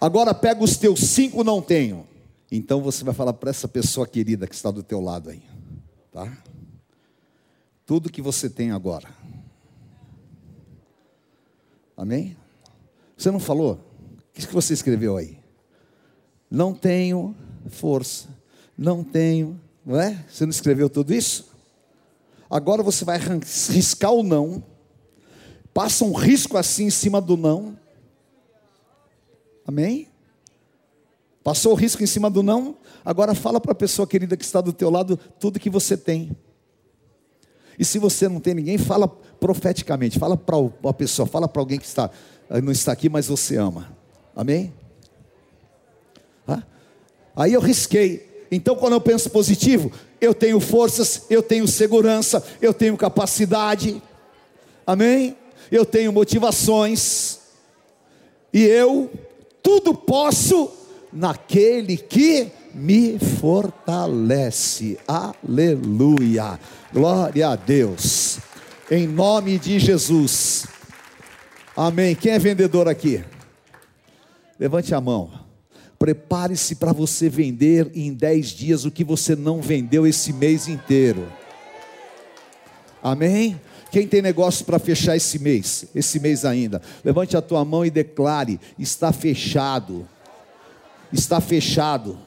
Agora 0.00 0.34
pega 0.34 0.62
os 0.62 0.76
teus 0.76 1.00
cinco 1.00 1.42
não 1.42 1.62
tenho. 1.62 2.06
Então 2.50 2.82
você 2.82 3.02
vai 3.02 3.14
falar 3.14 3.32
para 3.32 3.50
essa 3.50 3.66
pessoa 3.66 4.06
querida 4.06 4.46
que 4.46 4.54
está 4.54 4.70
do 4.70 4.82
teu 4.82 5.00
lado 5.00 5.30
aí, 5.30 5.42
tá? 6.10 6.30
Tudo 7.86 8.10
que 8.10 8.20
você 8.20 8.50
tem 8.50 8.72
agora. 8.72 9.08
Amém? 11.96 12.36
Você 13.16 13.30
não 13.30 13.40
falou? 13.40 13.80
O 14.28 14.32
que 14.34 14.46
você 14.52 14.74
escreveu 14.74 15.16
aí? 15.16 15.38
Não 16.50 16.74
tenho 16.74 17.34
força, 17.68 18.28
não 18.76 19.02
tenho, 19.02 19.58
não 19.86 19.98
é? 19.98 20.22
Você 20.28 20.44
não 20.44 20.50
escreveu 20.50 20.90
tudo 20.90 21.14
isso? 21.14 21.51
Agora 22.52 22.82
você 22.82 23.04
vai 23.04 23.18
riscar 23.70 24.12
o 24.12 24.22
não. 24.22 24.62
Passa 25.72 26.04
um 26.04 26.12
risco 26.12 26.58
assim 26.58 26.84
em 26.84 26.90
cima 26.90 27.20
do 27.20 27.36
não. 27.36 27.78
Amém? 29.66 30.08
Passou 31.42 31.72
o 31.72 31.74
risco 31.74 32.02
em 32.02 32.06
cima 32.06 32.30
do 32.30 32.42
não. 32.42 32.76
Agora 33.04 33.34
fala 33.34 33.58
para 33.58 33.72
a 33.72 33.74
pessoa 33.74 34.06
querida 34.06 34.36
que 34.36 34.44
está 34.44 34.60
do 34.60 34.72
teu 34.72 34.90
lado 34.90 35.16
tudo 35.40 35.58
que 35.58 35.70
você 35.70 35.96
tem. 35.96 36.36
E 37.78 37.84
se 37.84 37.98
você 37.98 38.28
não 38.28 38.38
tem 38.38 38.54
ninguém, 38.54 38.76
fala 38.76 39.08
profeticamente, 39.08 40.18
fala 40.18 40.36
para 40.36 40.56
uma 40.56 40.92
pessoa, 40.92 41.26
fala 41.26 41.48
para 41.48 41.62
alguém 41.62 41.78
que 41.78 41.86
está 41.86 42.10
eh, 42.50 42.60
não 42.60 42.70
está 42.70 42.92
aqui, 42.92 43.08
mas 43.08 43.28
você 43.28 43.56
ama. 43.56 43.96
Amém? 44.36 44.72
Aí 47.34 47.52
eu 47.52 47.60
risquei. 47.60 48.31
Então, 48.54 48.76
quando 48.76 48.92
eu 48.92 49.00
penso 49.00 49.30
positivo, 49.30 49.90
eu 50.20 50.34
tenho 50.34 50.60
forças, 50.60 51.22
eu 51.30 51.42
tenho 51.42 51.66
segurança, 51.66 52.44
eu 52.60 52.74
tenho 52.74 52.98
capacidade, 52.98 54.02
amém? 54.86 55.34
Eu 55.70 55.86
tenho 55.86 56.12
motivações, 56.12 57.38
e 58.52 58.62
eu 58.62 59.10
tudo 59.62 59.94
posso 59.94 60.70
naquele 61.10 61.96
que 61.96 62.52
me 62.74 63.18
fortalece, 63.18 64.98
aleluia, 65.08 66.60
glória 66.92 67.48
a 67.48 67.56
Deus, 67.56 68.38
em 68.90 69.06
nome 69.06 69.58
de 69.58 69.78
Jesus, 69.78 70.66
amém. 71.74 72.14
Quem 72.14 72.32
é 72.32 72.38
vendedor 72.38 72.86
aqui? 72.86 73.24
Levante 74.60 74.94
a 74.94 75.00
mão. 75.00 75.41
Prepare-se 76.02 76.74
para 76.74 76.92
você 76.92 77.28
vender 77.28 77.88
em 77.94 78.12
10 78.12 78.48
dias 78.48 78.84
o 78.84 78.90
que 78.90 79.04
você 79.04 79.36
não 79.36 79.62
vendeu 79.62 80.04
esse 80.04 80.32
mês 80.32 80.66
inteiro. 80.66 81.32
Amém? 83.00 83.60
Quem 83.92 84.08
tem 84.08 84.20
negócio 84.20 84.64
para 84.64 84.80
fechar 84.80 85.16
esse 85.16 85.38
mês, 85.38 85.84
esse 85.94 86.18
mês 86.18 86.44
ainda, 86.44 86.82
levante 87.04 87.36
a 87.36 87.40
tua 87.40 87.64
mão 87.64 87.86
e 87.86 87.90
declare: 87.90 88.58
está 88.76 89.12
fechado. 89.12 90.04
Está 91.12 91.40
fechado. 91.40 92.18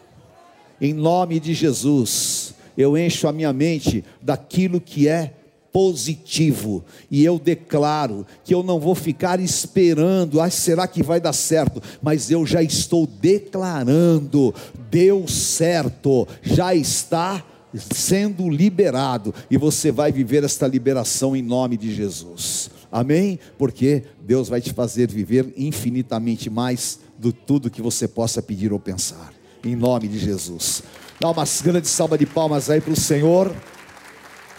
Em 0.79 0.93
nome 0.93 1.37
de 1.37 1.53
Jesus, 1.53 2.53
eu 2.77 2.97
encho 2.97 3.27
a 3.27 3.33
minha 3.33 3.51
mente 3.51 4.05
daquilo 4.21 4.79
que 4.79 5.09
é 5.09 5.33
positivo. 5.75 6.85
E 7.11 7.25
eu 7.25 7.37
declaro 7.37 8.25
que 8.45 8.53
eu 8.53 8.63
não 8.63 8.79
vou 8.79 8.95
ficar 8.95 9.41
esperando, 9.41 10.39
ah, 10.39 10.49
será 10.49 10.87
que 10.87 11.03
vai 11.03 11.19
dar 11.19 11.33
certo? 11.33 11.83
Mas 12.01 12.31
eu 12.31 12.45
já 12.45 12.63
estou 12.63 13.05
declarando, 13.05 14.55
deu 14.89 15.27
certo, 15.27 16.25
já 16.41 16.73
está 16.73 17.43
sendo 17.91 18.49
liberado, 18.49 19.35
e 19.51 19.57
você 19.57 19.91
vai 19.91 20.13
viver 20.13 20.45
esta 20.45 20.65
liberação 20.65 21.35
em 21.35 21.41
nome 21.41 21.75
de 21.75 21.93
Jesus. 21.93 22.69
Amém? 22.89 23.37
Porque 23.57 24.03
Deus 24.21 24.47
vai 24.47 24.61
te 24.61 24.71
fazer 24.71 25.11
viver 25.11 25.53
infinitamente 25.57 26.49
mais 26.49 27.01
do 27.19 27.33
tudo 27.33 27.69
que 27.69 27.81
você 27.81 28.07
possa 28.07 28.41
pedir 28.41 28.71
ou 28.71 28.79
pensar. 28.79 29.33
Em 29.61 29.75
nome 29.75 30.07
de 30.07 30.19
Jesus. 30.19 30.83
Dá 31.19 31.29
uma 31.29 31.43
grande 31.61 31.89
salva 31.89 32.17
de 32.17 32.25
palmas 32.25 32.69
aí 32.69 32.79
para 32.79 32.93
o 32.93 32.95
Senhor. 32.95 33.53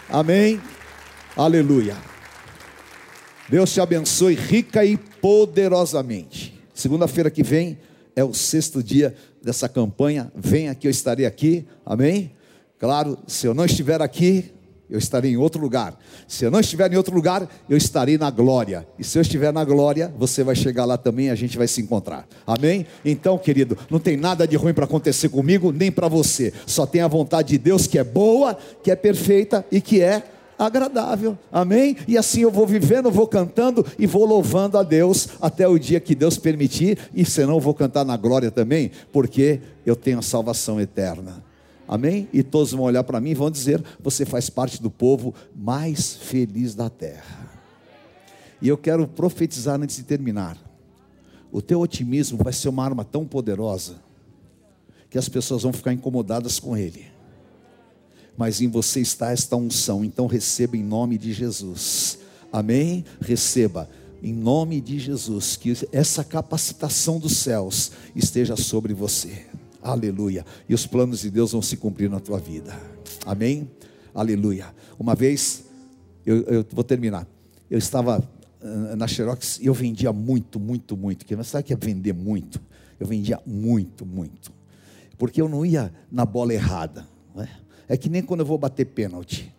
Amém. 0.07 0.61
Aleluia. 1.37 1.95
Deus 3.47 3.71
te 3.71 3.79
abençoe 3.79 4.33
rica 4.33 4.83
e 4.83 4.97
poderosamente. 4.97 6.59
Segunda-feira 6.73 7.29
que 7.29 7.43
vem 7.43 7.77
é 8.15 8.23
o 8.23 8.33
sexto 8.33 8.81
dia 8.81 9.13
dessa 9.39 9.69
campanha. 9.69 10.31
Venha 10.35 10.73
que 10.73 10.87
eu 10.87 10.91
estarei 10.91 11.27
aqui. 11.27 11.63
Amém? 11.85 12.31
Claro, 12.79 13.19
se 13.27 13.45
eu 13.45 13.53
não 13.53 13.65
estiver 13.65 14.01
aqui, 14.01 14.51
eu 14.89 14.97
estarei 14.97 15.33
em 15.33 15.37
outro 15.37 15.61
lugar. 15.61 15.95
Se 16.27 16.43
eu 16.43 16.49
não 16.49 16.59
estiver 16.59 16.91
em 16.91 16.95
outro 16.95 17.13
lugar, 17.13 17.47
eu 17.69 17.77
estarei 17.77 18.17
na 18.17 18.31
glória. 18.31 18.87
E 18.97 19.03
se 19.03 19.19
eu 19.19 19.21
estiver 19.21 19.53
na 19.53 19.63
glória, 19.63 20.11
você 20.17 20.43
vai 20.43 20.55
chegar 20.55 20.85
lá 20.85 20.97
também 20.97 21.27
e 21.27 21.29
a 21.29 21.35
gente 21.35 21.55
vai 21.55 21.67
se 21.67 21.79
encontrar. 21.79 22.27
Amém? 22.47 22.87
Então, 23.05 23.37
querido, 23.37 23.77
não 23.91 23.99
tem 23.99 24.17
nada 24.17 24.47
de 24.47 24.55
ruim 24.55 24.73
para 24.73 24.85
acontecer 24.85 25.29
comigo, 25.29 25.71
nem 25.71 25.91
para 25.91 26.07
você. 26.07 26.51
Só 26.65 26.87
tem 26.87 27.01
a 27.01 27.07
vontade 27.07 27.49
de 27.49 27.57
Deus 27.59 27.85
que 27.85 27.99
é 27.99 28.03
boa, 28.03 28.57
que 28.81 28.89
é 28.89 28.95
perfeita 28.95 29.63
e 29.71 29.79
que 29.79 30.01
é 30.01 30.23
agradável. 30.57 31.37
Amém? 31.51 31.97
E 32.07 32.17
assim 32.17 32.41
eu 32.41 32.51
vou 32.51 32.65
vivendo, 32.65 33.11
vou 33.11 33.27
cantando 33.27 33.85
e 33.97 34.07
vou 34.07 34.25
louvando 34.25 34.77
a 34.77 34.83
Deus 34.83 35.29
até 35.41 35.67
o 35.67 35.77
dia 35.77 35.99
que 35.99 36.15
Deus 36.15 36.37
permitir, 36.37 36.97
e 37.13 37.23
senão 37.25 37.55
eu 37.55 37.59
vou 37.59 37.73
cantar 37.73 38.05
na 38.05 38.17
glória 38.17 38.49
também, 38.49 38.91
porque 39.11 39.61
eu 39.85 39.95
tenho 39.95 40.19
a 40.19 40.23
salvação 40.23 40.79
eterna. 40.81 41.43
Amém? 41.87 42.27
E 42.33 42.43
todos 42.43 42.71
vão 42.71 42.83
olhar 42.83 43.03
para 43.03 43.21
mim 43.21 43.29
e 43.29 43.35
vão 43.35 43.49
dizer: 43.49 43.81
Você 44.01 44.25
faz 44.25 44.49
parte 44.49 44.81
do 44.81 44.89
povo 44.89 45.33
mais 45.55 46.15
feliz 46.15 46.75
da 46.75 46.89
terra. 46.89 47.47
E 48.61 48.67
eu 48.67 48.77
quero 48.77 49.07
profetizar 49.07 49.79
antes 49.79 49.95
de 49.95 50.03
terminar. 50.03 50.57
O 51.51 51.61
teu 51.61 51.79
otimismo 51.79 52.43
vai 52.43 52.51
ser 52.51 52.67
uma 52.67 52.83
arma 52.83 53.05
tão 53.05 53.25
poderosa 53.25 53.95
que 55.09 55.17
as 55.17 55.29
pessoas 55.29 55.63
vão 55.63 55.71
ficar 55.71 55.93
incomodadas 55.93 56.59
com 56.59 56.75
ele. 56.75 57.16
Mas 58.37 58.61
em 58.61 58.67
você 58.69 59.01
está 59.01 59.31
esta 59.31 59.55
unção, 59.55 60.05
então 60.05 60.27
receba 60.27 60.77
em 60.77 60.83
nome 60.83 61.17
de 61.17 61.33
Jesus. 61.33 62.19
Amém? 62.53 63.03
Receba 63.19 63.89
em 64.21 64.33
nome 64.33 64.79
de 64.79 64.99
Jesus 64.99 65.55
que 65.55 65.73
essa 65.91 66.23
capacitação 66.23 67.19
dos 67.19 67.37
céus 67.37 67.91
esteja 68.15 68.55
sobre 68.55 68.93
você. 68.93 69.45
Aleluia. 69.81 70.45
E 70.67 70.73
os 70.73 70.85
planos 70.85 71.21
de 71.21 71.31
Deus 71.31 71.51
vão 71.51 71.61
se 71.61 71.77
cumprir 71.77 72.09
na 72.09 72.19
tua 72.19 72.39
vida. 72.39 72.79
Amém? 73.25 73.69
Aleluia. 74.13 74.67
Uma 74.99 75.15
vez, 75.15 75.63
eu, 76.25 76.41
eu 76.43 76.65
vou 76.71 76.83
terminar. 76.83 77.27
Eu 77.69 77.77
estava 77.77 78.19
uh, 78.19 78.95
na 78.95 79.07
Xerox 79.07 79.59
e 79.59 79.65
eu 79.65 79.73
vendia 79.73 80.11
muito, 80.11 80.59
muito, 80.59 80.95
muito. 80.97 81.25
Que 81.25 81.41
sabe 81.43 81.63
que 81.63 81.73
é 81.73 81.75
vender 81.75 82.13
muito? 82.13 82.59
Eu 82.99 83.07
vendia 83.07 83.39
muito, 83.45 84.05
muito. 84.05 84.51
Porque 85.17 85.41
eu 85.41 85.49
não 85.49 85.65
ia 85.65 85.93
na 86.11 86.25
bola 86.25 86.53
errada. 86.53 87.07
É? 87.35 87.47
É 87.87 87.95
que 87.97 88.09
nem 88.09 88.21
quando 88.21 88.41
eu 88.41 88.45
vou 88.45 88.57
bater 88.57 88.85
pênalti. 88.85 89.53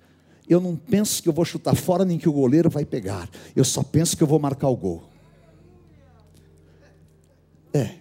Eu 0.49 0.61
não 0.61 0.75
penso 0.77 1.23
que 1.23 1.29
eu 1.29 1.33
vou 1.33 1.45
chutar 1.45 1.75
fora 1.77 2.05
nem 2.05 2.19
que 2.19 2.29
o 2.29 2.33
goleiro 2.33 2.71
vai 2.71 2.85
pegar. 2.85 3.29
Eu 3.55 3.65
só 3.65 3.83
penso 3.83 4.17
que 4.17 4.23
eu 4.23 4.27
vou 4.27 4.39
marcar 4.39 4.69
o 4.69 4.77
gol. 4.77 5.05
É. 7.73 7.97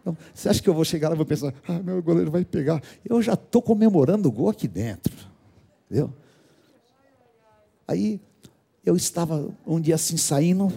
Então, 0.00 0.16
você 0.34 0.48
acha 0.48 0.62
que 0.62 0.68
eu 0.68 0.74
vou 0.74 0.84
chegar 0.84 1.08
lá 1.08 1.14
e 1.14 1.16
vou 1.16 1.26
pensar, 1.26 1.52
ah, 1.66 1.78
meu 1.80 2.02
goleiro 2.02 2.30
vai 2.30 2.44
pegar? 2.44 2.82
Eu 3.04 3.20
já 3.22 3.32
estou 3.32 3.62
comemorando 3.62 4.28
o 4.28 4.32
gol 4.32 4.50
aqui 4.50 4.68
dentro. 4.68 5.12
Entendeu? 5.86 6.12
Aí 7.88 8.20
eu 8.84 8.94
estava 8.94 9.48
um 9.66 9.80
dia 9.80 9.94
assim 9.94 10.16
saindo, 10.16 10.72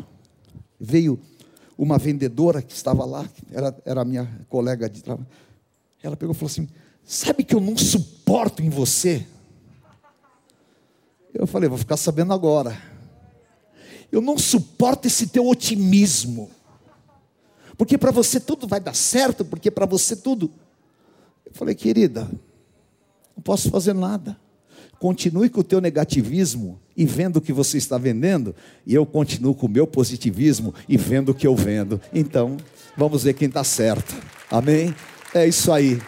veio 0.80 1.20
uma 1.78 1.98
vendedora 1.98 2.62
que 2.62 2.74
estava 2.74 3.06
lá, 3.06 3.30
era, 3.52 3.76
era 3.86 4.06
minha 4.06 4.28
colega 4.50 4.90
de 4.90 5.04
trabalho. 5.04 5.28
Ela 6.02 6.16
pegou 6.16 6.34
e 6.34 6.38
falou 6.38 6.50
assim: 6.50 6.68
Sabe 7.12 7.44
que 7.44 7.56
eu 7.56 7.60
não 7.60 7.76
suporto 7.76 8.62
em 8.62 8.70
você? 8.70 9.26
Eu 11.34 11.48
falei: 11.48 11.68
Vou 11.68 11.78
ficar 11.78 11.98
sabendo 11.98 12.34
agora. 12.34 12.80
Eu 14.12 14.22
não 14.22 14.38
suporto 14.38 15.08
esse 15.08 15.28
teu 15.28 15.48
otimismo 15.48 16.52
porque 17.80 17.98
para 17.98 18.12
você 18.12 18.42
tudo 18.42 18.68
vai 18.68 18.82
dar 18.82 18.94
certo, 18.94 19.46
porque 19.46 19.72
para 19.72 19.86
você 19.86 20.14
tudo. 20.14 20.52
Eu 21.46 21.54
falei, 21.54 21.74
querida, 21.74 22.30
não 23.34 23.42
posso 23.42 23.70
fazer 23.70 23.94
nada. 23.94 24.38
Continue 25.00 25.50
com 25.50 25.62
o 25.62 25.64
teu 25.64 25.80
negativismo 25.80 26.78
e 26.98 27.06
vendo 27.06 27.38
o 27.38 27.42
que 27.42 27.54
você 27.54 27.78
está 27.78 27.98
vendendo, 27.98 28.54
e 28.86 28.94
eu 28.94 29.06
continuo 29.06 29.56
com 29.56 29.66
o 29.66 29.70
meu 29.70 29.88
positivismo 29.88 30.74
e 30.90 30.98
vendo 30.98 31.30
o 31.30 31.34
que 31.34 31.48
eu 31.48 31.56
vendo. 31.56 32.02
Então, 32.14 32.58
vamos 32.98 33.24
ver 33.24 33.34
quem 33.34 33.48
está 33.48 33.64
certo. 33.64 34.14
Amém? 34.52 34.94
É 35.34 35.48
isso 35.48 35.72
aí. 35.72 36.02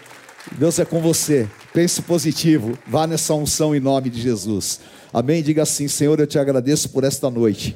Deus 0.51 0.79
é 0.79 0.85
com 0.85 1.01
você. 1.01 1.47
Pense 1.73 2.01
positivo. 2.01 2.77
Vá 2.87 3.05
nessa 3.07 3.33
unção 3.33 3.75
em 3.75 3.79
nome 3.79 4.09
de 4.09 4.21
Jesus. 4.21 4.79
Amém? 5.13 5.43
Diga 5.43 5.63
assim: 5.63 5.87
Senhor, 5.87 6.19
eu 6.19 6.27
te 6.27 6.39
agradeço 6.39 6.89
por 6.89 7.03
esta 7.03 7.29
noite. 7.29 7.75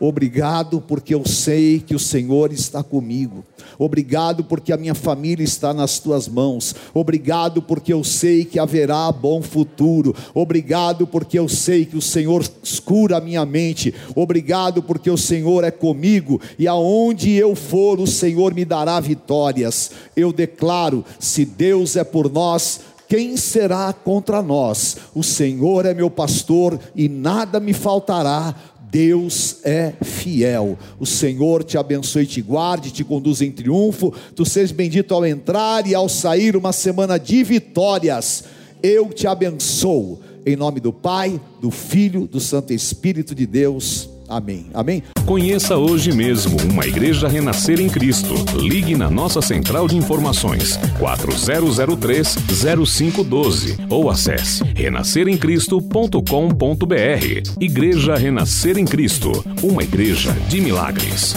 Obrigado 0.00 0.80
porque 0.80 1.14
eu 1.14 1.26
sei 1.26 1.80
que 1.80 1.94
o 1.94 1.98
Senhor 1.98 2.52
está 2.52 2.82
comigo. 2.82 3.44
Obrigado 3.78 4.44
porque 4.44 4.72
a 4.72 4.76
minha 4.76 4.94
família 4.94 5.44
está 5.44 5.72
nas 5.72 5.98
tuas 5.98 6.28
mãos. 6.28 6.74
Obrigado 6.92 7.62
porque 7.62 7.92
eu 7.92 8.04
sei 8.04 8.44
que 8.44 8.58
haverá 8.58 9.10
bom 9.10 9.42
futuro. 9.42 10.14
Obrigado 10.34 11.06
porque 11.06 11.38
eu 11.38 11.48
sei 11.48 11.84
que 11.84 11.96
o 11.96 12.02
Senhor 12.02 12.44
escura 12.62 13.18
a 13.18 13.20
minha 13.20 13.44
mente. 13.44 13.94
Obrigado 14.14 14.82
porque 14.82 15.10
o 15.10 15.16
Senhor 15.16 15.64
é 15.64 15.70
comigo 15.70 16.40
e 16.58 16.66
aonde 16.66 17.32
eu 17.32 17.54
for, 17.54 18.00
o 18.00 18.06
Senhor 18.06 18.54
me 18.54 18.64
dará 18.64 19.00
vitórias. 19.00 19.90
Eu 20.16 20.32
declaro: 20.32 21.04
se 21.18 21.44
Deus 21.44 21.96
é 21.96 22.04
por 22.04 22.30
nós, 22.30 22.80
quem 23.08 23.36
será 23.36 23.92
contra 23.92 24.42
nós? 24.42 24.96
O 25.14 25.22
Senhor 25.22 25.84
é 25.86 25.94
meu 25.94 26.10
pastor 26.10 26.78
e 26.96 27.08
nada 27.08 27.60
me 27.60 27.72
faltará 27.72 28.54
Deus 28.94 29.56
é 29.64 29.92
fiel. 30.04 30.78
O 31.00 31.04
Senhor 31.04 31.64
te 31.64 31.76
abençoe, 31.76 32.24
te 32.24 32.40
guarde, 32.40 32.92
te 32.92 33.02
conduza 33.02 33.44
em 33.44 33.50
triunfo. 33.50 34.14
Tu 34.36 34.46
sejas 34.46 34.70
bendito 34.70 35.12
ao 35.12 35.26
entrar 35.26 35.84
e 35.84 35.96
ao 35.96 36.08
sair, 36.08 36.54
uma 36.54 36.72
semana 36.72 37.18
de 37.18 37.42
vitórias. 37.42 38.44
Eu 38.80 39.08
te 39.08 39.26
abençoo. 39.26 40.20
Em 40.46 40.54
nome 40.54 40.78
do 40.78 40.92
Pai, 40.92 41.40
do 41.60 41.72
Filho, 41.72 42.28
do 42.28 42.38
Santo 42.38 42.72
Espírito 42.72 43.34
de 43.34 43.46
Deus. 43.46 44.13
Amém. 44.28 44.66
Amém. 44.72 45.02
Conheça 45.26 45.76
hoje 45.76 46.12
mesmo 46.12 46.56
uma 46.70 46.86
igreja 46.86 47.26
renascer 47.28 47.80
em 47.80 47.88
Cristo. 47.88 48.34
Ligue 48.58 48.96
na 48.96 49.10
nossa 49.10 49.40
central 49.40 49.88
de 49.88 49.96
informações 49.96 50.78
4003 50.98 52.36
0512 52.84 53.78
ou 53.88 54.10
acesse 54.10 54.62
renasceremcristo.com.br. 54.74 57.60
Igreja 57.60 58.16
Renascer 58.16 58.78
em 58.78 58.84
Cristo, 58.84 59.32
uma 59.62 59.82
igreja 59.82 60.32
de 60.48 60.60
milagres. 60.60 61.34